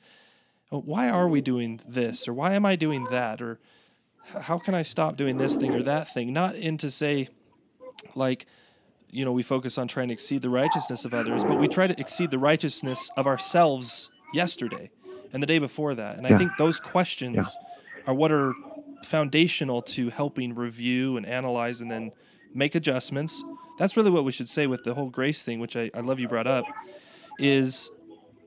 Oh, 0.72 0.80
why 0.80 1.08
are 1.08 1.28
we 1.28 1.40
doing 1.40 1.80
this 1.88 2.26
or 2.26 2.32
why 2.34 2.54
am 2.54 2.66
I 2.66 2.76
doing 2.76 3.04
that 3.10 3.40
or 3.40 3.60
how 4.40 4.58
can 4.58 4.74
I 4.74 4.82
stop 4.82 5.16
doing 5.16 5.36
this 5.36 5.56
thing 5.56 5.72
or 5.72 5.82
that 5.82 6.08
thing? 6.08 6.32
Not 6.32 6.56
in 6.56 6.76
to 6.78 6.90
say, 6.90 7.28
like, 8.14 8.46
you 9.10 9.24
know, 9.24 9.30
we 9.32 9.44
focus 9.44 9.78
on 9.78 9.86
trying 9.86 10.08
to 10.08 10.14
exceed 10.14 10.42
the 10.42 10.50
righteousness 10.50 11.04
of 11.04 11.14
others, 11.14 11.44
but 11.44 11.60
we 11.60 11.68
try 11.68 11.86
to 11.86 11.98
exceed 12.00 12.32
the 12.32 12.38
righteousness 12.38 13.10
of 13.16 13.26
ourselves 13.26 14.10
yesterday 14.34 14.90
and 15.32 15.40
the 15.42 15.46
day 15.46 15.60
before 15.60 15.94
that. 15.94 16.16
And 16.16 16.26
Yeah. 16.26 16.34
I 16.34 16.38
think 16.38 16.56
those 16.58 16.80
questions 16.80 17.56
are 18.06 18.14
what 18.14 18.32
are 18.32 18.52
foundational 19.04 19.82
to 19.82 20.10
helping 20.10 20.54
review 20.54 21.16
and 21.16 21.24
analyze 21.24 21.80
and 21.80 21.90
then 21.90 22.10
make 22.52 22.74
adjustments. 22.74 23.44
That's 23.78 23.96
really 23.96 24.10
what 24.10 24.24
we 24.24 24.32
should 24.32 24.48
say 24.48 24.66
with 24.66 24.82
the 24.82 24.94
whole 24.94 25.10
grace 25.10 25.44
thing, 25.44 25.60
which 25.60 25.76
I, 25.76 25.90
I 25.94 26.00
love 26.00 26.18
you 26.18 26.26
brought 26.26 26.46
up, 26.48 26.64
is 27.38 27.90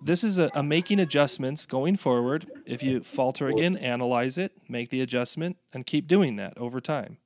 this 0.02 0.24
is 0.24 0.40
a, 0.40 0.50
a 0.54 0.64
making 0.64 1.00
adjustments 1.00 1.66
going 1.66 1.96
forward. 1.96 2.48
If 2.66 2.84
you 2.84 3.02
falter 3.02 3.48
again, 3.48 3.78
analyze 3.78 4.38
it, 4.38 4.54
make 4.68 4.90
the 4.90 5.02
adjustment, 5.02 5.58
and 5.74 5.86
keep 5.86 6.08
doing 6.08 6.36
that 6.38 6.58
over 6.58 6.80
time. 6.82 7.18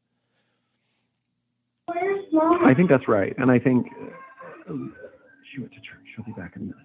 I 2.65 2.73
think 2.73 2.89
that's 2.89 3.07
right, 3.07 3.36
and 3.38 3.51
I 3.51 3.59
think 3.59 3.88
uh, 4.69 4.73
she 5.51 5.59
went 5.59 5.71
to 5.73 5.79
church. 5.79 6.03
She'll 6.15 6.25
be 6.25 6.31
back 6.31 6.55
in 6.55 6.63
a 6.63 6.65
minute. 6.65 6.77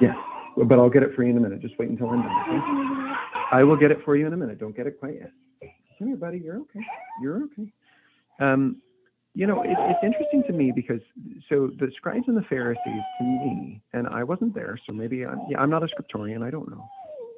Yes, 0.00 0.16
but 0.56 0.78
I'll 0.78 0.90
get 0.90 1.02
it 1.02 1.14
for 1.14 1.22
you 1.22 1.30
in 1.30 1.36
a 1.36 1.40
minute. 1.40 1.60
Just 1.60 1.78
wait 1.78 1.88
until 1.88 2.10
I'm 2.10 2.22
done. 2.22 2.30
Okay? 2.30 3.16
I 3.52 3.62
will 3.62 3.76
get 3.76 3.90
it 3.90 4.02
for 4.04 4.16
you 4.16 4.26
in 4.26 4.32
a 4.32 4.36
minute. 4.36 4.58
Don't 4.58 4.76
get 4.76 4.86
it 4.86 4.98
quite 4.98 5.14
yet. 5.14 5.32
Come 5.98 6.08
here, 6.08 6.16
buddy. 6.16 6.38
You're 6.38 6.58
okay. 6.58 6.80
You're 7.22 7.44
okay. 7.44 7.72
Um, 8.40 8.82
you 9.36 9.46
know, 9.46 9.62
it, 9.62 9.76
it's 9.78 10.02
interesting 10.02 10.42
to 10.44 10.52
me 10.54 10.72
because 10.74 11.02
so 11.50 11.70
the 11.78 11.92
scribes 11.94 12.24
and 12.26 12.36
the 12.36 12.42
Pharisees, 12.42 13.02
to 13.18 13.24
me, 13.24 13.82
and 13.92 14.08
I 14.08 14.24
wasn't 14.24 14.54
there, 14.54 14.78
so 14.86 14.94
maybe 14.94 15.26
I'm, 15.26 15.38
yeah, 15.50 15.60
I'm 15.60 15.68
not 15.68 15.82
a 15.82 15.86
scriptorian. 15.86 16.42
I 16.42 16.50
don't 16.50 16.70
know. 16.70 16.82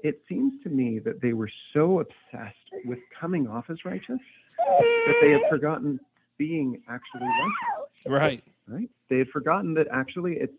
It 0.05 0.23
seems 0.29 0.53
to 0.63 0.69
me 0.71 1.01
that 1.01 1.21
they 1.21 1.33
were 1.33 1.51
so 1.75 1.99
obsessed 1.99 2.57
with 2.85 3.01
coming 3.21 3.49
off 3.49 3.65
as 3.69 3.85
righteous 3.85 4.21
that 4.57 5.17
they 5.21 5.33
had 5.33 5.41
forgotten 5.51 5.99
being 6.37 6.81
actually 6.89 7.23
righteous, 7.27 8.07
Right. 8.07 8.45
right? 8.69 8.89
They 9.11 9.19
had 9.19 9.29
forgotten 9.31 9.75
that 9.75 9.89
actually 9.93 10.35
it's 10.37 10.55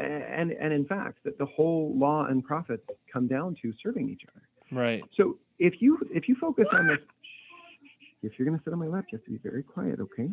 and 0.00 0.52
and 0.52 0.72
in 0.72 0.84
fact 0.86 1.18
that 1.24 1.38
the 1.38 1.46
whole 1.46 1.92
law 1.96 2.26
and 2.26 2.44
prophets 2.44 2.84
come 3.12 3.26
down 3.26 3.56
to 3.62 3.72
serving 3.82 4.08
each 4.10 4.22
other. 4.28 4.46
Right. 4.80 5.02
So 5.16 5.38
if 5.58 5.82
you 5.82 5.98
if 6.14 6.28
you 6.28 6.36
focus 6.36 6.66
on 6.72 6.86
this, 6.86 6.98
if 8.22 8.38
you're 8.38 8.46
going 8.46 8.56
to 8.58 8.62
sit 8.64 8.72
on 8.72 8.78
my 8.78 8.86
lap, 8.86 9.06
you 9.10 9.18
have 9.18 9.24
to 9.24 9.30
be 9.32 9.38
very 9.38 9.64
quiet, 9.64 9.98
okay? 10.00 10.30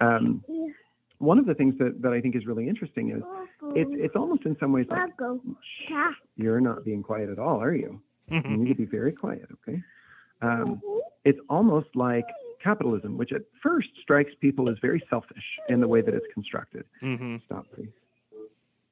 Um, 0.00 0.42
one 1.18 1.38
of 1.38 1.46
the 1.46 1.54
things 1.54 1.76
that, 1.78 2.02
that 2.02 2.12
I 2.12 2.20
think 2.20 2.36
is 2.36 2.44
really 2.46 2.68
interesting 2.68 3.10
is 3.10 3.22
it's 3.74 3.90
it's 3.94 4.16
almost 4.16 4.44
in 4.44 4.56
some 4.60 4.72
ways 4.72 4.86
like 4.90 4.98
you're 6.36 6.60
not 6.60 6.84
being 6.84 7.02
quiet 7.02 7.30
at 7.30 7.38
all, 7.38 7.62
are 7.62 7.74
you? 7.74 8.00
You 8.30 8.40
need 8.42 8.68
to 8.68 8.74
be 8.74 8.84
very 8.84 9.12
quiet, 9.12 9.48
okay? 9.52 9.80
Um, 10.42 10.82
it's 11.24 11.38
almost 11.48 11.88
like 11.94 12.26
capitalism, 12.62 13.16
which 13.16 13.32
at 13.32 13.42
first 13.62 13.88
strikes 14.02 14.32
people 14.40 14.68
as 14.68 14.76
very 14.82 15.02
selfish 15.08 15.44
in 15.68 15.80
the 15.80 15.88
way 15.88 16.00
that 16.00 16.12
it's 16.12 16.26
constructed. 16.34 16.84
hmm 17.00 17.36
Stop, 17.46 17.66
please. 17.74 17.88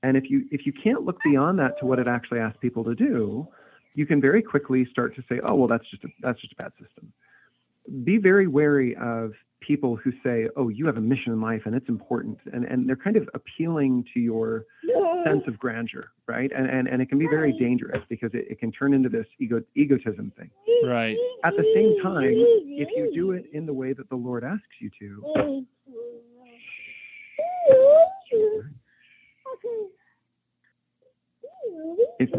And 0.03 0.17
if 0.17 0.31
you 0.31 0.45
if 0.53 0.67
you 0.67 0.73
can't 0.73 1.03
look 1.03 1.19
beyond 1.25 1.59
that 1.59 1.79
to 1.81 1.87
what 1.87 1.99
it 1.99 2.07
actually 2.07 2.39
asks 2.39 2.59
people 2.61 2.85
to 2.85 2.95
do, 2.95 3.47
you 3.95 4.07
can 4.07 4.21
very 4.21 4.43
quickly 4.43 4.87
start 4.91 5.15
to 5.17 5.23
say, 5.29 5.41
oh 5.45 5.55
well, 5.55 5.69
that's 5.69 5.89
just 5.91 6.05
a 6.05 6.09
that's 6.21 6.41
just 6.41 6.53
a 6.53 6.57
bad 6.57 6.73
system. 6.81 7.13
Be 8.05 8.19
very 8.19 8.47
wary 8.47 8.97
of 8.97 9.33
people 9.67 9.97
who 9.97 10.13
say, 10.23 10.49
oh, 10.57 10.69
you 10.69 10.87
have 10.87 10.97
a 10.97 11.01
mission 11.01 11.33
in 11.33 11.41
life 11.41 11.63
and 11.67 11.75
it's 11.75 11.89
important, 11.89 12.39
and 12.53 12.65
and 12.65 12.89
they're 12.89 12.97
kind 12.97 13.17
of 13.17 13.29
appealing 13.35 14.05
to 14.13 14.21
your 14.21 14.67
sense 15.25 15.43
of 15.47 15.59
grandeur, 15.59 16.11
right? 16.27 16.51
And 16.57 16.69
and, 16.69 16.89
and 16.89 17.01
it 17.03 17.09
can 17.09 17.19
be 17.19 17.27
very 17.27 17.53
dangerous 17.53 18.03
because 18.09 18.31
it, 18.35 18.47
it 18.51 18.59
can 18.59 18.71
turn 18.73 18.95
into 18.95 19.09
this 19.09 19.27
ego 19.39 19.63
egotism 19.75 20.33
thing. 20.37 20.51
Right. 20.85 21.17
At 21.45 21.55
the 21.57 21.65
same 21.75 22.03
time, 22.03 22.25
if 22.27 22.89
you 22.97 23.11
do 23.15 23.33
it 23.33 23.47
in 23.53 23.67
the 23.67 23.73
way 23.73 23.93
that 23.93 24.09
the 24.09 24.17
Lord 24.17 24.45
asks 24.45 24.63
you 24.81 24.91
to, 24.99 25.67
if, 32.19 32.31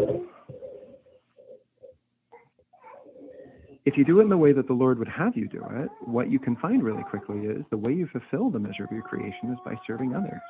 if 3.86 3.98
you 3.98 4.04
do 4.04 4.20
it 4.20 4.24
in 4.24 4.30
the 4.30 4.38
way 4.38 4.52
that 4.52 4.68
the 4.68 4.74
Lord 4.74 4.98
would 5.00 5.08
have 5.08 5.38
you 5.38 5.48
do 5.48 5.64
it, 5.72 5.90
what 6.02 6.32
you 6.32 6.40
can 6.40 6.56
find 6.56 6.84
really 6.84 7.04
quickly 7.04 7.46
is 7.46 7.66
the 7.70 7.78
way 7.78 7.94
you 7.94 8.08
fulfill 8.08 8.50
the 8.50 8.60
measure 8.60 8.84
of 8.84 8.92
your 8.92 9.04
creation 9.04 9.52
is 9.52 9.58
by 9.64 9.76
serving 9.86 10.16
others. 10.16 10.42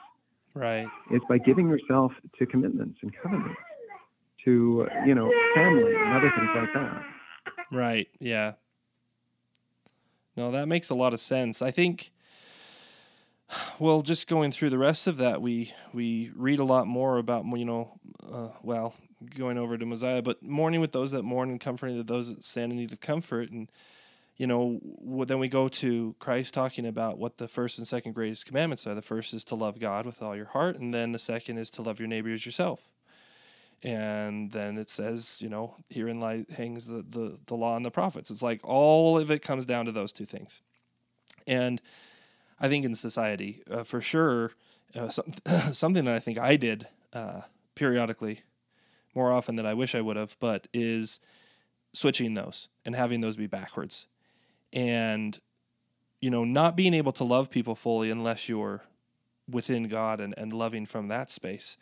Right. 0.54 0.88
It's 1.12 1.26
by 1.26 1.38
giving 1.38 1.68
yourself 1.68 2.14
to 2.40 2.46
commitments 2.46 2.98
and 3.02 3.14
covenants, 3.22 3.60
to 4.46 4.88
you 5.06 5.14
know 5.14 5.32
family 5.54 5.96
and 5.96 6.14
other 6.14 6.32
things 6.32 6.50
like 6.56 6.74
that. 6.74 7.04
Right. 7.72 8.08
Yeah. 8.20 8.54
No, 10.38 10.52
that 10.52 10.68
makes 10.68 10.90
a 10.90 10.96
lot 10.96 11.14
of 11.14 11.20
sense. 11.20 11.62
I 11.62 11.72
think 11.72 12.12
well, 13.80 14.02
just 14.02 14.28
going 14.28 14.52
through 14.52 14.70
the 14.70 14.78
rest 14.78 15.08
of 15.08 15.18
that, 15.18 15.42
we 15.42 15.74
we 15.94 16.32
read 16.36 16.60
a 16.60 16.64
lot 16.64 16.88
more 16.88 17.18
about 17.18 17.46
you 17.46 17.66
know, 17.66 18.00
uh, 18.32 18.50
well, 18.64 18.94
going 19.38 19.58
over 19.58 19.78
to 19.78 19.86
Mosiah, 19.86 20.22
but 20.22 20.42
mourning 20.44 20.82
with 20.82 20.92
those 20.92 21.12
that 21.12 21.24
mourn 21.24 21.50
and 21.50 21.60
comforting 21.60 22.02
those 22.04 22.34
that 22.34 22.44
stand 22.44 22.72
in 22.72 22.78
need 22.78 22.92
of 22.92 23.00
comfort, 23.00 23.52
and 23.52 23.70
you 24.38 24.48
know, 24.48 24.82
then 25.26 25.40
we 25.40 25.48
go 25.48 25.68
to 25.70 26.16
Christ 26.20 26.54
talking 26.54 26.86
about 26.86 27.18
what 27.18 27.38
the 27.38 27.48
first 27.48 27.78
and 27.78 27.88
second 27.88 28.14
greatest 28.14 28.46
commandments 28.46 28.86
are. 28.86 28.94
The 28.94 29.02
first 29.02 29.34
is 29.34 29.46
to 29.46 29.56
love 29.56 29.80
God 29.80 30.06
with 30.06 30.22
all 30.22 30.36
your 30.36 30.48
heart, 30.48 30.78
and 30.78 30.94
then 30.94 31.14
the 31.14 31.20
second 31.20 31.58
is 31.58 31.70
to 31.72 31.82
love 31.82 32.00
your 32.00 32.08
neighbor 32.10 32.32
as 32.32 32.46
yourself. 32.46 32.90
And 33.84 34.52
then 34.52 34.78
it 34.78 34.90
says, 34.90 35.42
you 35.42 35.50
know, 35.50 35.76
herein 35.90 36.20
lies, 36.20 36.46
hangs 36.58 36.88
the, 36.88 37.06
the, 37.08 37.38
the 37.46 37.56
law 37.56 37.76
and 37.76 37.86
the 37.86 37.92
prophets. 37.92 38.32
It's 38.32 38.42
like 38.42 38.62
all 38.64 39.18
of 39.18 39.30
it 39.32 39.42
comes 39.42 39.66
down 39.66 39.86
to 39.86 39.92
those 39.92 40.12
two 40.12 40.26
things. 40.26 40.62
And 41.46 41.82
I 42.60 42.68
think 42.68 42.84
in 42.84 42.96
society, 42.96 43.62
uh, 43.70 43.84
for 43.84 44.02
sure, 44.02 44.54
uh, 44.96 45.10
some, 45.10 45.26
something 45.72 46.06
that 46.06 46.16
I 46.16 46.20
think 46.20 46.38
I 46.38 46.56
did 46.56 46.88
uh, 47.14 47.42
periodically, 47.76 48.42
more 49.14 49.32
often 49.32 49.56
than 49.56 49.66
I 49.66 49.74
wish 49.74 49.96
I 49.96 50.02
would 50.02 50.18
have, 50.18 50.36
but 50.40 50.68
is 50.74 51.20
switching 51.94 52.34
those 52.34 52.70
and 52.86 52.96
having 52.96 53.22
those 53.22 53.38
be 53.38 53.48
backwards. 53.48 54.08
And, 54.74 55.40
you 56.20 56.30
know, 56.30 56.44
not 56.44 56.76
being 56.76 56.94
able 56.94 57.12
to 57.14 57.24
love 57.24 57.50
people 57.50 57.76
fully 57.76 58.10
unless 58.10 58.50
you're 58.50 58.84
within 59.50 59.88
God 59.88 60.20
and, 60.20 60.34
and 60.38 60.52
loving 60.52 60.86
from 60.86 61.08
that 61.08 61.30
space. 61.30 61.78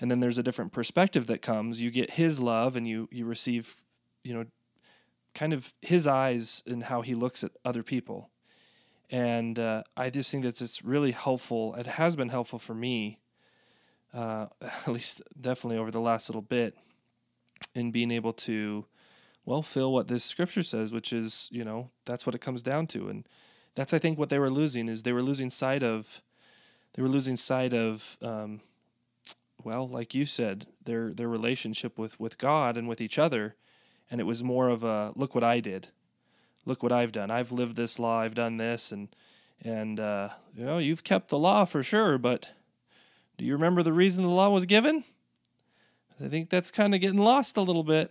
And 0.00 0.10
then 0.10 0.20
there's 0.20 0.38
a 0.38 0.42
different 0.42 0.72
perspective 0.72 1.26
that 1.26 1.42
comes. 1.42 1.80
You 1.80 1.90
get 1.90 2.12
his 2.12 2.40
love 2.40 2.76
and 2.76 2.86
you, 2.86 3.08
you 3.12 3.24
receive, 3.24 3.84
you 4.24 4.34
know, 4.34 4.46
kind 5.34 5.52
of 5.52 5.74
his 5.82 6.06
eyes 6.06 6.62
and 6.66 6.84
how 6.84 7.02
he 7.02 7.14
looks 7.14 7.44
at 7.44 7.52
other 7.64 7.82
people 7.82 8.30
and 9.10 9.58
uh, 9.58 9.84
I 9.96 10.10
just 10.10 10.30
think 10.30 10.42
that 10.44 10.60
it's 10.60 10.84
really 10.84 11.12
helpful. 11.12 11.74
It 11.74 11.86
has 11.86 12.16
been 12.16 12.28
helpful 12.28 12.58
for 12.58 12.74
me, 12.74 13.18
uh, 14.16 14.46
at 14.62 14.88
least 14.88 15.22
definitely 15.40 15.78
over 15.78 15.90
the 15.90 16.00
last 16.00 16.28
little 16.28 16.42
bit, 16.42 16.76
in 17.74 17.90
being 17.90 18.10
able 18.10 18.32
to, 18.32 18.86
well, 19.44 19.62
fill 19.62 19.92
what 19.92 20.08
this 20.08 20.24
scripture 20.24 20.62
says, 20.62 20.92
which 20.92 21.12
is, 21.12 21.48
you 21.52 21.64
know, 21.64 21.90
that's 22.04 22.26
what 22.26 22.34
it 22.34 22.40
comes 22.40 22.62
down 22.62 22.86
to, 22.88 23.08
and 23.08 23.26
that's 23.74 23.92
I 23.92 23.98
think 23.98 24.18
what 24.18 24.30
they 24.30 24.38
were 24.38 24.50
losing 24.50 24.88
is 24.88 25.02
they 25.02 25.12
were 25.12 25.22
losing 25.22 25.50
sight 25.50 25.82
of, 25.82 26.22
they 26.94 27.02
were 27.02 27.08
losing 27.08 27.36
sight 27.36 27.74
of, 27.74 28.16
um, 28.22 28.60
well, 29.62 29.86
like 29.86 30.14
you 30.14 30.24
said, 30.24 30.66
their 30.84 31.12
their 31.12 31.28
relationship 31.28 31.98
with 31.98 32.18
with 32.18 32.38
God 32.38 32.76
and 32.76 32.88
with 32.88 33.00
each 33.00 33.18
other, 33.18 33.56
and 34.10 34.20
it 34.20 34.24
was 34.24 34.42
more 34.42 34.68
of 34.68 34.82
a 34.82 35.12
look 35.14 35.34
what 35.34 35.44
I 35.44 35.60
did 35.60 35.88
look 36.66 36.82
what 36.82 36.92
I've 36.92 37.12
done. 37.12 37.30
I've 37.30 37.52
lived 37.52 37.76
this 37.76 37.98
law. 37.98 38.20
I've 38.20 38.34
done 38.34 38.58
this, 38.58 38.92
and 38.92 39.08
and 39.64 39.98
uh, 39.98 40.30
you 40.54 40.64
know 40.64 40.78
you've 40.78 41.04
kept 41.04 41.30
the 41.30 41.38
law 41.38 41.64
for 41.64 41.82
sure. 41.82 42.18
But 42.18 42.52
do 43.38 43.44
you 43.44 43.52
remember 43.52 43.82
the 43.82 43.92
reason 43.92 44.22
the 44.22 44.28
law 44.28 44.50
was 44.50 44.66
given? 44.66 45.04
I 46.24 46.28
think 46.28 46.48
that's 46.48 46.70
kind 46.70 46.94
of 46.94 47.00
getting 47.00 47.18
lost 47.18 47.56
a 47.56 47.62
little 47.62 47.84
bit, 47.84 48.10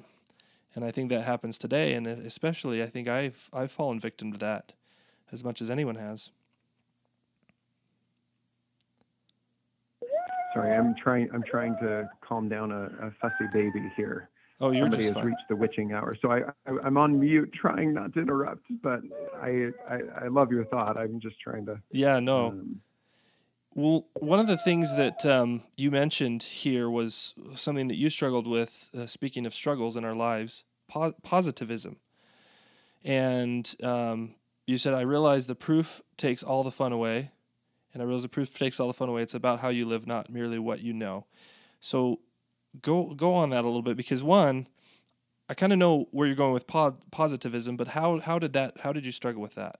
and 0.76 0.86
I 0.86 0.92
think 0.92 1.10
that 1.10 1.24
happens 1.24 1.58
today, 1.58 1.94
and 1.94 2.06
especially 2.06 2.84
I 2.84 2.86
think 2.86 3.08
I've 3.08 3.50
I've 3.52 3.72
fallen 3.72 4.00
victim 4.00 4.32
to 4.34 4.40
that 4.40 4.74
as 5.32 5.44
much 5.44 5.62
as 5.62 5.72
anyone 5.72 5.96
has. 5.96 6.30
Sorry, 10.54 10.74
I'm 10.74 10.96
trying. 10.96 11.30
I'm 11.34 11.44
trying 11.44 11.76
to 11.82 12.10
calm 12.22 12.48
down 12.48 12.72
a, 12.72 12.84
a 13.02 13.12
fussy 13.20 13.46
baby 13.52 13.92
here. 13.98 14.30
Oh, 14.62 14.72
you're 14.72 14.84
somebody 14.84 15.04
just 15.04 15.16
has 15.16 15.22
fine. 15.22 15.26
reached 15.26 15.50
the 15.50 15.56
witching 15.56 15.92
hour. 15.92 16.16
So 16.22 16.32
I, 16.32 16.44
I 16.66 16.78
I'm 16.84 16.98
on 16.98 17.20
mute, 17.20 17.52
trying 17.52 17.94
not 17.94 18.14
to 18.14 18.22
interrupt. 18.22 18.64
But 18.82 19.02
I 19.42 19.72
I, 19.90 20.00
I 20.24 20.28
love 20.28 20.52
your 20.52 20.64
thought. 20.66 20.96
I'm 20.96 21.20
just 21.20 21.40
trying 21.42 21.66
to. 21.66 21.82
Yeah, 21.92 22.20
no. 22.20 22.48
Um, 22.48 22.82
Well, 23.78 24.08
one 24.14 24.40
of 24.40 24.48
the 24.48 24.56
things 24.56 24.96
that 24.96 25.26
um, 25.26 25.64
you 25.76 25.92
mentioned 25.92 26.44
here 26.44 26.90
was 26.90 27.34
something 27.56 27.90
that 27.90 27.98
you 27.98 28.10
struggled 28.10 28.48
with. 28.48 28.90
Uh, 28.98 29.06
speaking 29.06 29.46
of 29.46 29.54
struggles 29.54 29.98
in 29.98 30.06
our 30.06 30.16
lives, 30.16 30.64
po- 30.88 31.12
positivism, 31.24 31.98
and 33.04 33.76
um, 33.84 34.36
you 34.66 34.78
said, 34.78 34.94
"I 34.94 35.02
realize 35.02 35.48
the 35.48 35.56
proof 35.56 36.02
takes 36.16 36.42
all 36.42 36.64
the 36.64 36.72
fun 36.72 36.94
away," 36.94 37.32
and 37.94 38.02
I 38.02 38.06
realize 38.06 38.22
the 38.22 38.30
proof 38.30 38.50
takes 38.58 38.80
all 38.80 38.88
the 38.88 38.94
fun 38.94 39.10
away. 39.10 39.24
It's 39.24 39.34
about 39.34 39.60
how 39.60 39.68
you 39.68 39.86
live, 39.86 40.08
not 40.08 40.30
merely 40.30 40.58
what 40.58 40.80
you 40.80 40.94
know. 40.94 41.26
So, 41.82 42.22
go 42.82 43.14
go 43.14 43.34
on 43.34 43.50
that 43.50 43.66
a 43.66 43.68
little 43.68 43.82
bit 43.82 43.98
because 43.98 44.24
one, 44.24 44.68
I 45.50 45.54
kind 45.54 45.74
of 45.74 45.80
know 45.80 46.08
where 46.12 46.28
you're 46.28 46.38
going 46.38 46.54
with 46.54 46.66
po- 46.66 47.00
positivism, 47.12 47.76
but 47.76 47.90
how 47.90 48.22
how 48.22 48.40
did 48.40 48.54
that? 48.54 48.80
How 48.80 48.94
did 48.94 49.06
you 49.06 49.12
struggle 49.12 49.42
with 49.42 49.56
that? 49.56 49.76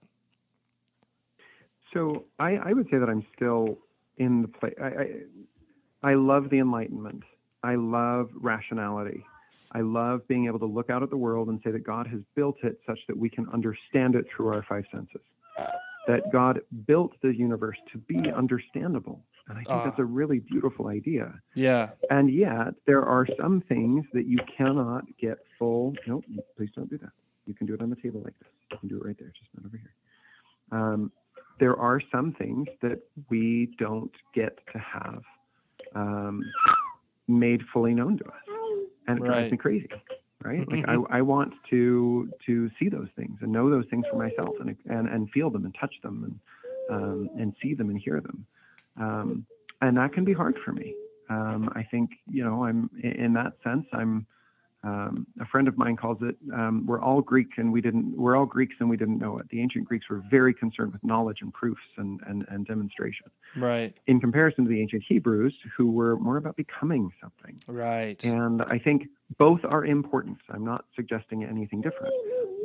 So 1.94 2.24
I, 2.38 2.56
I 2.56 2.72
would 2.74 2.90
say 2.90 2.98
that 2.98 3.08
I'm 3.08 3.24
still 3.34 3.78
in 4.18 4.42
the 4.42 4.48
place. 4.48 4.74
I, 4.82 4.86
I, 4.86 6.10
I 6.10 6.14
love 6.14 6.50
the 6.50 6.58
Enlightenment. 6.58 7.22
I 7.62 7.74
love 7.74 8.30
rationality. 8.34 9.24
I 9.72 9.80
love 9.80 10.26
being 10.28 10.46
able 10.46 10.58
to 10.60 10.66
look 10.66 10.88
out 10.90 11.02
at 11.02 11.10
the 11.10 11.16
world 11.16 11.48
and 11.48 11.60
say 11.64 11.70
that 11.72 11.84
God 11.84 12.06
has 12.06 12.20
built 12.34 12.56
it 12.62 12.78
such 12.86 12.98
that 13.08 13.16
we 13.16 13.28
can 13.28 13.48
understand 13.52 14.14
it 14.14 14.26
through 14.34 14.48
our 14.48 14.62
five 14.68 14.84
senses. 14.92 15.20
That 16.06 16.30
God 16.32 16.60
built 16.86 17.12
the 17.22 17.34
universe 17.34 17.76
to 17.92 17.98
be 17.98 18.30
understandable. 18.30 19.24
And 19.48 19.58
I 19.58 19.62
think 19.64 19.84
that's 19.84 19.98
Ah. 19.98 20.02
a 20.02 20.04
really 20.04 20.38
beautiful 20.40 20.88
idea. 20.88 21.40
Yeah, 21.54 21.90
And 22.10 22.30
yet, 22.30 22.74
there 22.86 23.02
are 23.04 23.26
some 23.40 23.60
things 23.62 24.04
that 24.12 24.26
you 24.26 24.38
cannot 24.56 25.04
get 25.18 25.38
full. 25.58 25.94
No, 26.06 26.22
please 26.56 26.70
don't 26.74 26.88
do 26.88 26.98
that. 26.98 27.10
You 27.46 27.54
can 27.54 27.66
do 27.66 27.74
it 27.74 27.82
on 27.82 27.90
the 27.90 27.96
table 27.96 28.20
like 28.24 28.38
this. 28.38 28.48
You 28.72 28.78
can 28.78 28.88
do 28.88 28.96
it 28.98 29.04
right 29.04 29.16
there, 29.18 29.32
just 29.38 29.50
not 29.56 29.66
over 29.66 29.76
here. 29.76 29.92
Um, 30.72 31.12
there 31.58 31.76
are 31.76 32.00
some 32.12 32.32
things 32.32 32.68
that 32.82 32.98
we 33.28 33.70
don't 33.78 34.12
get 34.34 34.58
to 34.72 34.78
have 34.78 35.22
um, 35.94 36.42
made 37.28 37.62
fully 37.72 37.94
known 37.94 38.18
to 38.18 38.24
us, 38.24 38.42
and 39.06 39.18
it 39.18 39.24
drives 39.24 39.50
me 39.50 39.56
crazy. 39.56 39.88
Right? 40.42 40.70
Like 40.70 40.84
I, 40.86 40.96
I 41.10 41.22
want 41.22 41.54
to 41.70 42.30
to 42.46 42.70
see 42.78 42.88
those 42.88 43.08
things 43.16 43.38
and 43.40 43.50
know 43.50 43.70
those 43.70 43.86
things 43.90 44.04
for 44.10 44.16
myself, 44.16 44.54
and 44.60 44.76
and 44.86 45.08
and 45.08 45.30
feel 45.30 45.50
them 45.50 45.64
and 45.64 45.74
touch 45.80 45.94
them 46.02 46.24
and 46.24 46.96
um, 46.96 47.30
and 47.38 47.54
see 47.62 47.74
them 47.74 47.90
and 47.90 47.98
hear 47.98 48.20
them, 48.20 48.46
um, 48.98 49.46
and 49.80 49.96
that 49.96 50.12
can 50.12 50.24
be 50.24 50.32
hard 50.32 50.56
for 50.64 50.72
me. 50.72 50.94
Um, 51.28 51.70
I 51.74 51.82
think 51.82 52.10
you 52.30 52.44
know 52.44 52.64
I'm 52.64 52.90
in 53.02 53.32
that 53.32 53.54
sense 53.64 53.86
I'm 53.92 54.26
um, 54.86 55.26
a 55.40 55.46
friend 55.46 55.68
of 55.68 55.76
mine 55.76 55.96
calls 55.96 56.18
it 56.22 56.36
um, 56.54 56.86
we're 56.86 57.00
all 57.00 57.20
Greek 57.20 57.48
and 57.56 57.72
we 57.72 57.80
didn't 57.80 58.16
we're 58.16 58.36
all 58.36 58.46
Greeks 58.46 58.76
and 58.78 58.88
we 58.88 58.96
didn't 58.96 59.18
know 59.18 59.38
it. 59.38 59.48
The 59.50 59.60
ancient 59.60 59.84
Greeks 59.84 60.08
were 60.08 60.22
very 60.30 60.54
concerned 60.54 60.92
with 60.92 61.02
knowledge 61.02 61.38
and 61.42 61.52
proofs 61.52 61.82
and 61.96 62.20
and, 62.26 62.44
and 62.48 62.66
demonstration 62.66 63.26
right, 63.56 63.92
in 64.06 64.20
comparison 64.20 64.64
to 64.64 64.70
the 64.70 64.80
ancient 64.80 65.02
Hebrews 65.08 65.54
who 65.76 65.90
were 65.90 66.16
more 66.18 66.36
about 66.36 66.56
becoming 66.56 67.10
something. 67.20 67.58
right. 67.66 68.22
And 68.24 68.62
I 68.62 68.78
think 68.78 69.08
both 69.38 69.64
are 69.64 69.84
important. 69.84 70.38
I'm 70.50 70.64
not 70.64 70.84
suggesting 70.94 71.44
anything 71.44 71.80
different. 71.80 72.14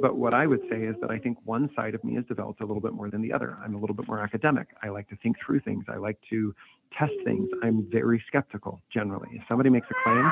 But 0.01 0.17
what 0.17 0.33
I 0.33 0.47
would 0.47 0.61
say 0.69 0.83
is 0.83 0.95
that 1.01 1.11
I 1.11 1.19
think 1.19 1.37
one 1.43 1.69
side 1.75 1.93
of 1.93 2.03
me 2.03 2.15
has 2.15 2.25
developed 2.25 2.61
a 2.61 2.65
little 2.65 2.81
bit 2.81 2.93
more 2.93 3.09
than 3.09 3.21
the 3.21 3.31
other. 3.33 3.57
I'm 3.63 3.75
a 3.75 3.77
little 3.77 3.95
bit 3.95 4.07
more 4.07 4.19
academic. 4.19 4.67
I 4.81 4.89
like 4.89 5.07
to 5.09 5.15
think 5.17 5.37
through 5.43 5.59
things. 5.61 5.85
I 5.87 5.97
like 5.97 6.17
to 6.29 6.55
test 6.97 7.13
things. 7.23 7.49
I'm 7.63 7.87
very 7.89 8.23
skeptical 8.27 8.81
generally. 8.91 9.29
If 9.33 9.43
somebody 9.47 9.69
makes 9.69 9.87
a 9.91 9.95
claim, 10.03 10.31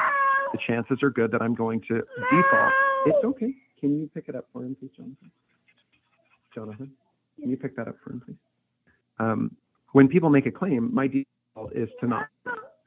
the 0.52 0.58
chances 0.58 1.02
are 1.04 1.10
good 1.10 1.32
that 1.32 1.42
I'm 1.42 1.56
going 1.56 1.82
to 1.82 2.02
default. 2.32 2.74
It's 3.06 3.24
okay. 3.24 3.54
Can 3.80 4.00
you 4.00 4.10
pick 4.14 4.26
it 4.28 4.36
up 4.36 4.46
for 4.52 4.64
him, 4.64 4.76
please, 4.80 4.92
Jonathan? 4.96 5.32
Jonathan, 6.54 6.92
can 7.40 7.50
you 7.50 7.58
pick 7.58 7.76
that 7.76 7.88
up 7.88 7.96
for 8.04 8.12
him, 8.12 8.22
please? 8.26 8.36
Um, 9.20 9.56
when 9.94 10.08
people 10.08 10.30
make 10.30 10.46
a 10.46 10.52
claim, 10.52 10.94
my 10.94 11.08
default 11.08 11.74
is 11.76 11.90
to 12.02 12.08
not, 12.08 12.28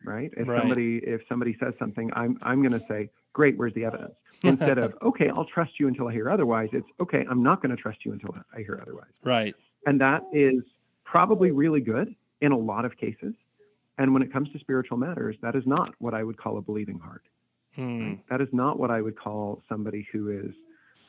right? 0.04 0.30
If 0.36 0.48
Right. 0.48 0.60
somebody 0.60 0.98
if 0.98 1.20
somebody 1.28 1.56
says 1.60 1.74
something, 1.78 2.10
I'm 2.14 2.38
I'm 2.42 2.62
going 2.62 2.78
to 2.78 2.86
say, 2.88 3.10
great, 3.32 3.56
where's 3.56 3.74
the 3.74 3.84
evidence? 3.84 4.14
Instead 4.44 4.78
of, 4.78 4.94
okay, 5.02 5.28
I'll 5.28 5.44
trust 5.44 5.78
you 5.78 5.86
until 5.88 6.08
I 6.08 6.12
hear 6.12 6.28
otherwise. 6.28 6.68
It's 6.72 6.88
okay, 7.00 7.24
I'm 7.30 7.42
not 7.42 7.62
going 7.62 7.74
to 7.74 7.80
trust 7.80 8.04
you 8.04 8.12
until 8.12 8.34
I 8.54 8.60
hear 8.60 8.78
otherwise. 8.82 9.10
Right. 9.22 9.54
And 9.86 10.00
that 10.00 10.22
is 10.32 10.62
probably 11.04 11.50
really 11.50 11.80
good 11.80 12.14
in 12.40 12.52
a 12.52 12.58
lot 12.58 12.84
of 12.84 12.96
cases. 12.96 13.34
And 13.98 14.12
when 14.12 14.22
it 14.22 14.32
comes 14.32 14.50
to 14.52 14.58
spiritual 14.58 14.96
matters, 14.96 15.36
that 15.42 15.54
is 15.54 15.64
not 15.66 15.94
what 15.98 16.14
I 16.14 16.24
would 16.24 16.36
call 16.36 16.58
a 16.58 16.62
believing 16.62 16.98
heart. 16.98 17.22
Hmm. 17.76 18.14
That 18.30 18.40
is 18.40 18.48
not 18.52 18.78
what 18.78 18.90
I 18.90 19.00
would 19.00 19.18
call 19.18 19.62
somebody 19.68 20.06
who 20.12 20.30
is 20.30 20.54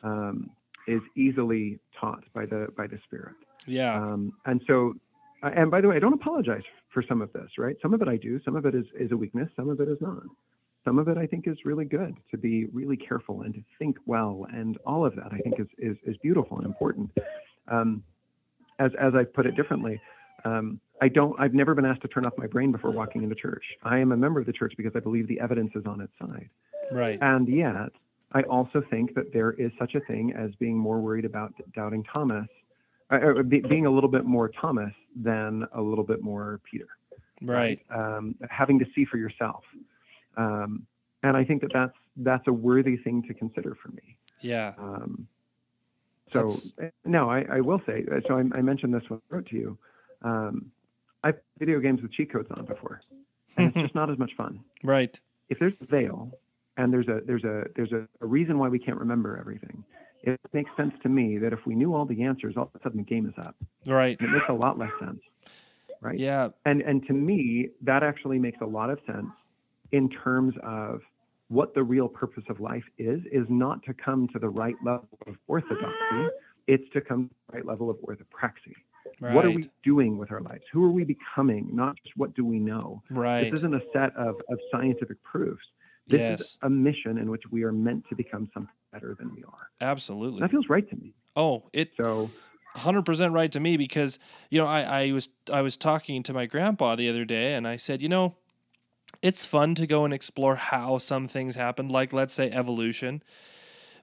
um, 0.02 0.50
is 0.86 1.00
easily 1.16 1.78
taught 1.98 2.24
by 2.34 2.46
the 2.46 2.68
by 2.76 2.86
the 2.86 2.98
Spirit. 3.04 3.34
Yeah. 3.66 3.94
Um, 4.00 4.32
and 4.46 4.60
so, 4.66 4.94
uh, 5.42 5.50
and 5.54 5.70
by 5.70 5.80
the 5.80 5.88
way, 5.88 5.96
I 5.96 5.98
don't 5.98 6.12
apologize 6.12 6.62
for 6.92 7.02
some 7.02 7.22
of 7.22 7.32
this, 7.32 7.50
right? 7.58 7.76
Some 7.82 7.94
of 7.94 8.02
it 8.02 8.08
I 8.08 8.16
do. 8.16 8.40
Some 8.44 8.56
of 8.56 8.66
it 8.66 8.74
is, 8.74 8.84
is 8.98 9.10
a 9.12 9.16
weakness. 9.16 9.48
Some 9.56 9.68
of 9.68 9.80
it 9.80 9.88
is 9.88 9.98
not. 10.00 10.22
Some 10.84 10.98
of 10.98 11.08
it 11.08 11.16
I 11.16 11.26
think 11.26 11.48
is 11.48 11.56
really 11.64 11.86
good 11.86 12.14
to 12.30 12.36
be 12.36 12.66
really 12.66 12.96
careful 12.96 13.42
and 13.42 13.54
to 13.54 13.60
think 13.78 13.96
well, 14.06 14.46
and 14.52 14.76
all 14.86 15.04
of 15.04 15.16
that 15.16 15.32
I 15.32 15.38
think 15.38 15.58
is 15.58 15.66
is, 15.78 15.96
is 16.06 16.16
beautiful 16.18 16.58
and 16.58 16.66
important. 16.66 17.10
Um, 17.68 18.02
as 18.78 18.90
as 19.00 19.14
I 19.14 19.24
put 19.24 19.46
it 19.46 19.56
differently, 19.56 20.00
um, 20.44 20.80
I 21.00 21.08
don't. 21.08 21.38
I've 21.38 21.54
never 21.54 21.74
been 21.74 21.84
asked 21.84 22.02
to 22.02 22.08
turn 22.08 22.24
off 22.24 22.34
my 22.38 22.46
brain 22.46 22.72
before 22.72 22.90
walking 22.90 23.22
into 23.22 23.34
church. 23.34 23.64
I 23.82 23.98
am 23.98 24.12
a 24.12 24.16
member 24.16 24.40
of 24.40 24.46
the 24.46 24.52
church 24.52 24.74
because 24.76 24.92
I 24.94 25.00
believe 25.00 25.26
the 25.28 25.40
evidence 25.40 25.72
is 25.74 25.84
on 25.86 26.00
its 26.00 26.12
side. 26.20 26.48
Right. 26.92 27.18
And 27.20 27.48
yet, 27.48 27.90
I 28.32 28.42
also 28.42 28.82
think 28.90 29.14
that 29.14 29.32
there 29.32 29.52
is 29.52 29.72
such 29.78 29.94
a 29.94 30.00
thing 30.00 30.32
as 30.34 30.54
being 30.56 30.76
more 30.76 31.00
worried 31.00 31.24
about 31.24 31.52
doubting 31.74 32.04
Thomas, 32.04 32.46
uh, 33.10 33.16
uh, 33.16 33.42
be, 33.42 33.60
being 33.60 33.86
a 33.86 33.90
little 33.90 34.10
bit 34.10 34.24
more 34.24 34.48
Thomas 34.48 34.92
than 35.16 35.66
a 35.72 35.80
little 35.80 36.04
bit 36.04 36.22
more 36.22 36.60
Peter. 36.70 36.88
Right. 37.42 37.80
Um, 37.90 38.36
having 38.48 38.78
to 38.78 38.86
see 38.94 39.04
for 39.04 39.16
yourself. 39.16 39.64
Um, 40.36 40.86
and 41.22 41.36
I 41.36 41.44
think 41.44 41.62
that 41.62 41.72
that's 41.72 41.96
that's 42.18 42.46
a 42.46 42.52
worthy 42.52 42.96
thing 42.96 43.22
to 43.24 43.34
consider 43.34 43.76
for 43.82 43.88
me. 43.88 44.16
Yeah. 44.40 44.74
Um, 44.78 45.26
so 46.30 46.38
That's- 46.40 46.72
uh, 46.80 46.90
no, 47.04 47.28
I, 47.28 47.44
I 47.50 47.60
will 47.60 47.82
say. 47.86 48.04
uh, 48.10 48.20
So 48.28 48.36
I, 48.38 48.40
I 48.56 48.62
mentioned 48.62 48.94
this 48.94 49.02
when 49.08 49.20
I 49.30 49.34
wrote 49.34 49.46
to 49.48 49.56
you. 49.56 49.78
Um, 50.22 50.70
I've 51.24 51.38
video 51.58 51.80
games 51.80 52.02
with 52.02 52.12
cheat 52.12 52.30
codes 52.32 52.48
on 52.50 52.64
before, 52.66 53.00
and 53.56 53.68
it's 53.68 53.76
just 53.76 53.94
not 54.00 54.10
as 54.10 54.18
much 54.18 54.32
fun 54.36 54.60
Right. 54.82 55.18
if 55.48 55.58
there's 55.58 55.80
a 55.80 55.86
veil 55.86 56.38
and 56.76 56.92
there's 56.92 57.08
a 57.08 57.20
there's 57.26 57.44
a 57.44 57.64
there's 57.76 57.92
a, 57.92 58.06
a 58.20 58.26
reason 58.26 58.58
why 58.58 58.68
we 58.68 58.78
can't 58.78 58.98
remember 58.98 59.36
everything, 59.38 59.84
it 60.22 60.38
makes 60.52 60.70
sense 60.76 60.94
to 61.02 61.08
me 61.08 61.38
that 61.38 61.52
if 61.52 61.60
we 61.66 61.74
knew 61.74 61.94
all 61.94 62.04
the 62.04 62.22
answers, 62.24 62.54
all 62.56 62.64
of 62.64 62.80
a 62.80 62.82
sudden 62.82 62.98
the 62.98 63.04
game 63.04 63.26
is 63.26 63.34
up. 63.38 63.56
Right. 63.86 64.16
And 64.20 64.28
it 64.28 64.32
makes 64.32 64.48
a 64.48 64.52
lot 64.54 64.78
less 64.78 64.90
sense, 65.00 65.20
right? 66.00 66.18
Yeah. 66.18 66.48
And 66.64 66.82
and 66.82 67.06
to 67.06 67.12
me, 67.12 67.68
that 67.82 68.02
actually 68.02 68.38
makes 68.38 68.58
a 68.60 68.66
lot 68.66 68.90
of 68.90 68.98
sense 69.06 69.30
in 69.92 70.08
terms 70.08 70.54
of 70.62 71.00
what 71.48 71.74
the 71.74 71.82
real 71.84 72.08
purpose 72.08 72.44
of 72.48 72.58
life 72.60 72.84
is. 72.98 73.20
Is 73.30 73.46
not 73.48 73.82
to 73.84 73.94
come 73.94 74.28
to 74.32 74.38
the 74.38 74.48
right 74.48 74.76
level 74.84 75.08
of 75.26 75.36
orthodoxy. 75.46 75.92
Ah. 76.12 76.28
It's 76.66 76.88
to 76.94 77.00
come 77.02 77.28
to 77.28 77.34
the 77.50 77.56
right 77.58 77.66
level 77.66 77.90
of 77.90 77.96
orthopraxy. 77.98 78.74
Right. 79.20 79.34
What 79.34 79.44
are 79.44 79.50
we 79.50 79.64
doing 79.82 80.18
with 80.18 80.30
our 80.32 80.40
lives? 80.40 80.64
Who 80.72 80.84
are 80.84 80.90
we 80.90 81.04
becoming? 81.04 81.68
Not 81.72 81.96
just 82.02 82.16
what 82.16 82.34
do 82.34 82.44
we 82.44 82.58
know. 82.58 83.02
Right. 83.10 83.44
This 83.50 83.60
isn't 83.60 83.74
a 83.74 83.82
set 83.92 84.14
of, 84.16 84.36
of 84.50 84.58
scientific 84.70 85.22
proofs. 85.22 85.64
This 86.06 86.20
Yes. 86.20 86.40
is 86.40 86.58
a 86.62 86.70
mission 86.70 87.18
in 87.18 87.30
which 87.30 87.42
we 87.50 87.62
are 87.62 87.72
meant 87.72 88.04
to 88.08 88.14
become 88.14 88.50
something 88.52 88.74
better 88.92 89.14
than 89.18 89.34
we 89.34 89.42
are. 89.44 89.70
Absolutely. 89.80 90.40
That 90.40 90.50
feels 90.50 90.68
right 90.68 90.88
to 90.90 90.96
me. 90.96 91.14
Oh, 91.36 91.68
it 91.72 91.92
So, 91.96 92.30
hundred 92.76 93.04
percent 93.04 93.32
right 93.32 93.50
to 93.52 93.60
me 93.60 93.76
because 93.76 94.18
you 94.50 94.60
know 94.60 94.66
I, 94.66 94.80
I 94.82 95.12
was 95.12 95.28
I 95.52 95.62
was 95.62 95.76
talking 95.76 96.22
to 96.24 96.32
my 96.34 96.46
grandpa 96.46 96.96
the 96.96 97.08
other 97.08 97.24
day 97.24 97.54
and 97.54 97.68
I 97.68 97.76
said 97.76 98.02
you 98.02 98.08
know 98.08 98.34
it's 99.22 99.46
fun 99.46 99.74
to 99.76 99.86
go 99.86 100.04
and 100.04 100.12
explore 100.12 100.56
how 100.56 100.98
some 100.98 101.28
things 101.28 101.54
happened 101.54 101.92
like 101.92 102.12
let's 102.12 102.34
say 102.34 102.50
evolution 102.50 103.22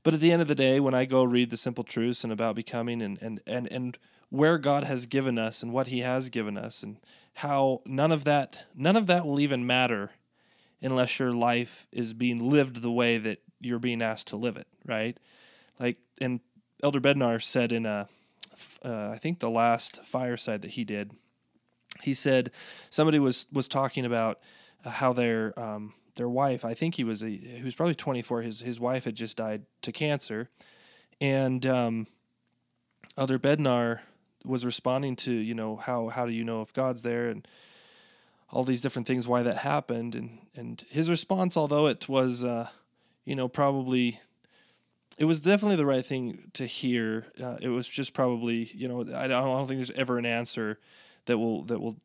but 0.03 0.13
at 0.13 0.21
the 0.21 0.31
end 0.31 0.41
of 0.41 0.47
the 0.47 0.55
day 0.55 0.79
when 0.79 0.93
I 0.93 1.03
go 1.05 1.23
read 1.23 1.49
the 1.49 1.57
simple 1.57 1.83
truths 1.83 2.23
and 2.23 2.31
about 2.31 2.55
becoming 2.55 3.01
and 3.01 3.21
and 3.21 3.41
and 3.45 3.67
and 3.71 3.97
where 4.31 4.57
God 4.57 4.85
has 4.85 5.05
given 5.05 5.37
us 5.37 5.61
and 5.61 5.71
what 5.71 5.87
He 5.87 5.99
has 5.99 6.29
given 6.29 6.57
us 6.57 6.81
and 6.81 6.97
how 7.35 7.81
none 7.85 8.11
of 8.11 8.23
that 8.23 8.65
none 8.75 8.95
of 8.95 9.05
that 9.07 9.25
will 9.25 9.39
even 9.39 9.67
matter 9.67 10.11
unless 10.81 11.19
your 11.19 11.33
life 11.33 11.87
is 11.91 12.15
being 12.15 12.49
lived 12.49 12.81
the 12.81 12.91
way 12.91 13.19
that 13.19 13.39
you're 13.59 13.77
being 13.77 14.01
asked 14.01 14.27
to 14.27 14.35
live 14.35 14.57
it 14.57 14.67
right 14.85 15.19
like 15.79 15.97
and 16.19 16.39
Elder 16.83 16.99
Bednar 16.99 17.41
said 17.41 17.71
in 17.71 17.85
a 17.85 18.07
uh, 18.83 19.09
I 19.13 19.17
think 19.17 19.39
the 19.39 19.49
last 19.49 20.03
fireside 20.03 20.61
that 20.61 20.71
he 20.71 20.83
did, 20.83 21.11
he 22.01 22.13
said 22.13 22.51
somebody 22.89 23.19
was 23.19 23.47
was 23.51 23.67
talking 23.67 24.05
about 24.05 24.39
uh, 24.83 24.89
how 24.89 25.13
their 25.13 25.57
um, 25.59 25.93
their 26.15 26.29
wife, 26.29 26.65
I 26.65 26.73
think 26.73 26.95
he 26.95 27.03
was 27.03 27.23
a, 27.23 27.29
he 27.29 27.63
was 27.63 27.75
probably 27.75 27.95
24. 27.95 28.41
His 28.41 28.59
his 28.61 28.79
wife 28.79 29.05
had 29.05 29.15
just 29.15 29.37
died 29.37 29.63
to 29.83 29.91
cancer, 29.91 30.49
and 31.19 31.65
um, 31.65 32.07
Elder 33.17 33.39
Bednar 33.39 34.01
was 34.43 34.65
responding 34.65 35.15
to 35.15 35.31
you 35.31 35.53
know 35.53 35.75
how 35.75 36.09
how 36.09 36.25
do 36.25 36.31
you 36.31 36.43
know 36.43 36.61
if 36.61 36.73
God's 36.73 37.01
there 37.01 37.29
and 37.29 37.47
all 38.49 38.63
these 38.63 38.81
different 38.81 39.07
things 39.07 39.27
why 39.27 39.43
that 39.43 39.57
happened 39.57 40.15
and 40.15 40.39
and 40.55 40.83
his 40.89 41.09
response 41.09 41.55
although 41.55 41.87
it 41.87 42.09
was 42.09 42.43
uh, 42.43 42.67
you 43.25 43.35
know, 43.35 43.47
probably 43.47 44.19
it 45.17 45.25
was 45.25 45.39
definitely 45.39 45.75
the 45.75 45.85
right 45.85 46.05
thing 46.05 46.51
to 46.53 46.65
hear. 46.65 47.27
Uh, 47.41 47.57
it 47.61 47.69
was 47.69 47.87
just 47.87 48.13
probably, 48.13 48.69
you 48.73 48.87
know, 48.87 49.01
I 49.01 49.27
don't, 49.27 49.31
I 49.31 49.41
don't 49.41 49.67
think 49.67 49.77
there's 49.77 49.91
ever 49.91 50.17
an 50.17 50.25
answer 50.25 50.79
that 51.25 51.37
will 51.37 51.63
that 51.65 51.79
will 51.79 51.97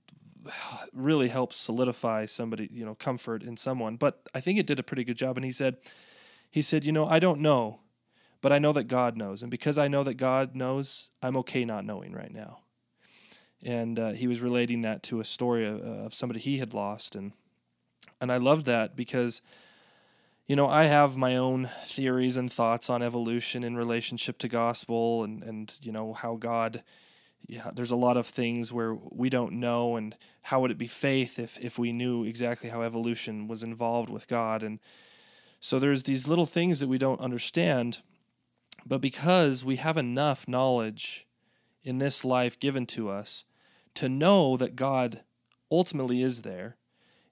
really 0.92 1.28
help 1.28 1.52
solidify 1.52 2.26
somebody, 2.26 2.68
you 2.70 2.84
know, 2.84 2.94
comfort 2.94 3.42
in 3.42 3.56
someone. 3.56 3.96
But 3.96 4.28
I 4.34 4.40
think 4.40 4.58
it 4.58 4.66
did 4.66 4.78
a 4.78 4.82
pretty 4.82 5.04
good 5.04 5.16
job. 5.16 5.36
And 5.36 5.44
he 5.44 5.52
said, 5.52 5.78
he 6.50 6.62
said, 6.62 6.84
you 6.84 6.92
know, 6.92 7.06
I 7.06 7.18
don't 7.18 7.40
know, 7.40 7.80
but 8.46 8.52
I 8.52 8.60
know 8.60 8.72
that 8.74 8.84
God 8.84 9.16
knows, 9.16 9.42
and 9.42 9.50
because 9.50 9.76
I 9.76 9.88
know 9.88 10.04
that 10.04 10.14
God 10.14 10.54
knows, 10.54 11.10
I'm 11.20 11.36
okay 11.38 11.64
not 11.64 11.84
knowing 11.84 12.12
right 12.12 12.32
now. 12.32 12.60
And 13.60 13.98
uh, 13.98 14.12
he 14.12 14.28
was 14.28 14.40
relating 14.40 14.82
that 14.82 15.02
to 15.02 15.18
a 15.18 15.24
story 15.24 15.66
of, 15.66 15.80
of 15.80 16.14
somebody 16.14 16.38
he 16.38 16.58
had 16.58 16.72
lost, 16.72 17.16
and 17.16 17.32
and 18.20 18.30
I 18.30 18.36
loved 18.36 18.64
that 18.66 18.94
because 18.94 19.42
you 20.46 20.54
know, 20.54 20.68
I 20.68 20.84
have 20.84 21.16
my 21.16 21.36
own 21.36 21.70
theories 21.82 22.36
and 22.36 22.48
thoughts 22.52 22.88
on 22.88 23.02
evolution 23.02 23.64
in 23.64 23.76
relationship 23.76 24.38
to 24.38 24.48
gospel 24.48 25.24
and, 25.24 25.42
and 25.42 25.76
you 25.82 25.90
know, 25.90 26.12
how 26.12 26.36
God, 26.36 26.84
yeah, 27.48 27.70
there's 27.74 27.90
a 27.90 27.96
lot 27.96 28.16
of 28.16 28.26
things 28.26 28.72
where 28.72 28.94
we 28.94 29.28
don't 29.28 29.54
know 29.54 29.96
and 29.96 30.14
how 30.42 30.60
would 30.60 30.70
it 30.70 30.78
be 30.78 30.86
faith 30.86 31.40
if, 31.40 31.58
if 31.58 31.80
we 31.80 31.90
knew 31.90 32.22
exactly 32.22 32.70
how 32.70 32.82
evolution 32.82 33.48
was 33.48 33.64
involved 33.64 34.08
with 34.08 34.28
God. 34.28 34.62
And 34.62 34.78
so 35.58 35.80
there's 35.80 36.04
these 36.04 36.28
little 36.28 36.46
things 36.46 36.78
that 36.78 36.88
we 36.88 36.96
don't 36.96 37.20
understand, 37.20 38.02
but 38.84 39.00
because 39.00 39.64
we 39.64 39.76
have 39.76 39.96
enough 39.96 40.46
knowledge 40.46 41.26
in 41.82 41.98
this 41.98 42.24
life 42.24 42.58
given 42.58 42.84
to 42.86 43.08
us 43.08 43.44
to 43.94 44.08
know 44.08 44.56
that 44.56 44.76
God 44.76 45.22
ultimately 45.70 46.22
is 46.22 46.42
there 46.42 46.76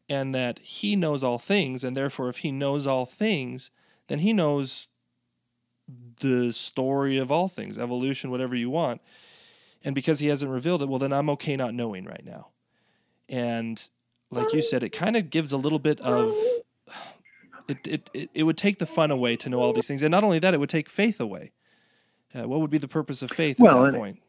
and 0.09 0.35
that 0.35 0.59
he 0.61 0.97
knows 0.97 1.23
all 1.23 1.39
things 1.39 1.85
and 1.85 1.97
therefore 1.97 2.29
if 2.29 2.39
he 2.39 2.51
knows 2.51 2.87
all 2.87 3.07
things 3.07 3.71
then 4.07 4.21
he 4.21 4.33
knows 4.33 4.89
the 6.21 6.53
story 6.53 7.19
of 7.19 7.31
all 7.31 7.49
things 7.49 7.79
evolution 7.79 8.31
whatever 8.31 8.55
you 8.55 8.71
want. 8.71 9.01
And 9.87 9.95
because 9.95 10.19
he 10.21 10.29
hasn't 10.29 10.51
revealed 10.51 10.83
it 10.83 10.89
well 10.89 10.99
then 10.99 11.13
i'm 11.13 11.31
okay 11.31 11.57
not 11.57 11.75
knowing 11.75 12.05
right 12.05 12.25
now. 12.25 12.49
And 13.29 13.87
like 14.31 14.53
you 14.53 14.63
said 14.63 14.83
it 14.83 14.91
kind 14.91 15.17
of 15.17 15.31
gives 15.31 15.53
a 15.53 15.57
little 15.57 15.79
bit 15.79 16.01
of 16.01 16.33
it, 17.69 17.87
it, 17.87 18.11
it, 18.13 18.31
it 18.35 18.43
would 18.45 18.57
take 18.57 18.79
the 18.79 18.87
fun 18.87 19.11
away 19.11 19.37
to 19.37 19.49
know 19.49 19.61
all 19.61 19.73
these 19.73 19.89
things 19.89 20.03
and 20.03 20.11
not 20.11 20.25
only 20.25 20.39
that 20.39 20.55
it 20.55 20.61
would 20.61 20.71
take 20.71 20.89
faith 20.89 21.21
away 21.21 21.53
uh, 22.35 22.49
what 22.49 22.61
would 22.61 22.71
be 22.71 22.79
the 22.79 22.89
purpose 22.89 23.23
of 23.23 23.31
faith 23.31 23.59
well, 23.59 23.87
at 23.87 23.93
that 23.93 23.99
point 23.99 24.21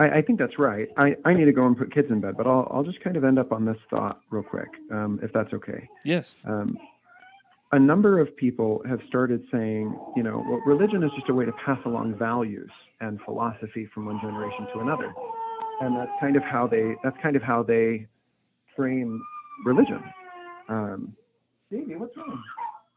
I, 0.00 0.18
I, 0.18 0.22
think 0.22 0.38
that's 0.38 0.58
right. 0.58 0.88
I, 0.96 1.14
I 1.26 1.34
need 1.34 1.44
to 1.44 1.52
go 1.52 1.66
and 1.66 1.76
put 1.76 1.92
kids 1.94 2.08
in 2.10 2.22
bed, 2.22 2.34
but 2.38 2.46
I'll, 2.46 2.66
I'll 2.72 2.82
just 2.82 3.02
kind 3.02 3.18
of 3.18 3.24
end 3.24 3.38
up 3.38 3.52
on 3.52 3.66
this 3.66 3.76
thought 3.90 4.22
real 4.30 4.42
quick, 4.42 4.68
um, 4.90 5.20
if 5.22 5.30
that's 5.34 5.52
okay. 5.52 5.86
Yes. 6.06 6.34
Um, 6.46 6.78
a 7.72 7.78
number 7.78 8.18
of 8.18 8.34
people 8.36 8.82
have 8.88 9.00
started 9.06 9.44
saying, 9.52 9.96
you 10.16 10.22
know, 10.22 10.44
well, 10.48 10.60
religion 10.66 11.02
is 11.04 11.10
just 11.14 11.28
a 11.28 11.34
way 11.34 11.44
to 11.44 11.52
pass 11.64 11.78
along 11.84 12.16
values 12.16 12.70
and 13.00 13.20
philosophy 13.24 13.88
from 13.94 14.06
one 14.06 14.18
generation 14.20 14.66
to 14.74 14.80
another, 14.80 15.12
and 15.80 15.96
that's 15.96 16.10
kind 16.18 16.36
of 16.36 16.42
how 16.42 16.66
they 16.66 16.94
that's 17.04 17.16
kind 17.22 17.36
of 17.36 17.42
how 17.42 17.62
they 17.62 18.06
frame 18.74 19.22
religion. 19.64 20.02
Um, 20.68 21.16
Davey, 21.70 21.94
what's 21.94 22.16
wrong? 22.16 22.42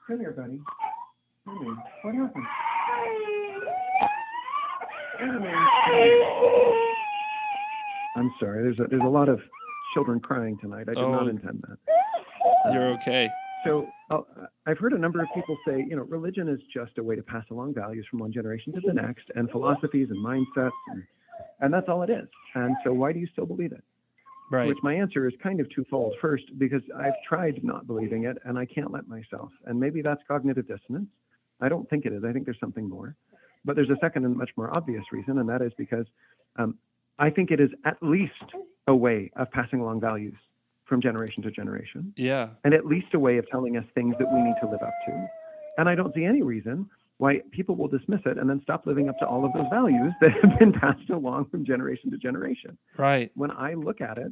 Come 0.08 0.20
here, 0.20 0.32
buddy. 0.32 0.60
Come 1.46 1.64
here. 1.64 1.76
What 2.02 2.16
happened? 2.16 2.48
I'm 8.16 8.34
sorry. 8.40 8.64
There's 8.64 8.80
a, 8.80 8.86
there's 8.86 9.04
a 9.04 9.08
lot 9.08 9.30
of 9.30 9.42
children 9.94 10.20
crying 10.20 10.58
tonight. 10.60 10.88
I 10.90 10.94
did 10.94 10.98
oh, 10.98 11.12
not 11.12 11.28
intend 11.28 11.64
that. 11.68 12.74
You're 12.74 12.88
okay. 12.96 13.30
So 13.64 13.88
uh, 14.10 14.22
I've 14.66 14.80
heard 14.80 14.94
a 14.94 14.98
number 14.98 15.22
of 15.22 15.28
people 15.36 15.56
say, 15.68 15.86
you 15.88 15.96
know, 15.96 16.04
religion 16.04 16.50
is 16.50 16.60
just 16.74 16.98
a 16.98 17.04
way 17.04 17.16
to 17.16 17.22
pass 17.22 17.46
along 17.52 17.76
values 17.76 18.08
from 18.10 18.20
one 18.20 18.34
generation 18.34 18.74
to 18.74 18.82
the 18.84 18.94
next, 18.94 19.26
and 19.36 19.52
philosophies 19.52 20.10
and 20.10 20.18
mindsets, 20.18 20.72
and, 20.90 21.04
and 21.60 21.72
that's 21.72 21.88
all 21.90 22.02
it 22.02 22.10
is. 22.10 22.28
And 22.56 22.76
so 22.84 22.92
why 22.92 23.14
do 23.14 23.20
you 23.20 23.28
still 23.34 23.46
believe 23.46 23.72
it? 23.72 23.84
Right. 24.54 24.68
Which 24.68 24.84
my 24.84 24.94
answer 24.94 25.28
is 25.28 25.34
kind 25.42 25.60
of 25.60 25.68
twofold. 25.72 26.14
First, 26.22 26.44
because 26.60 26.84
I've 26.96 27.16
tried 27.28 27.64
not 27.64 27.88
believing 27.88 28.26
it, 28.26 28.38
and 28.46 28.56
I 28.56 28.66
can't 28.66 28.92
let 28.92 29.08
myself. 29.08 29.50
And 29.66 29.80
maybe 29.80 30.04
that's 30.04 30.22
cognitive 30.28 30.68
dissonance. 30.68 31.10
I 31.60 31.70
don't 31.70 31.90
think 31.90 32.06
it 32.06 32.14
is. 32.14 32.24
I 32.24 32.32
think 32.32 32.46
there's 32.46 32.60
something 32.60 32.88
more. 32.88 33.16
But 33.66 33.76
there's 33.76 33.90
a 33.90 33.98
second 34.00 34.26
and 34.26 34.38
much 34.38 34.52
more 34.56 34.72
obvious 34.72 35.04
reason, 35.12 35.40
and 35.40 35.50
that 35.50 35.64
is 35.64 35.72
because 35.76 36.06
um, 36.58 36.78
I 37.18 37.32
think 37.32 37.50
it 37.50 37.60
is 37.60 37.72
at 37.84 37.98
least 38.04 38.54
a 38.86 38.96
way 38.96 39.32
of 39.38 39.50
passing 39.50 39.80
along 39.80 40.02
values 40.02 40.36
from 40.86 41.02
generation 41.02 41.42
to 41.42 41.50
generation. 41.50 42.14
Yeah. 42.16 42.50
And 42.64 42.76
at 42.76 42.86
least 42.86 43.08
a 43.16 43.20
way 43.20 43.40
of 43.40 43.50
telling 43.50 43.76
us 43.76 43.86
things 43.96 44.14
that 44.20 44.32
we 44.32 44.40
need 44.40 44.56
to 44.62 44.68
live 44.68 44.84
up 44.84 44.94
to. 45.08 45.28
And 45.80 45.90
I 45.90 45.96
don't 45.96 46.14
see 46.14 46.26
any 46.26 46.44
reason 46.44 46.88
why 47.18 47.42
people 47.50 47.76
will 47.76 47.88
dismiss 47.88 48.22
it 48.28 48.38
and 48.38 48.48
then 48.48 48.62
stop 48.62 48.86
living 48.86 49.10
up 49.10 49.18
to 49.18 49.26
all 49.26 49.46
of 49.46 49.54
those 49.54 49.66
values 49.72 50.14
that 50.22 50.32
have 50.44 50.60
been 50.60 50.74
passed 50.80 51.10
along 51.10 51.46
from 51.50 51.66
generation 51.66 52.12
to 52.12 52.18
generation. 52.18 52.78
Right. 52.98 53.32
When 53.34 53.50
I 53.50 53.74
look 53.74 54.00
at 54.00 54.20
it, 54.20 54.32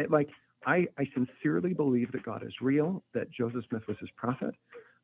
it 0.00 0.10
like 0.10 0.28
I, 0.66 0.86
I 0.98 1.06
sincerely 1.14 1.72
believe 1.72 2.12
that 2.12 2.22
God 2.22 2.42
is 2.44 2.52
real, 2.60 3.02
that 3.14 3.30
Joseph 3.30 3.64
Smith 3.68 3.82
was 3.88 3.96
his 3.98 4.10
prophet, 4.16 4.54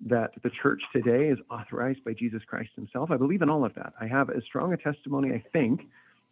that 0.06 0.32
the 0.42 0.50
church 0.62 0.82
today 0.92 1.28
is 1.28 1.38
authorized 1.50 2.04
by 2.04 2.12
Jesus 2.12 2.42
Christ 2.46 2.70
himself. 2.74 3.10
I 3.10 3.16
believe 3.16 3.42
in 3.42 3.48
all 3.48 3.64
of 3.64 3.74
that. 3.74 3.94
I 4.00 4.06
have 4.06 4.30
as 4.30 4.42
strong 4.44 4.72
a 4.74 4.76
testimony, 4.76 5.32
I 5.32 5.42
think, 5.52 5.82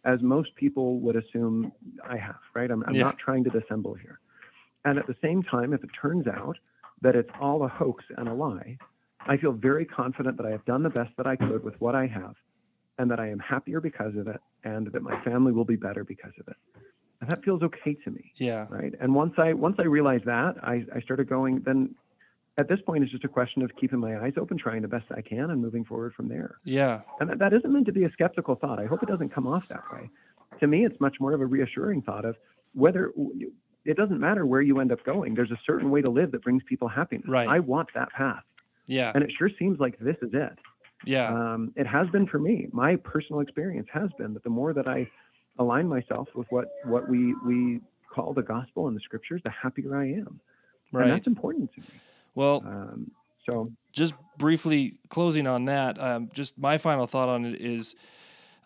as 0.03 0.21
most 0.21 0.55
people 0.55 0.99
would 0.99 1.15
assume 1.15 1.71
I 2.07 2.17
have, 2.17 2.37
right? 2.53 2.69
I'm, 2.69 2.83
I'm 2.85 2.93
yeah. 2.93 3.03
not 3.03 3.17
trying 3.17 3.43
to 3.45 3.49
dissemble 3.49 3.95
here. 3.95 4.19
And 4.83 4.99
at 4.99 5.07
the 5.07 5.15
same 5.21 5.41
time, 5.41 5.73
if 5.73 5.83
it 5.83 5.89
turns 5.99 6.27
out 6.27 6.57
that 7.01 7.15
it's 7.15 7.29
all 7.41 7.63
a 7.63 7.67
hoax 7.67 8.03
and 8.17 8.27
a 8.27 8.33
lie, 8.33 8.77
I 9.27 9.37
feel 9.37 9.51
very 9.51 9.85
confident 9.85 10.37
that 10.37 10.45
I 10.45 10.51
have 10.51 10.63
done 10.65 10.83
the 10.83 10.89
best 10.89 11.11
that 11.17 11.25
I 11.25 11.35
could 11.35 11.63
with 11.63 11.73
what 11.81 11.95
I 11.95 12.05
have 12.05 12.35
and 12.99 13.09
that 13.09 13.19
I 13.19 13.29
am 13.29 13.39
happier 13.39 13.81
because 13.81 14.15
of 14.15 14.27
it 14.27 14.39
and 14.63 14.91
that 14.91 15.01
my 15.01 15.19
family 15.23 15.51
will 15.51 15.65
be 15.65 15.75
better 15.75 16.03
because 16.03 16.33
of 16.39 16.47
it. 16.47 16.55
And 17.21 17.29
that 17.29 17.43
feels 17.43 17.63
okay 17.63 17.95
to 18.03 18.11
me. 18.11 18.31
Yeah. 18.35 18.67
Right. 18.69 18.93
And 18.99 19.15
once 19.15 19.33
I 19.37 19.53
once 19.53 19.77
I 19.79 19.83
realized 19.83 20.25
that, 20.25 20.55
I, 20.61 20.85
I 20.93 20.99
started 21.01 21.29
going, 21.29 21.61
then 21.61 21.95
at 22.57 22.69
this 22.69 22.79
point, 22.85 23.03
it's 23.03 23.11
just 23.11 23.25
a 23.25 23.29
question 23.29 23.61
of 23.63 23.75
keeping 23.75 23.99
my 23.99 24.17
eyes 24.17 24.33
open, 24.37 24.57
trying 24.57 24.81
the 24.81 24.87
best 24.87 25.05
I 25.11 25.21
can, 25.21 25.49
and 25.49 25.61
moving 25.61 25.83
forward 25.83 26.13
from 26.13 26.29
there. 26.29 26.57
Yeah. 26.63 27.01
And 27.19 27.29
that, 27.29 27.39
that 27.39 27.53
isn't 27.53 27.71
meant 27.71 27.85
to 27.87 27.91
be 27.91 28.05
a 28.05 28.11
skeptical 28.11 28.55
thought. 28.55 28.79
I 28.79 28.85
hope 28.85 29.03
it 29.03 29.09
doesn't 29.09 29.29
come 29.29 29.45
off 29.45 29.67
that 29.67 29.83
way. 29.91 30.09
To 30.61 30.67
me, 30.67 30.85
it's 30.85 30.99
much 31.01 31.19
more 31.19 31.33
of 31.33 31.41
a 31.41 31.45
reassuring 31.45 32.01
thought 32.01 32.23
of 32.23 32.37
whether 32.73 33.11
it 33.83 33.97
doesn't 33.97 34.19
matter 34.19 34.45
where 34.45 34.61
you 34.61 34.79
end 34.79 34.91
up 34.91 35.03
going. 35.03 35.35
There's 35.35 35.51
a 35.51 35.59
certain 35.65 35.91
way 35.91 36.01
to 36.01 36.09
live 36.09 36.31
that 36.31 36.43
brings 36.43 36.63
people 36.63 36.87
happiness. 36.87 37.27
Right. 37.27 37.47
I 37.47 37.59
want 37.59 37.89
that 37.93 38.11
path. 38.11 38.43
Yeah. 38.87 39.11
And 39.13 39.23
it 39.23 39.31
sure 39.37 39.49
seems 39.59 39.79
like 39.79 39.99
this 39.99 40.15
is 40.21 40.31
it. 40.33 40.57
Yeah. 41.03 41.27
Um, 41.27 41.73
it 41.75 41.87
has 41.87 42.07
been 42.09 42.25
for 42.25 42.39
me. 42.39 42.67
My 42.71 42.95
personal 42.95 43.41
experience 43.41 43.87
has 43.91 44.09
been 44.17 44.33
that 44.33 44.43
the 44.43 44.49
more 44.49 44.73
that 44.73 44.87
I 44.87 45.09
align 45.57 45.87
myself 45.87 46.27
with 46.35 46.47
what 46.51 46.69
what 46.83 47.09
we 47.09 47.33
we 47.45 47.81
call 48.09 48.33
the 48.33 48.41
gospel 48.41 48.87
and 48.87 48.95
the 48.95 49.01
scriptures, 49.01 49.41
the 49.43 49.49
happier 49.49 49.95
I 49.95 50.11
am. 50.11 50.39
Right. 50.91 51.03
And 51.03 51.11
that's 51.11 51.27
important 51.27 51.73
to 51.75 51.81
me. 51.81 51.87
Well, 52.33 52.63
um, 52.65 53.11
so 53.45 53.71
just 53.91 54.13
briefly 54.37 54.93
closing 55.09 55.47
on 55.47 55.65
that, 55.65 55.99
um, 55.99 56.29
just 56.33 56.57
my 56.57 56.77
final 56.77 57.07
thought 57.07 57.29
on 57.29 57.45
it 57.45 57.59
is, 57.61 57.95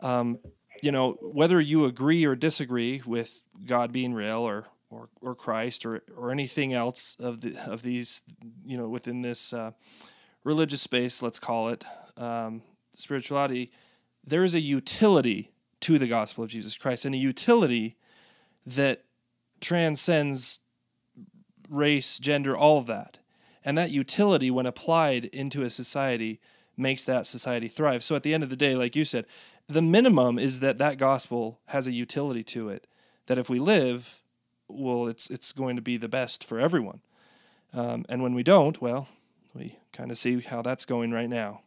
um, 0.01 0.39
you 0.81 0.91
know, 0.91 1.13
whether 1.21 1.59
you 1.59 1.85
agree 1.85 2.25
or 2.25 2.35
disagree 2.35 3.01
with 3.05 3.41
God 3.65 3.91
being 3.91 4.13
real 4.13 4.39
or 4.39 4.67
or, 4.89 5.09
or 5.21 5.35
Christ 5.35 5.85
or 5.85 6.03
or 6.15 6.31
anything 6.31 6.73
else 6.73 7.15
of 7.19 7.41
the 7.41 7.55
of 7.67 7.83
these, 7.83 8.21
you 8.65 8.77
know, 8.77 8.87
within 8.87 9.21
this 9.21 9.53
uh, 9.53 9.71
religious 10.43 10.81
space, 10.81 11.21
let's 11.21 11.39
call 11.39 11.69
it 11.69 11.85
um, 12.17 12.61
spirituality, 12.95 13.71
there 14.23 14.43
is 14.43 14.55
a 14.55 14.59
utility 14.59 15.51
to 15.81 15.97
the 15.97 16.07
gospel 16.07 16.43
of 16.43 16.49
Jesus 16.49 16.77
Christ 16.77 17.05
and 17.05 17.15
a 17.15 17.17
utility 17.17 17.97
that 18.65 19.03
transcends 19.61 20.59
race, 21.69 22.19
gender, 22.19 22.55
all 22.55 22.77
of 22.77 22.87
that. 22.87 23.19
And 23.63 23.77
that 23.77 23.91
utility, 23.91 24.49
when 24.49 24.65
applied 24.65 25.25
into 25.25 25.63
a 25.63 25.69
society, 25.69 26.39
makes 26.77 27.03
that 27.03 27.27
society 27.27 27.67
thrive. 27.67 28.03
So 28.03 28.15
at 28.15 28.23
the 28.23 28.33
end 28.33 28.43
of 28.43 28.49
the 28.49 28.55
day, 28.55 28.75
like 28.75 28.95
you 28.95 29.05
said, 29.05 29.25
the 29.67 29.81
minimum 29.81 30.39
is 30.39 30.61
that 30.61 30.77
that 30.79 30.97
gospel 30.97 31.59
has 31.67 31.85
a 31.85 31.91
utility 31.91 32.43
to 32.43 32.69
it. 32.69 32.87
That 33.27 33.37
if 33.37 33.49
we 33.49 33.59
live, 33.59 34.21
well, 34.67 35.07
it's 35.07 35.29
it's 35.29 35.51
going 35.51 35.75
to 35.75 35.81
be 35.81 35.97
the 35.97 36.09
best 36.09 36.43
for 36.43 36.59
everyone. 36.59 37.01
Um, 37.73 38.05
and 38.09 38.23
when 38.23 38.33
we 38.33 38.41
don't, 38.41 38.81
well, 38.81 39.07
we 39.53 39.77
kind 39.93 40.09
of 40.09 40.17
see 40.17 40.39
how 40.41 40.61
that's 40.61 40.85
going 40.85 41.11
right 41.11 41.29
now. 41.29 41.61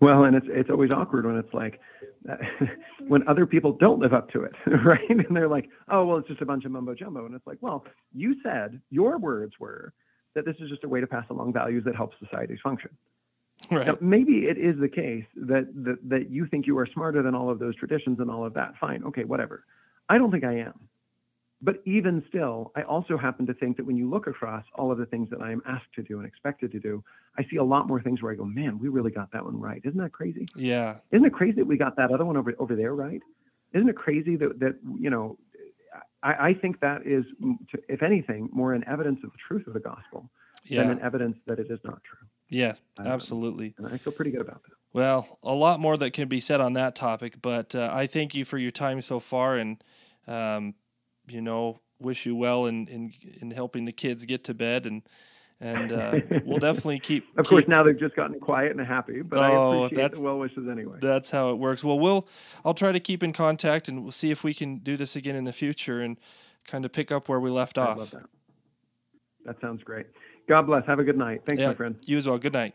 Well, 0.00 0.24
and 0.24 0.36
it's 0.36 0.46
it's 0.48 0.70
always 0.70 0.90
awkward 0.90 1.26
when 1.26 1.36
it's 1.36 1.52
like 1.52 1.80
when 3.08 3.26
other 3.28 3.46
people 3.46 3.72
don't 3.72 3.98
live 3.98 4.12
up 4.12 4.30
to 4.30 4.42
it, 4.42 4.52
right? 4.84 5.08
And 5.08 5.36
they're 5.36 5.48
like, 5.48 5.68
"Oh, 5.88 6.04
well, 6.04 6.18
it's 6.18 6.28
just 6.28 6.40
a 6.40 6.46
bunch 6.46 6.64
of 6.64 6.70
mumbo 6.70 6.94
jumbo," 6.94 7.26
and 7.26 7.34
it's 7.34 7.46
like, 7.46 7.58
"Well, 7.60 7.84
you 8.14 8.36
said 8.42 8.80
your 8.90 9.18
words 9.18 9.54
were 9.58 9.92
that 10.34 10.44
this 10.44 10.56
is 10.60 10.68
just 10.68 10.84
a 10.84 10.88
way 10.88 11.00
to 11.00 11.06
pass 11.06 11.24
along 11.30 11.52
values 11.52 11.84
that 11.84 11.96
help 11.96 12.12
societies 12.18 12.58
function. 12.62 12.90
Right. 13.70 13.86
Now, 13.86 13.98
maybe 14.00 14.46
it 14.46 14.58
is 14.58 14.78
the 14.80 14.88
case 14.88 15.24
that, 15.36 15.68
that 15.84 15.98
that 16.08 16.30
you 16.30 16.46
think 16.46 16.66
you 16.66 16.76
are 16.78 16.86
smarter 16.86 17.22
than 17.22 17.34
all 17.34 17.50
of 17.50 17.58
those 17.58 17.76
traditions 17.76 18.18
and 18.18 18.30
all 18.30 18.44
of 18.44 18.54
that. 18.54 18.74
Fine, 18.80 19.04
okay, 19.04 19.24
whatever. 19.24 19.64
I 20.08 20.18
don't 20.18 20.30
think 20.30 20.44
I 20.44 20.58
am. 20.58 20.88
But 21.62 21.76
even 21.86 22.24
still, 22.28 22.72
I 22.74 22.82
also 22.82 23.16
happen 23.16 23.46
to 23.46 23.54
think 23.54 23.76
that 23.76 23.86
when 23.86 23.96
you 23.96 24.10
look 24.10 24.26
across 24.26 24.64
all 24.74 24.90
of 24.90 24.98
the 24.98 25.06
things 25.06 25.30
that 25.30 25.40
I 25.40 25.52
am 25.52 25.62
asked 25.66 25.92
to 25.94 26.02
do 26.02 26.18
and 26.18 26.26
expected 26.26 26.72
to 26.72 26.80
do, 26.80 27.02
I 27.38 27.44
see 27.50 27.56
a 27.56 27.64
lot 27.64 27.86
more 27.86 28.02
things 28.02 28.20
where 28.20 28.32
I 28.32 28.34
go, 28.34 28.44
man, 28.44 28.78
we 28.78 28.88
really 28.88 29.12
got 29.12 29.30
that 29.32 29.44
one 29.44 29.58
right. 29.58 29.80
Isn't 29.84 30.00
that 30.00 30.12
crazy? 30.12 30.46
Yeah. 30.56 30.96
Isn't 31.12 31.24
it 31.24 31.32
crazy 31.32 31.56
that 31.56 31.66
we 31.66 31.76
got 31.76 31.96
that 31.96 32.10
other 32.10 32.24
one 32.24 32.36
over 32.36 32.52
over 32.58 32.74
there 32.74 32.94
right? 32.94 33.20
Isn't 33.72 33.88
it 33.88 33.96
crazy 33.96 34.36
that 34.36 34.58
that 34.60 34.76
you 34.98 35.08
know? 35.10 35.38
I, 36.22 36.48
I 36.48 36.54
think 36.54 36.80
that 36.80 37.06
is, 37.06 37.24
if 37.88 38.02
anything, 38.02 38.48
more 38.52 38.74
an 38.74 38.84
evidence 38.86 39.20
of 39.24 39.30
the 39.32 39.38
truth 39.46 39.66
of 39.66 39.74
the 39.74 39.80
gospel 39.80 40.30
Yeah. 40.64 40.82
than 40.82 40.90
an 40.92 41.00
evidence 41.00 41.36
that 41.46 41.58
it 41.58 41.66
is 41.70 41.80
not 41.84 42.00
true. 42.04 42.26
Yeah. 42.48 42.74
Um, 42.98 43.06
Absolutely. 43.08 43.74
And 43.76 43.86
I 43.88 43.98
feel 43.98 44.12
pretty 44.12 44.30
good 44.30 44.40
about 44.40 44.62
that. 44.62 44.72
Well, 44.92 45.38
a 45.42 45.52
lot 45.52 45.80
more 45.80 45.96
that 45.96 46.12
can 46.12 46.28
be 46.28 46.38
said 46.40 46.60
on 46.60 46.74
that 46.74 46.94
topic, 46.94 47.40
but 47.42 47.74
uh, 47.74 47.90
I 47.92 48.06
thank 48.06 48.34
you 48.34 48.44
for 48.44 48.58
your 48.58 48.70
time 48.70 49.00
so 49.00 49.18
far, 49.20 49.56
and 49.56 49.82
um, 50.28 50.74
you 51.28 51.40
know, 51.40 51.78
wish 51.98 52.26
you 52.26 52.34
well 52.36 52.66
in, 52.66 52.86
in 52.88 53.12
in 53.40 53.50
helping 53.52 53.84
the 53.84 53.92
kids 53.92 54.24
get 54.24 54.44
to 54.44 54.54
bed, 54.54 54.86
and 54.86 55.02
and 55.60 55.92
uh, 55.92 56.20
we'll 56.44 56.58
definitely 56.68 56.98
keep. 56.98 57.24
Of 57.38 57.46
course, 57.46 57.62
keep- 57.62 57.68
now 57.68 57.82
they've 57.82 57.98
just 57.98 58.16
gotten 58.16 58.40
quiet 58.40 58.76
and 58.76 58.84
happy, 58.86 59.22
but 59.22 59.38
Oh, 59.38 59.42
I 59.42 59.86
appreciate 59.86 59.96
that's- 60.02 60.18
the 60.18 60.24
well 60.24 60.38
wishes 60.38 60.68
anyway. 60.70 60.98
that's 61.00 61.30
how 61.30 61.50
it 61.50 61.54
works. 61.58 61.84
Well, 61.84 61.98
we'll 61.98 62.26
I'll 62.64 62.74
try 62.74 62.92
to 62.92 63.00
keep 63.00 63.22
in 63.22 63.32
contact, 63.32 63.88
and 63.88 64.02
we'll 64.02 64.10
see 64.12 64.30
if 64.30 64.42
we 64.42 64.54
can 64.54 64.76
do 64.78 64.96
this 64.96 65.14
again 65.16 65.36
in 65.36 65.44
the 65.44 65.52
future, 65.52 66.00
and 66.00 66.18
kind 66.66 66.84
of 66.84 66.92
pick 66.92 67.10
up 67.12 67.28
where 67.28 67.40
we 67.40 67.50
left 67.50 67.78
I 67.78 67.82
off. 67.86 67.98
love 67.98 68.10
that. 68.12 68.26
That 69.44 69.60
sounds 69.60 69.82
great. 69.82 70.06
God 70.48 70.62
bless. 70.62 70.84
Have 70.86 70.98
a 70.98 71.04
good 71.04 71.18
night. 71.18 71.42
Thanks, 71.46 71.60
Yeah, 71.60 71.68
my 71.68 71.74
friend. 71.74 71.96
you 72.04 72.18
as 72.18 72.26
well. 72.28 72.38
Good 72.38 72.52
night. 72.52 72.74